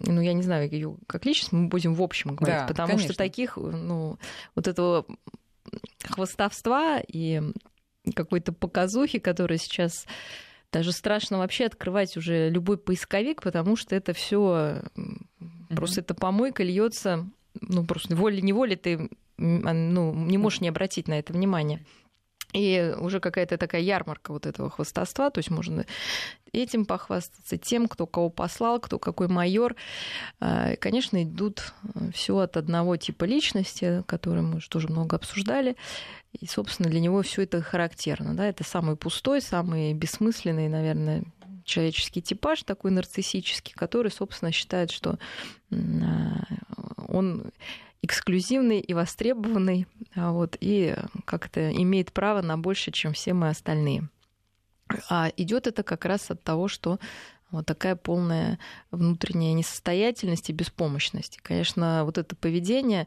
Ну, 0.00 0.20
я 0.20 0.32
не 0.32 0.42
знаю 0.42 0.70
ее 0.70 0.96
как 1.06 1.26
личность, 1.26 1.52
мы 1.52 1.68
будем 1.68 1.94
в 1.94 2.02
общем 2.02 2.34
говорить, 2.34 2.60
да, 2.60 2.66
потому 2.66 2.88
конечно. 2.88 3.12
что 3.12 3.18
таких, 3.18 3.56
ну, 3.56 4.16
вот 4.54 4.68
этого 4.68 5.06
хвостовства 6.04 7.00
и 7.06 7.42
какой-то 8.14 8.52
показухи, 8.52 9.18
которая 9.18 9.58
сейчас 9.58 10.06
даже 10.72 10.92
страшно 10.92 11.38
вообще 11.38 11.66
открывать 11.66 12.16
уже 12.16 12.50
любой 12.50 12.78
поисковик, 12.78 13.42
потому 13.42 13.76
что 13.76 13.96
это 13.96 14.12
все 14.12 14.82
mm-hmm. 14.96 15.74
просто 15.76 16.00
эта 16.00 16.14
помойка 16.14 16.62
льется, 16.62 17.28
ну 17.60 17.84
просто 17.86 18.14
волей-неволей 18.16 18.76
ты 18.76 19.10
ну, 19.38 20.14
не 20.14 20.36
можешь 20.36 20.60
не 20.60 20.68
обратить 20.68 21.08
на 21.08 21.18
это 21.18 21.32
внимание. 21.32 21.84
И 22.54 22.94
уже 22.98 23.20
какая-то 23.20 23.58
такая 23.58 23.82
ярмарка 23.82 24.32
вот 24.32 24.46
этого 24.46 24.70
хвостовства, 24.70 25.30
то 25.30 25.38
есть 25.38 25.50
можно 25.50 25.84
этим 26.52 26.86
похвастаться, 26.86 27.58
тем, 27.58 27.88
кто 27.88 28.06
кого 28.06 28.30
послал, 28.30 28.80
кто 28.80 28.98
какой 28.98 29.28
майор. 29.28 29.76
А, 30.40 30.76
конечно, 30.76 31.22
идут 31.22 31.74
э, 31.94 32.10
все 32.14 32.38
от 32.38 32.56
одного 32.56 32.96
типа 32.96 33.24
личности, 33.24 34.02
который 34.06 34.42
мы 34.42 34.56
уже 34.56 34.70
тоже 34.70 34.88
много 34.88 35.16
обсуждали. 35.16 35.76
И, 36.32 36.46
собственно, 36.46 36.88
для 36.88 37.00
него 37.00 37.20
все 37.22 37.42
это 37.42 37.60
характерно. 37.60 38.34
Да? 38.34 38.46
Это 38.46 38.64
самый 38.64 38.96
пустой, 38.96 39.42
самый 39.42 39.92
бессмысленный, 39.92 40.68
наверное, 40.68 41.24
человеческий 41.64 42.22
типаж, 42.22 42.62
такой 42.62 42.90
нарциссический, 42.90 43.74
который, 43.74 44.10
собственно, 44.10 44.52
считает, 44.52 44.90
что 44.90 45.18
а, 45.70 45.76
он 47.08 47.52
эксклюзивный 48.02 48.80
и 48.80 48.94
востребованный, 48.94 49.86
а 50.14 50.32
вот, 50.32 50.56
и 50.60 50.96
как-то 51.24 51.70
имеет 51.72 52.12
право 52.12 52.42
на 52.42 52.56
больше, 52.56 52.90
чем 52.90 53.12
все 53.12 53.34
мы 53.34 53.48
остальные. 53.48 54.08
А 55.10 55.30
идет 55.36 55.66
это 55.66 55.82
как 55.82 56.04
раз 56.04 56.30
от 56.30 56.42
того, 56.42 56.68
что 56.68 56.98
вот 57.50 57.66
такая 57.66 57.96
полная 57.96 58.58
внутренняя 58.90 59.54
несостоятельность 59.54 60.50
и 60.50 60.52
беспомощность. 60.52 61.38
конечно, 61.42 62.04
вот 62.04 62.18
это 62.18 62.36
поведение 62.36 63.06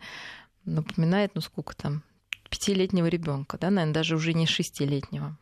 напоминает, 0.66 1.32
ну 1.36 1.42
сколько 1.42 1.76
там, 1.76 2.04
пятилетнего 2.50 3.08
ребенка, 3.08 3.58
да, 3.60 3.70
наверное, 3.70 3.94
даже 3.94 4.16
уже 4.16 4.34
не 4.34 4.46
шестилетнего. 4.46 5.38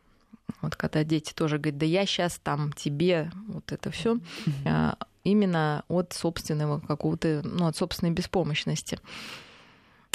Вот 0.62 0.76
когда 0.76 1.04
дети 1.04 1.32
тоже 1.32 1.58
говорят, 1.58 1.78
да 1.78 1.86
я 1.86 2.06
сейчас 2.06 2.38
там 2.38 2.72
тебе, 2.72 3.30
вот 3.48 3.72
это 3.72 3.90
все, 3.90 4.18
а, 4.64 4.96
именно 5.24 5.84
от 5.88 6.12
собственного 6.12 6.80
какого-то, 6.80 7.42
ну, 7.44 7.66
от 7.66 7.76
собственной 7.76 8.12
беспомощности. 8.12 8.98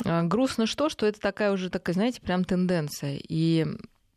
А, 0.04 0.24
грустно 0.24 0.66
что, 0.66 0.90
что 0.90 1.06
это 1.06 1.20
такая 1.20 1.52
уже 1.52 1.70
такая, 1.70 1.94
знаете, 1.94 2.22
прям 2.22 2.44
тенденция. 2.44 3.20
И 3.28 3.66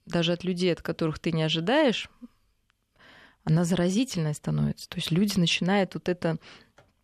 даже 0.07 0.32
от 0.32 0.45
людей, 0.45 0.72
от 0.72 0.82
которых 0.82 1.18
ты 1.18 1.32
не 1.32 1.43
ожидаешь, 1.43 2.11
она 3.45 3.64
заразительная 3.64 4.34
становится. 4.34 4.89
То 4.89 4.97
есть 4.97 5.11
люди 5.11 5.39
начинают 5.39 5.95
вот 5.95 6.09
это 6.09 6.39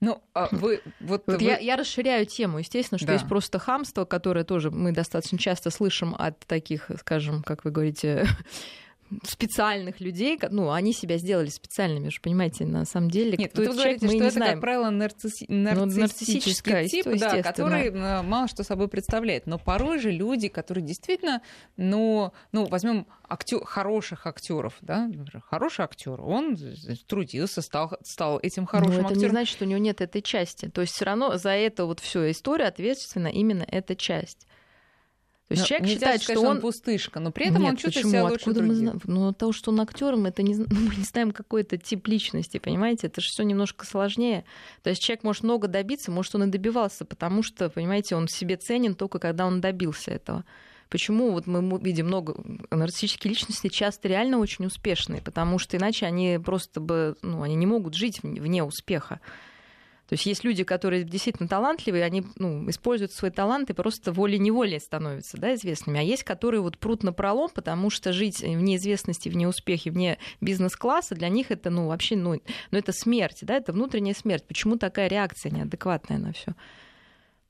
ну, 0.01 0.23
а 0.35 0.49
вы 0.53 0.83
вот, 1.01 1.23
вот 1.27 1.41
вы... 1.41 1.47
Я, 1.47 1.59
я 1.59 1.77
расширяю 1.77 2.27
тему, 2.27 2.59
естественно, 2.59 2.99
что 2.99 3.09
да. 3.09 3.13
есть 3.15 3.29
просто 3.29 3.59
хамство, 3.59 4.05
которое 4.05 4.45
тоже 4.45 4.71
мы 4.71 4.93
достаточно 4.93 5.39
часто 5.39 5.71
слышим 5.71 6.15
от 6.19 6.39
таких, 6.41 6.91
скажем, 7.01 7.43
как 7.43 7.65
вы 7.65 7.71
говорите, 7.71 8.27
специальных 9.25 10.01
людей, 10.01 10.39
ну, 10.51 10.71
они 10.71 10.93
себя 10.93 11.19
сделали 11.19 11.49
специальными, 11.49 12.09
же 12.09 12.21
понимаете, 12.21 12.65
на 12.65 12.85
самом 12.85 13.11
деле. 13.11 13.37
Нет, 13.37 13.53
кто 13.53 13.63
вы 13.63 13.69
говорите, 13.69 14.07
что 14.07 14.17
это, 14.17 14.31
знаем. 14.31 14.53
как 14.55 14.61
правило, 14.61 14.91
нарцисси... 14.91 15.47
Ну, 15.49 15.85
нарциссический 15.87 16.89
тип, 16.89 17.07
да, 17.19 17.43
который 17.43 17.89
э, 17.89 18.23
мало 18.23 18.49
что 18.49 18.65
собой 18.65 18.89
представляет. 18.89 19.47
Но 19.47 19.59
порой 19.59 19.99
же 19.99 20.11
люди, 20.11 20.49
которые 20.49 20.85
действительно, 20.85 21.43
ну, 21.77 22.33
ну 22.53 22.67
возьмем 22.67 23.07
актер, 23.29 23.65
хороших 23.65 24.27
актеров, 24.27 24.75
да, 24.81 25.11
хороший 25.49 25.85
актер, 25.85 26.21
он 26.21 26.57
трудился, 27.07 27.63
стал, 27.63 27.93
стал 28.03 28.39
этим 28.43 28.67
хорошим 28.67 29.03
Но 29.03 29.11
это 29.11 29.19
не 29.19 29.29
значит, 29.29 29.55
что 29.55 29.65
у 29.65 29.69
него 29.69 29.79
нет 29.79 30.01
этой 30.01 30.23
части. 30.23 30.69
То 30.69 30.81
есть 30.81 30.95
все 30.95 31.05
равно 31.05 31.37
за 31.37 31.51
это 31.51 31.87
вот 31.87 32.01
всю 32.01 32.31
историю 32.31 32.69
ответственна 32.69 33.29
именно 33.29 33.65
эта 33.67 33.95
часть. 33.95 34.47
То 35.49 35.53
есть 35.53 35.63
но 35.63 35.67
человек 35.67 35.89
считает, 35.89 36.23
сказать, 36.23 36.39
что 36.39 36.49
он... 36.49 36.57
он 36.57 36.61
пустышка, 36.63 37.21
но 37.21 37.31
при 37.31 37.49
этом 37.49 37.61
Нет, 37.61 37.71
он 37.73 37.77
чувствует 37.77 37.95
почему? 37.97 38.11
себя 38.13 38.23
лучше 38.23 38.37
Откуда 38.37 38.55
других. 38.61 38.73
Мы 38.73 38.79
знаем? 38.79 39.01
Ну, 39.05 39.33
того, 39.35 39.53
что 39.53 39.71
он 39.73 39.81
актер, 39.81 40.15
это 40.15 40.43
не... 40.43 40.55
Мы 40.71 40.97
не 40.97 41.05
знаем 41.05 41.33
какой-то 41.33 41.77
тип 41.77 42.07
личности, 42.09 42.59
понимаете? 42.59 43.09
Это 43.09 43.21
же 43.21 43.29
все 43.29 43.43
немножко 43.43 43.85
сложнее. 43.85 44.45
То 44.83 44.89
есть 44.89 45.03
человек 45.03 45.23
может 45.23 45.43
много 45.43 45.69
добиться, 45.69 46.11
может, 46.11 46.35
он 46.35 46.45
и 46.45 46.47
добивался, 46.47 47.05
потому 47.05 47.43
что, 47.43 47.69
понимаете, 47.69 48.17
он 48.17 48.27
себе 48.27 48.57
ценен 48.57 48.95
только 48.95 49.19
когда 49.19 49.47
он 49.47 49.61
добился 49.61 50.13
этого. 50.13 50.45
почему 50.89 51.33
вот 51.33 51.47
мы 51.47 51.79
видим 51.79 52.07
много 52.07 52.43
нарциссических 52.71 53.27
личностей, 53.27 53.69
часто 53.69 54.09
реально 54.09 54.39
очень 54.39 54.65
успешные, 54.65 55.21
потому 55.21 55.59
что 55.59 55.77
иначе 55.77 56.07
они 56.07 56.41
просто 56.43 56.81
бы, 56.81 57.17
ну, 57.21 57.43
они 57.43 57.55
не 57.55 57.67
могут 57.67 57.95
жить 57.95 58.21
вне 58.23 58.65
успеха. 58.65 59.21
То 60.09 60.15
есть 60.15 60.27
есть 60.27 60.45
люди, 60.45 60.65
которые 60.65 61.05
действительно 61.05 61.49
талантливые, 61.49 62.05
они 62.05 62.25
ну, 62.37 62.69
используют 62.69 63.13
талант 63.35 63.71
и 63.71 63.73
просто 63.73 64.13
волей-неволей 64.13 64.79
становятся 64.79 65.39
да, 65.39 65.55
известными. 65.55 65.99
А 65.99 66.03
есть, 66.03 66.25
которые 66.25 66.61
вот 66.61 66.77
прут 66.79 67.03
на 67.03 67.13
пролом, 67.13 67.49
потому 67.55 67.89
что 67.89 68.13
жить 68.13 68.41
в 68.41 68.47
неизвестности, 68.47 69.31
вне 69.31 69.49
успехи, 69.49 69.89
вне 69.89 70.19
бизнес-класса, 70.43 71.15
для 71.15 71.29
них 71.31 71.51
это 71.51 71.71
ну, 71.71 71.89
вообще 71.89 72.17
ну, 72.17 72.41
ну, 72.71 72.79
это 72.79 72.93
смерть, 72.93 73.39
да, 73.43 73.57
это 73.57 73.73
внутренняя 73.73 74.15
смерть. 74.15 74.45
Почему 74.47 74.77
такая 74.77 75.09
реакция 75.09 75.51
неадекватная 75.51 76.19
на 76.19 76.33
все? 76.33 76.55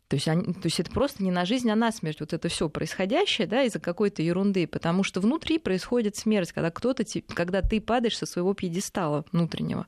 То 0.08 0.16
есть, 0.16 0.28
они, 0.28 0.52
то 0.52 0.66
есть 0.66 0.78
это 0.78 0.92
просто 0.92 1.24
не 1.24 1.32
на 1.32 1.44
жизнь, 1.44 1.68
а 1.70 1.74
на 1.74 1.90
смерть. 1.90 2.20
Вот 2.20 2.32
это 2.32 2.48
все 2.48 2.68
происходящее 2.68 3.48
да, 3.48 3.62
из-за 3.64 3.80
какой-то 3.80 4.22
ерунды. 4.22 4.66
Потому 4.68 5.02
что 5.02 5.20
внутри 5.20 5.58
происходит 5.58 6.14
смерть, 6.14 6.52
когда, 6.52 6.70
кто-то, 6.70 7.04
когда 7.34 7.62
ты 7.62 7.80
падаешь 7.80 8.18
со 8.18 8.26
своего 8.26 8.54
пьедестала 8.54 9.24
внутреннего. 9.32 9.86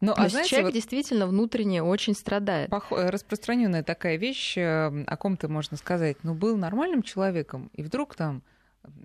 Ну, 0.00 0.12
а 0.16 0.28
знаете, 0.28 0.50
человек 0.50 0.66
вот 0.66 0.74
действительно 0.74 1.26
внутренне 1.26 1.82
очень 1.82 2.14
страдает. 2.14 2.70
Э, 2.72 3.10
распространенная 3.10 3.82
такая 3.82 4.16
вещь, 4.16 4.56
э, 4.56 5.04
о 5.04 5.16
ком-то 5.16 5.48
можно 5.48 5.76
сказать, 5.76 6.18
ну, 6.22 6.34
был 6.34 6.56
нормальным 6.56 7.02
человеком, 7.02 7.70
и 7.74 7.82
вдруг 7.82 8.14
там, 8.14 8.42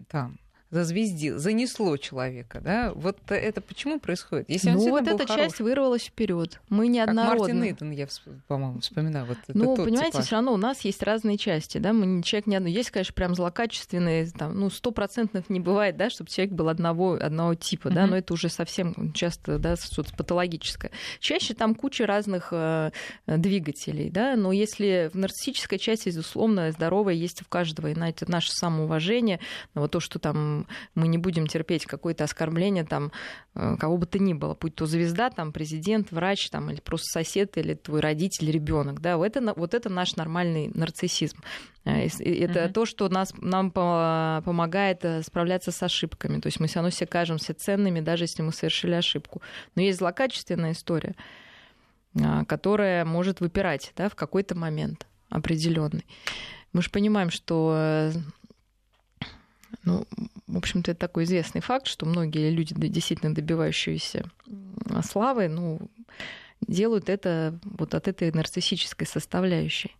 там 0.07 0.37
зазвездил, 0.73 1.37
занесло 1.37 1.97
человека, 1.97 2.59
да? 2.59 2.91
Вот 2.95 3.17
это 3.27 3.61
почему 3.61 3.99
происходит? 3.99 4.49
Если 4.49 4.71
ну, 4.71 4.89
вот 4.89 5.07
эта 5.07 5.27
хорош... 5.27 5.35
часть 5.35 5.59
вырвалась 5.59 6.05
вперед. 6.05 6.59
Мы 6.69 6.87
неоднородны. 6.87 7.47
Как 7.47 7.55
Мартин 7.55 7.75
Иден, 7.75 7.91
я, 7.91 8.07
по-моему, 8.47 8.79
вспоминаю. 8.79 9.25
Вот 9.25 9.37
ну, 9.49 9.75
понимаете, 9.75 10.21
все 10.21 10.35
равно 10.35 10.53
у 10.53 10.57
нас 10.57 10.81
есть 10.81 11.03
разные 11.03 11.37
части, 11.37 11.77
да? 11.77 11.93
Мы 11.93 12.23
человек 12.23 12.47
не 12.47 12.55
одно. 12.55 12.67
Есть, 12.69 12.89
конечно, 12.89 13.13
прям 13.13 13.35
злокачественные, 13.35 14.31
там, 14.31 14.59
ну, 14.59 14.69
стопроцентных 14.71 15.49
не 15.49 15.59
бывает, 15.59 15.95
да, 15.95 16.09
чтобы 16.09 16.31
человек 16.31 16.55
был 16.55 16.69
одного, 16.69 17.13
одного 17.21 17.53
типа, 17.53 17.89
mm-hmm. 17.89 17.93
да, 17.93 18.07
но 18.07 18.17
это 18.17 18.33
уже 18.33 18.49
совсем 18.49 19.13
часто, 19.13 19.59
да, 19.59 19.75
что-то 19.75 20.15
патологическое. 20.15 20.91
Чаще 21.19 21.53
там 21.53 21.75
куча 21.75 22.07
разных 22.07 22.47
э, 22.51 22.89
двигателей, 23.27 24.09
да, 24.09 24.35
но 24.35 24.51
если 24.51 25.11
в 25.13 25.17
нарциссической 25.17 25.77
части, 25.77 26.09
безусловно, 26.09 26.71
здоровая 26.71 27.13
есть 27.13 27.41
в 27.41 27.47
каждого, 27.47 27.87
и 27.87 27.95
на 27.95 28.09
это 28.09 28.29
наше 28.29 28.51
самоуважение, 28.51 29.39
вот 29.75 29.91
то, 29.91 29.99
что 29.99 30.17
там 30.17 30.62
мы 30.95 31.07
не 31.07 31.17
будем 31.17 31.47
терпеть 31.47 31.85
какое-то 31.85 32.23
оскорбление 32.23 32.83
там 32.83 33.11
э, 33.55 33.75
кого 33.79 33.97
бы 33.97 34.05
то 34.05 34.19
ни 34.19 34.33
было, 34.33 34.57
будь 34.59 34.75
то 34.75 34.85
звезда, 34.85 35.29
там, 35.29 35.51
президент, 35.51 36.11
врач, 36.11 36.49
там, 36.49 36.69
или 36.69 36.79
просто 36.79 37.07
сосед, 37.19 37.57
или 37.57 37.73
твой 37.73 37.99
родитель, 37.99 38.51
ребенок, 38.51 39.01
да, 39.01 39.17
вот 39.17 39.35
это, 39.35 39.53
вот 39.55 39.73
это 39.73 39.89
наш 39.89 40.15
нормальный 40.15 40.71
нарциссизм. 40.73 41.37
Э, 41.85 42.05
это 42.05 42.15
mm-hmm. 42.19 42.71
то, 42.73 42.85
что 42.85 43.09
нас, 43.09 43.33
нам 43.37 43.71
помогает 43.71 45.03
э, 45.03 45.21
справляться 45.23 45.71
с 45.71 45.83
ошибками. 45.83 46.39
То 46.39 46.47
есть 46.47 46.59
мы 46.59 46.67
все 46.67 46.75
равно 46.75 46.89
все 46.89 47.05
кажемся 47.05 47.53
ценными, 47.53 47.99
даже 47.99 48.25
если 48.25 48.41
мы 48.41 48.51
совершили 48.51 48.93
ошибку. 48.93 49.41
Но 49.75 49.81
есть 49.81 49.99
злокачественная 49.99 50.71
история, 50.71 51.15
которая 52.47 53.05
может 53.05 53.39
выпирать 53.39 53.91
да, 53.95 54.09
в 54.09 54.15
какой-то 54.15 54.55
момент 54.55 55.07
определенный. 55.29 56.05
Мы 56.73 56.81
же 56.81 56.89
понимаем, 56.89 57.29
что 57.29 58.11
ну, 59.83 60.07
в 60.47 60.57
общем-то, 60.57 60.91
это 60.91 60.99
такой 60.99 61.25
известный 61.25 61.61
факт, 61.61 61.87
что 61.87 62.05
многие 62.05 62.49
люди, 62.49 62.73
действительно 62.73 63.35
добивающиеся 63.35 64.29
славы, 65.03 65.49
ну, 65.49 65.79
делают 66.61 67.09
это 67.09 67.59
вот 67.63 67.93
от 67.93 68.07
этой 68.07 68.31
нарциссической 68.31 69.05
составляющей. 69.05 69.95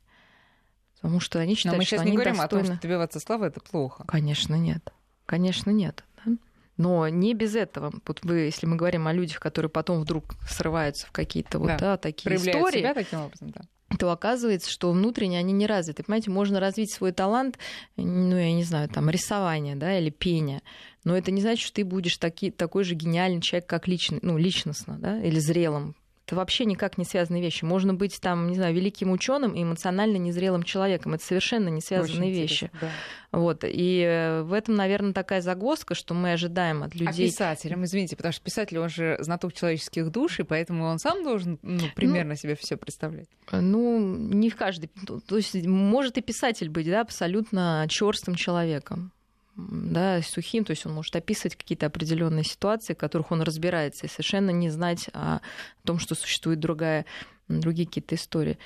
Потому 0.96 1.20
что 1.20 1.40
они 1.40 1.56
считают, 1.56 1.76
Но 1.76 1.82
мы 1.82 1.86
сейчас 1.86 2.00
что 2.00 2.10
не 2.10 2.16
говорим 2.16 2.38
достойны... 2.38 2.64
о 2.64 2.66
том, 2.66 2.76
что 2.76 2.82
добиваться 2.88 3.20
славы 3.20 3.48
это 3.48 3.60
плохо. 3.60 4.06
Конечно, 4.08 4.56
нет. 4.56 4.94
Конечно, 5.26 5.70
нет. 5.70 6.06
Да? 6.26 6.32
Но 6.78 7.10
не 7.10 7.34
без 7.34 7.56
этого. 7.56 7.92
Вот 8.08 8.20
вы, 8.24 8.40
если 8.40 8.68
мы 8.68 8.78
говорим 8.78 9.08
о 9.08 9.14
людях, 9.14 9.42
которые 9.42 9.70
потом 9.70 10.00
вдруг 10.00 10.36
срываются 10.50 11.08
в 11.08 11.12
какие-то 11.12 11.60
вот 11.60 11.68
да, 11.68 11.78
да, 11.78 11.98
такие 11.98 12.38
истории, 12.38 12.80
себя 12.80 12.94
таким 12.94 13.20
образом, 13.20 13.50
да 13.50 13.64
то 13.98 14.12
оказывается, 14.12 14.70
что 14.70 14.92
внутренне 14.92 15.40
они 15.40 15.54
не 15.54 15.68
развиты. 15.68 16.04
Понимаете, 16.04 16.32
можно 16.32 16.60
развить 16.60 16.92
свой 16.92 17.12
талант, 17.12 17.58
ну, 17.96 18.38
я 18.38 18.54
не 18.54 18.64
знаю, 18.64 18.90
там, 18.90 19.10
рисование, 19.10 19.76
да, 19.76 19.98
или 19.98 20.10
пение, 20.10 20.62
но 21.04 21.18
это 21.18 21.32
не 21.32 21.42
значит, 21.42 21.66
что 21.66 21.76
ты 21.76 21.86
будешь 21.86 22.18
таки, 22.18 22.52
такой 22.52 22.84
же 22.84 22.96
гениальный 22.96 23.42
человек, 23.42 23.68
как 23.68 23.88
лично, 23.88 24.20
ну, 24.22 24.38
личностно, 24.38 24.98
да, 25.00 25.22
или 25.22 25.40
зрелым 25.40 25.96
это 26.34 26.40
вообще 26.40 26.66
никак 26.66 26.98
не 26.98 27.06
связанные 27.06 27.42
вещи. 27.42 27.64
Можно 27.64 27.94
быть 27.94 28.20
там, 28.20 28.48
не 28.48 28.56
знаю, 28.56 28.74
великим 28.74 29.12
ученым 29.12 29.54
и 29.54 29.62
эмоционально 29.62 30.18
незрелым 30.18 30.64
человеком. 30.64 31.14
Это 31.14 31.24
совершенно 31.24 31.70
не 31.70 31.82
связанные 31.82 32.32
Очень 32.32 32.42
вещи. 32.42 32.72
Да. 32.82 32.90
Вот. 33.32 33.64
И 33.64 34.04
э, 34.06 34.42
в 34.42 34.54
этом, 34.54 34.76
наверное, 34.76 35.14
такая 35.14 35.42
загвоздка, 35.42 35.96
что 35.96 36.14
мы 36.14 36.34
ожидаем 36.34 36.84
от 36.84 36.96
людей. 36.96 37.28
А 37.28 37.30
писателям, 37.30 37.86
извините, 37.86 38.16
потому 38.16 38.34
что 38.34 38.44
писатель, 38.44 38.80
он 38.80 38.90
же 38.90 39.18
знаток 39.20 39.54
человеческих 39.54 40.10
душ, 40.12 40.40
и 40.40 40.44
поэтому 40.44 40.86
он 40.86 41.00
сам 41.00 41.24
должен 41.24 41.60
ну, 41.62 41.82
примерно 41.96 42.32
ну, 42.32 42.36
себе 42.36 42.56
все 42.56 42.78
представлять. 42.78 43.28
Ну, 43.52 44.00
не 44.00 44.50
в 44.50 44.56
каждый. 44.56 44.90
То 45.28 45.38
есть 45.38 45.56
может 45.66 46.18
и 46.18 46.22
писатель 46.22 46.70
быть, 46.70 46.88
да, 46.88 47.02
абсолютно 47.02 47.86
черстым 47.90 48.36
человеком 48.36 49.12
да, 49.56 50.22
сухим, 50.22 50.66
то 50.66 50.72
есть 50.72 50.86
он 50.86 50.94
может 50.94 51.16
описывать 51.16 51.56
какие-то 51.56 51.86
определенные 51.86 52.44
ситуации, 52.44 52.94
в 52.94 52.98
которых 52.98 53.32
он 53.32 53.42
разбирается, 53.42 54.06
и 54.06 54.10
совершенно 54.10 54.50
не 54.50 54.70
знать 54.70 55.10
о 55.14 55.40
том, 55.84 56.00
что 56.00 56.16
существует 56.16 56.60
другая, 56.60 57.06
другие 57.48 57.88
какие-то 57.88 58.16
истории. 58.16 58.58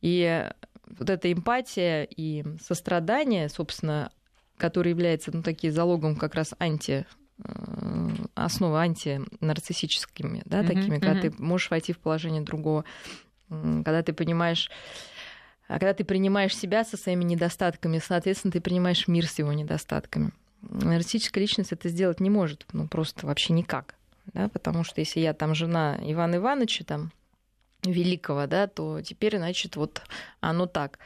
И 0.00 0.48
вот 0.98 1.10
эта 1.10 1.32
эмпатия 1.32 2.04
и 2.04 2.44
сострадание, 2.60 3.48
собственно, 3.48 4.10
которое 4.56 4.90
является 4.90 5.34
ну, 5.34 5.42
такие 5.42 5.72
залогом 5.72 6.16
как 6.16 6.34
раз 6.34 6.54
анти 6.58 7.06
э, 7.44 8.08
основы 8.34 8.78
антинарциссическими, 8.78 10.42
да, 10.44 10.60
mm-hmm, 10.60 10.66
такими, 10.66 10.98
когда 10.98 11.20
mm-hmm. 11.20 11.36
ты 11.36 11.42
можешь 11.42 11.70
войти 11.70 11.92
в 11.92 11.98
положение 11.98 12.42
другого, 12.42 12.84
когда 13.48 14.02
ты 14.02 14.12
понимаешь, 14.12 14.70
а 15.72 15.78
когда 15.78 15.94
ты 15.94 16.04
принимаешь 16.04 16.54
себя 16.54 16.84
со 16.84 16.98
своими 16.98 17.24
недостатками, 17.24 17.98
соответственно, 17.98 18.52
ты 18.52 18.60
принимаешь 18.60 19.08
мир 19.08 19.26
с 19.26 19.38
его 19.38 19.54
недостатками. 19.54 20.32
Нарциссическая 20.60 21.40
личность 21.40 21.72
это 21.72 21.88
сделать 21.88 22.20
не 22.20 22.28
может, 22.28 22.66
ну 22.74 22.86
просто 22.86 23.26
вообще 23.26 23.54
никак. 23.54 23.94
Да? 24.34 24.50
Потому 24.50 24.84
что 24.84 25.00
если 25.00 25.20
я 25.20 25.32
там 25.32 25.54
жена 25.54 25.98
Ивана 26.02 26.36
Ивановича, 26.36 26.84
там, 26.84 27.10
великого, 27.84 28.46
да, 28.46 28.66
то 28.66 29.00
теперь, 29.00 29.38
значит, 29.38 29.76
вот 29.76 30.02
оно 30.40 30.66
так. 30.66 30.98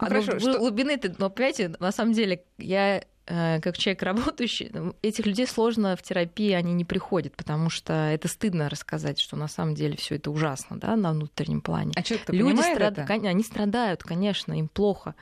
Ну, 0.00 0.06
оно 0.06 0.22
хорошо, 0.22 0.38
что... 0.38 0.58
глубины, 0.58 0.98
но, 1.18 1.28
понимаете, 1.28 1.74
на 1.78 1.92
самом 1.92 2.14
деле, 2.14 2.42
я 2.56 3.04
как 3.30 3.78
человек 3.78 4.02
работающий, 4.02 4.70
ну, 4.72 4.96
этих 5.02 5.24
людей 5.24 5.46
сложно 5.46 5.94
в 5.94 6.02
терапии, 6.02 6.52
они 6.52 6.72
не 6.72 6.84
приходят, 6.84 7.36
потому 7.36 7.70
что 7.70 7.92
это 7.92 8.26
стыдно 8.26 8.68
рассказать, 8.68 9.20
что 9.20 9.36
на 9.36 9.46
самом 9.46 9.74
деле 9.74 9.96
все 9.96 10.16
это 10.16 10.30
ужасно, 10.30 10.78
да, 10.78 10.96
на 10.96 11.12
внутреннем 11.12 11.60
плане. 11.60 11.92
А 11.94 12.02
человек 12.02 12.28
Люди 12.30 12.60
страд... 12.60 12.98
это? 12.98 13.06
они 13.28 13.44
страдают, 13.44 14.02
конечно, 14.02 14.58
им 14.58 14.66
плохо. 14.68 15.14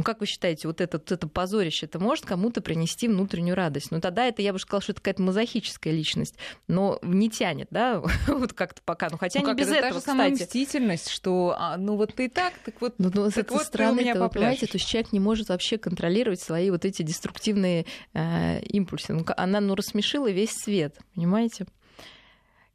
Ну, 0.00 0.04
как 0.04 0.20
вы 0.20 0.24
считаете, 0.24 0.66
вот 0.66 0.80
это, 0.80 0.96
вот 0.96 1.12
это 1.12 1.28
позорище, 1.28 1.84
это 1.84 1.98
может 1.98 2.24
кому-то 2.24 2.62
принести 2.62 3.06
внутреннюю 3.06 3.54
радость? 3.54 3.90
Ну, 3.90 4.00
тогда 4.00 4.24
это, 4.24 4.40
я 4.40 4.54
бы 4.54 4.58
сказала, 4.58 4.80
что 4.80 4.92
это 4.92 5.02
какая-то 5.02 5.20
мазохическая 5.20 5.92
личность, 5.92 6.36
но 6.68 6.98
не 7.02 7.28
тянет, 7.28 7.68
да, 7.70 8.02
вот 8.26 8.54
как-то 8.54 8.80
пока. 8.82 9.10
Ну, 9.10 9.18
хотя 9.18 9.40
ну, 9.40 9.48
не 9.48 9.54
без 9.56 9.66
это 9.66 9.76
этого, 9.76 9.88
та 9.90 9.92
же 9.92 9.98
кстати. 9.98 10.16
самая 10.16 10.30
мстительность, 10.30 11.10
что, 11.10 11.54
а, 11.58 11.76
ну, 11.76 11.96
вот 11.96 12.14
ты 12.14 12.30
так, 12.30 12.54
так 12.64 12.80
вот, 12.80 12.94
ну, 12.96 13.10
ну, 13.12 13.30
так 13.30 13.50
вот 13.50 13.64
странно, 13.64 13.92
ты 13.92 13.98
у 13.98 14.00
меня 14.00 14.12
это, 14.12 14.28
понимаете, 14.30 14.66
то 14.68 14.78
есть 14.78 14.88
человек 14.88 15.12
не 15.12 15.20
может 15.20 15.50
вообще 15.50 15.76
контролировать 15.76 16.40
свои 16.40 16.70
вот 16.70 16.86
эти 16.86 17.02
деструктивные 17.02 17.84
э, 18.14 18.60
импульсы. 18.60 19.12
Ну, 19.12 19.26
она, 19.36 19.60
ну, 19.60 19.74
рассмешила 19.74 20.30
весь 20.30 20.52
свет, 20.52 20.96
понимаете? 21.14 21.66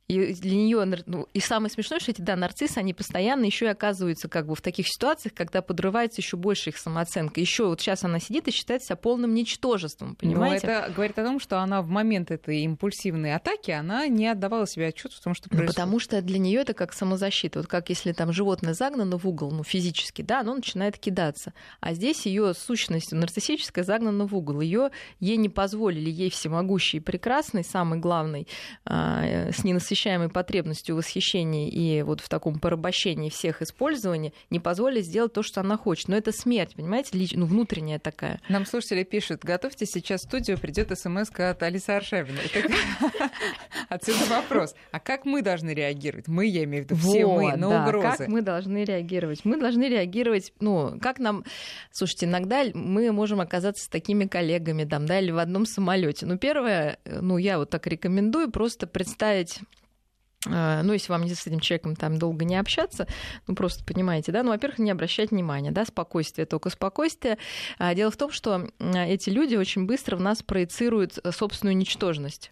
И 0.07 0.33
для 0.35 0.55
нее, 0.55 1.03
ну, 1.07 1.27
и 1.33 1.39
самое 1.39 1.71
смешное, 1.71 1.99
что 1.99 2.11
эти 2.11 2.21
да, 2.21 2.35
нарциссы, 2.35 2.77
они 2.77 2.93
постоянно 2.93 3.45
еще 3.45 3.65
и 3.65 3.69
оказываются 3.69 4.29
как 4.29 4.45
бы 4.45 4.53
в 4.53 4.61
таких 4.61 4.87
ситуациях, 4.87 5.33
когда 5.33 5.63
подрывается 5.63 6.21
еще 6.21 6.37
больше 6.37 6.69
их 6.69 6.77
самооценка. 6.77 7.39
Еще 7.39 7.65
вот 7.65 7.81
сейчас 7.81 8.03
она 8.03 8.19
сидит 8.19 8.47
и 8.47 8.51
считает 8.51 8.83
себя 8.83 8.97
полным 8.97 9.33
ничтожеством, 9.33 10.09
ну, 10.09 10.15
понимаете? 10.15 10.67
Но 10.67 10.73
это 10.73 10.93
говорит 10.93 11.17
о 11.17 11.23
том, 11.23 11.39
что 11.39 11.59
она 11.59 11.81
в 11.81 11.87
момент 11.87 12.29
этой 12.29 12.59
импульсивной 12.61 13.33
атаки, 13.33 13.71
она 13.71 14.05
не 14.07 14.27
отдавала 14.27 14.67
себе 14.67 14.87
отчет 14.87 15.11
в 15.11 15.23
том, 15.23 15.33
что 15.33 15.47
ну, 15.49 15.57
происходит. 15.57 15.77
Ну, 15.77 15.83
потому 15.83 15.99
что 15.99 16.21
для 16.21 16.37
нее 16.37 16.61
это 16.61 16.75
как 16.75 16.93
самозащита. 16.93 17.59
Вот 17.59 17.67
как 17.67 17.89
если 17.89 18.11
там 18.11 18.31
животное 18.31 18.75
загнано 18.75 19.17
в 19.17 19.27
угол, 19.27 19.49
ну, 19.49 19.63
физически, 19.63 20.21
да, 20.21 20.41
оно 20.41 20.53
начинает 20.53 20.99
кидаться. 20.99 21.53
А 21.79 21.95
здесь 21.95 22.27
ее 22.27 22.53
сущность 22.53 23.11
нарциссическая 23.11 23.83
загнана 23.83 24.27
в 24.27 24.35
угол. 24.35 24.61
Ее 24.61 24.91
ей 25.19 25.37
не 25.37 25.49
позволили, 25.49 26.11
ей 26.11 26.29
всемогущий 26.29 26.97
и 26.97 27.01
прекрасный, 27.01 27.63
самый 27.63 27.97
главный, 27.97 28.47
а, 28.85 29.49
с 29.51 29.63
ненасыщенной 29.63 29.94
неосвещаемой 29.95 30.29
потребностью 30.29 30.95
в 30.95 30.97
восхищении 30.99 31.69
и 31.69 32.01
вот 32.03 32.19
в 32.21 32.27
таком 32.29 32.59
порабощении 32.59 33.29
всех 33.29 33.61
использований 33.61 34.33
не 34.49 34.59
позволит 34.59 35.05
сделать 35.05 35.33
то, 35.33 35.41
что 35.41 35.61
она 35.61 35.77
хочет. 35.77 36.09
Но 36.09 36.17
это 36.17 36.31
смерть, 36.31 36.75
понимаете, 36.75 37.17
лич... 37.17 37.31
ну, 37.33 37.45
внутренняя 37.45 37.99
такая. 37.99 38.41
Нам 38.49 38.65
слушатели 38.65 39.03
пишут, 39.03 39.43
готовьте 39.43 39.85
сейчас 39.85 40.21
в 40.21 40.23
студию, 40.25 40.57
придет 40.57 40.97
смс 40.97 41.29
от 41.37 41.63
Алисы 41.63 41.91
Аршавина. 41.91 42.39
Отсюда 43.89 44.25
вопрос. 44.29 44.75
А 44.91 44.99
как 44.99 45.25
мы 45.25 45.41
должны 45.41 45.73
реагировать? 45.73 46.27
Мы, 46.27 46.47
я 46.47 46.63
имею 46.65 46.83
в 46.83 46.89
виду, 46.89 46.95
все 46.99 47.25
мы 47.25 47.55
на 47.55 47.85
угрозы. 47.85 48.17
Как 48.17 48.27
мы 48.27 48.41
должны 48.41 48.83
реагировать? 48.83 49.45
Мы 49.45 49.57
должны 49.57 49.87
реагировать, 49.87 50.51
ну, 50.59 50.97
как 51.01 51.19
нам... 51.19 51.45
Слушайте, 51.91 52.25
иногда 52.25 52.65
мы 52.73 53.11
можем 53.11 53.39
оказаться 53.39 53.85
с 53.85 53.87
такими 53.87 54.25
коллегами, 54.25 54.83
там, 54.83 55.05
да, 55.05 55.19
или 55.19 55.31
в 55.31 55.37
одном 55.37 55.65
самолете. 55.65 56.25
Ну, 56.25 56.37
первое, 56.37 56.97
ну, 57.05 57.37
я 57.37 57.57
вот 57.57 57.69
так 57.69 57.87
рекомендую 57.87 58.51
просто 58.51 58.87
представить 58.87 59.59
ну, 60.45 60.93
если 60.93 61.11
вам 61.11 61.23
не 61.23 61.33
с 61.33 61.47
этим 61.47 61.59
человеком 61.59 61.95
там 61.95 62.17
долго 62.17 62.45
не 62.45 62.55
общаться, 62.55 63.07
ну, 63.47 63.55
просто 63.55 63.83
понимаете, 63.83 64.31
да, 64.31 64.43
ну, 64.43 64.51
во-первых, 64.51 64.79
не 64.79 64.91
обращать 64.91 65.31
внимания, 65.31 65.71
да, 65.71 65.85
спокойствие, 65.85 66.45
только 66.45 66.69
спокойствие. 66.69 67.37
А 67.77 67.93
дело 67.95 68.11
в 68.11 68.17
том, 68.17 68.31
что 68.31 68.69
эти 68.79 69.29
люди 69.29 69.55
очень 69.55 69.85
быстро 69.85 70.15
в 70.17 70.21
нас 70.21 70.43
проецируют 70.43 71.19
э, 71.23 71.31
собственную 71.31 71.75
ничтожность. 71.77 72.51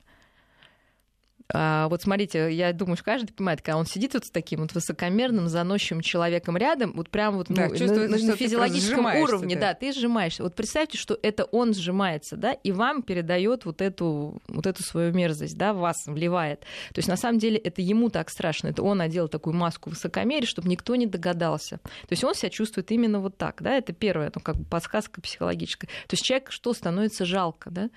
А, 1.51 1.87
вот 1.89 2.01
смотрите, 2.01 2.51
я 2.53 2.71
думаю, 2.73 2.95
что 2.95 3.05
каждый 3.05 3.33
понимает, 3.33 3.61
когда 3.61 3.77
он 3.77 3.85
сидит 3.85 4.13
вот 4.13 4.25
с 4.25 4.31
таким 4.31 4.61
вот 4.61 4.73
высокомерным, 4.73 5.47
заносчивым 5.47 6.01
человеком 6.01 6.57
рядом, 6.57 6.93
вот 6.93 7.09
прям 7.09 7.35
вот 7.35 7.47
да, 7.49 7.69
ну, 7.69 7.85
на, 7.85 8.07
на 8.07 8.35
физиологическом 8.35 9.05
уровне, 9.05 9.55
да. 9.55 9.61
да, 9.61 9.73
ты 9.73 9.91
сжимаешься. 9.91 10.43
Вот 10.43 10.55
представьте, 10.55 10.97
что 10.97 11.17
это 11.21 11.43
он 11.45 11.73
сжимается, 11.73 12.37
да, 12.37 12.53
и 12.53 12.71
вам 12.71 13.01
передает 13.01 13.65
вот 13.65 13.81
эту, 13.81 14.41
вот 14.47 14.65
эту 14.65 14.83
свою 14.83 15.11
мерзость, 15.13 15.57
да, 15.57 15.73
вас 15.73 16.05
вливает. 16.05 16.61
То 16.93 16.99
есть 16.99 17.09
на 17.09 17.17
самом 17.17 17.39
деле 17.39 17.57
это 17.57 17.81
ему 17.81 18.09
так 18.09 18.29
страшно, 18.29 18.69
это 18.69 18.83
он 18.83 19.01
одел 19.01 19.27
такую 19.27 19.55
маску 19.55 19.89
высокомерия, 19.89 20.47
чтобы 20.47 20.69
никто 20.69 20.95
не 20.95 21.07
догадался. 21.07 21.77
То 21.77 22.11
есть 22.11 22.23
он 22.23 22.35
себя 22.35 22.49
чувствует 22.49 22.91
именно 22.91 23.19
вот 23.19 23.37
так, 23.37 23.61
да, 23.61 23.75
это 23.75 23.93
первое, 23.93 24.31
ну 24.33 24.41
как 24.41 24.55
бы 24.55 24.65
подсказка 24.65 25.21
психологическая. 25.21 25.89
То 26.07 26.13
есть 26.13 26.23
человек 26.23 26.51
что 26.51 26.73
становится 26.73 27.25
жалко, 27.25 27.69
да, 27.69 27.89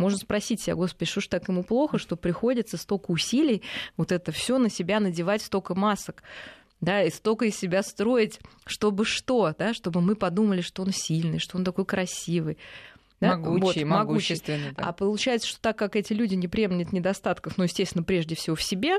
можно 0.00 0.18
спросить 0.18 0.62
себя, 0.62 0.74
господи, 0.74 1.10
что 1.10 1.20
ж 1.20 1.28
так 1.28 1.48
ему 1.48 1.62
плохо, 1.62 1.98
что 1.98 2.16
приходится 2.16 2.76
столько 2.76 3.10
усилий 3.10 3.62
вот 3.96 4.10
это 4.10 4.32
все 4.32 4.58
на 4.58 4.70
себя 4.70 4.98
надевать, 4.98 5.42
столько 5.42 5.74
масок 5.74 6.22
да, 6.80 7.02
и 7.02 7.10
столько 7.10 7.44
из 7.44 7.56
себя 7.56 7.82
строить, 7.82 8.40
чтобы 8.66 9.04
что, 9.04 9.54
да, 9.58 9.74
чтобы 9.74 10.00
мы 10.00 10.16
подумали, 10.16 10.62
что 10.62 10.82
он 10.82 10.92
сильный, 10.92 11.38
что 11.38 11.58
он 11.58 11.64
такой 11.64 11.84
красивый. 11.84 12.56
Да? 13.20 13.36
Могучий, 13.36 13.84
вот, 13.84 13.90
могущественный. 13.90 14.72
Да. 14.72 14.84
А 14.84 14.92
получается, 14.92 15.46
что 15.46 15.60
так 15.60 15.76
как 15.76 15.94
эти 15.94 16.14
люди 16.14 16.34
не 16.34 16.48
приемлют 16.48 16.92
недостатков, 16.92 17.58
ну, 17.58 17.64
естественно, 17.64 18.02
прежде 18.02 18.34
всего 18.34 18.56
в 18.56 18.62
себе, 18.62 18.98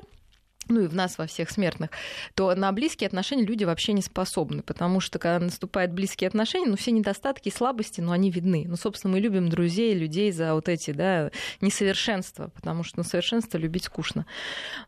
ну 0.67 0.81
и 0.81 0.87
в 0.87 0.95
нас, 0.95 1.17
во 1.17 1.27
всех 1.27 1.49
смертных, 1.49 1.89
то 2.35 2.53
на 2.55 2.71
близкие 2.71 3.07
отношения 3.07 3.45
люди 3.45 3.63
вообще 3.63 3.93
не 3.93 4.01
способны, 4.01 4.61
потому 4.61 4.99
что 4.99 5.19
когда 5.19 5.39
наступают 5.39 5.91
близкие 5.91 6.27
отношения, 6.27 6.67
ну 6.67 6.77
все 6.77 6.91
недостатки 6.91 7.49
и 7.49 7.51
слабости, 7.51 8.01
ну 8.01 8.11
они 8.11 8.31
видны. 8.31 8.65
Ну, 8.67 8.75
собственно, 8.75 9.13
мы 9.13 9.19
любим 9.19 9.49
друзей, 9.49 9.93
людей 9.93 10.31
за 10.31 10.53
вот 10.53 10.69
эти, 10.69 10.91
да, 10.91 11.31
несовершенства, 11.61 12.49
потому 12.49 12.83
что, 12.83 12.99
ну, 12.99 13.03
совершенство 13.03 13.57
любить 13.57 13.85
скучно. 13.85 14.25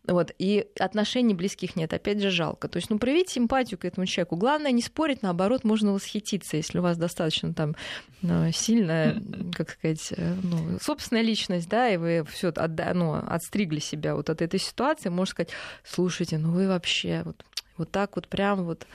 Вот, 0.07 0.31
и 0.37 0.67
отношений 0.79 1.33
близких 1.33 1.75
нет, 1.75 1.93
опять 1.93 2.21
же, 2.21 2.29
жалко. 2.29 2.67
То 2.67 2.77
есть, 2.77 2.89
ну, 2.89 2.99
проявить 2.99 3.29
симпатию 3.29 3.79
к 3.79 3.85
этому 3.85 4.05
человеку. 4.05 4.35
Главное 4.35 4.71
не 4.71 4.81
спорить, 4.81 5.21
наоборот, 5.21 5.63
можно 5.63 5.93
восхититься, 5.93 6.57
если 6.57 6.79
у 6.79 6.81
вас 6.81 6.97
достаточно 6.97 7.53
там 7.53 7.75
ну, 8.21 8.51
сильная, 8.51 9.21
как 9.53 9.71
сказать, 9.71 10.13
э, 10.15 10.35
ну, 10.43 10.77
собственная 10.81 11.23
личность, 11.23 11.67
да, 11.67 11.89
и 11.89 11.97
вы 11.97 12.25
все 12.31 12.53
ну, 12.93 13.15
отстригли 13.15 13.79
себя 13.79 14.15
вот 14.15 14.29
от 14.29 14.41
этой 14.41 14.59
ситуации, 14.59 15.09
можно 15.09 15.31
сказать, 15.31 15.51
слушайте, 15.83 16.37
ну 16.37 16.51
вы 16.51 16.67
вообще 16.67 17.23
вот, 17.25 17.45
вот 17.77 17.91
так 17.91 18.15
вот 18.15 18.27
прям 18.27 18.63
вот, 18.63 18.87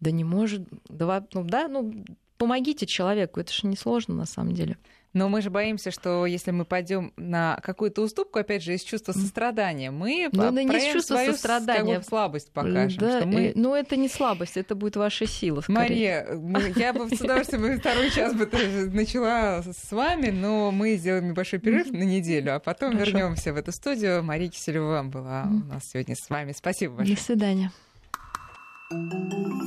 да 0.00 0.10
не 0.10 0.24
может, 0.24 0.62
да, 0.88 1.26
ну 1.32 1.44
да, 1.44 1.68
ну 1.68 2.04
помогите 2.38 2.86
человеку, 2.86 3.40
это 3.40 3.52
же 3.52 3.66
несложно 3.66 4.14
на 4.14 4.26
самом 4.26 4.54
деле. 4.54 4.76
Но 5.16 5.30
мы 5.30 5.40
же 5.40 5.48
боимся, 5.48 5.90
что 5.90 6.26
если 6.26 6.50
мы 6.50 6.66
пойдем 6.66 7.10
на 7.16 7.58
какую-то 7.62 8.02
уступку, 8.02 8.38
опять 8.38 8.62
же, 8.62 8.74
из 8.74 8.82
чувства 8.82 9.12
сострадания, 9.12 9.90
мы 9.90 10.28
ну, 10.30 10.52
да 10.52 10.62
не 10.62 10.76
из 10.76 10.92
чувства 10.92 11.14
свою 11.14 11.32
сострадания. 11.32 11.94
Как 11.94 12.02
бы, 12.02 12.06
слабость 12.06 12.52
покажем. 12.52 13.00
Да, 13.00 13.20
что 13.20 13.26
мы... 13.26 13.52
Но 13.54 13.74
это 13.74 13.96
не 13.96 14.10
слабость, 14.10 14.58
это 14.58 14.74
будет 14.74 14.96
ваша 14.96 15.26
сила. 15.26 15.62
Скорее. 15.62 16.26
Мария, 16.38 16.74
я 16.76 16.92
бы 16.92 17.08
с 17.08 17.18
удовольствием 17.18 17.80
второй 17.80 18.10
час 18.10 18.34
бы 18.34 18.46
начала 18.92 19.62
с 19.62 19.90
вами, 19.90 20.28
но 20.28 20.70
мы 20.70 20.96
сделаем 20.96 21.28
небольшой 21.28 21.60
перерыв 21.60 21.90
на 21.92 22.02
неделю, 22.02 22.54
а 22.54 22.58
потом 22.58 22.94
вернемся 22.94 23.54
в 23.54 23.56
эту 23.56 23.72
студию. 23.72 24.22
Мария 24.22 24.50
Киселева 24.50 25.02
была 25.02 25.44
у 25.44 25.72
нас 25.72 25.88
сегодня 25.90 26.14
с 26.14 26.28
вами. 26.28 26.52
Спасибо 26.52 26.96
большое. 26.96 27.16
До 27.16 27.22
свидания. 27.22 27.72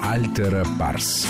Альтера 0.04 0.64
Парс. 0.78 1.28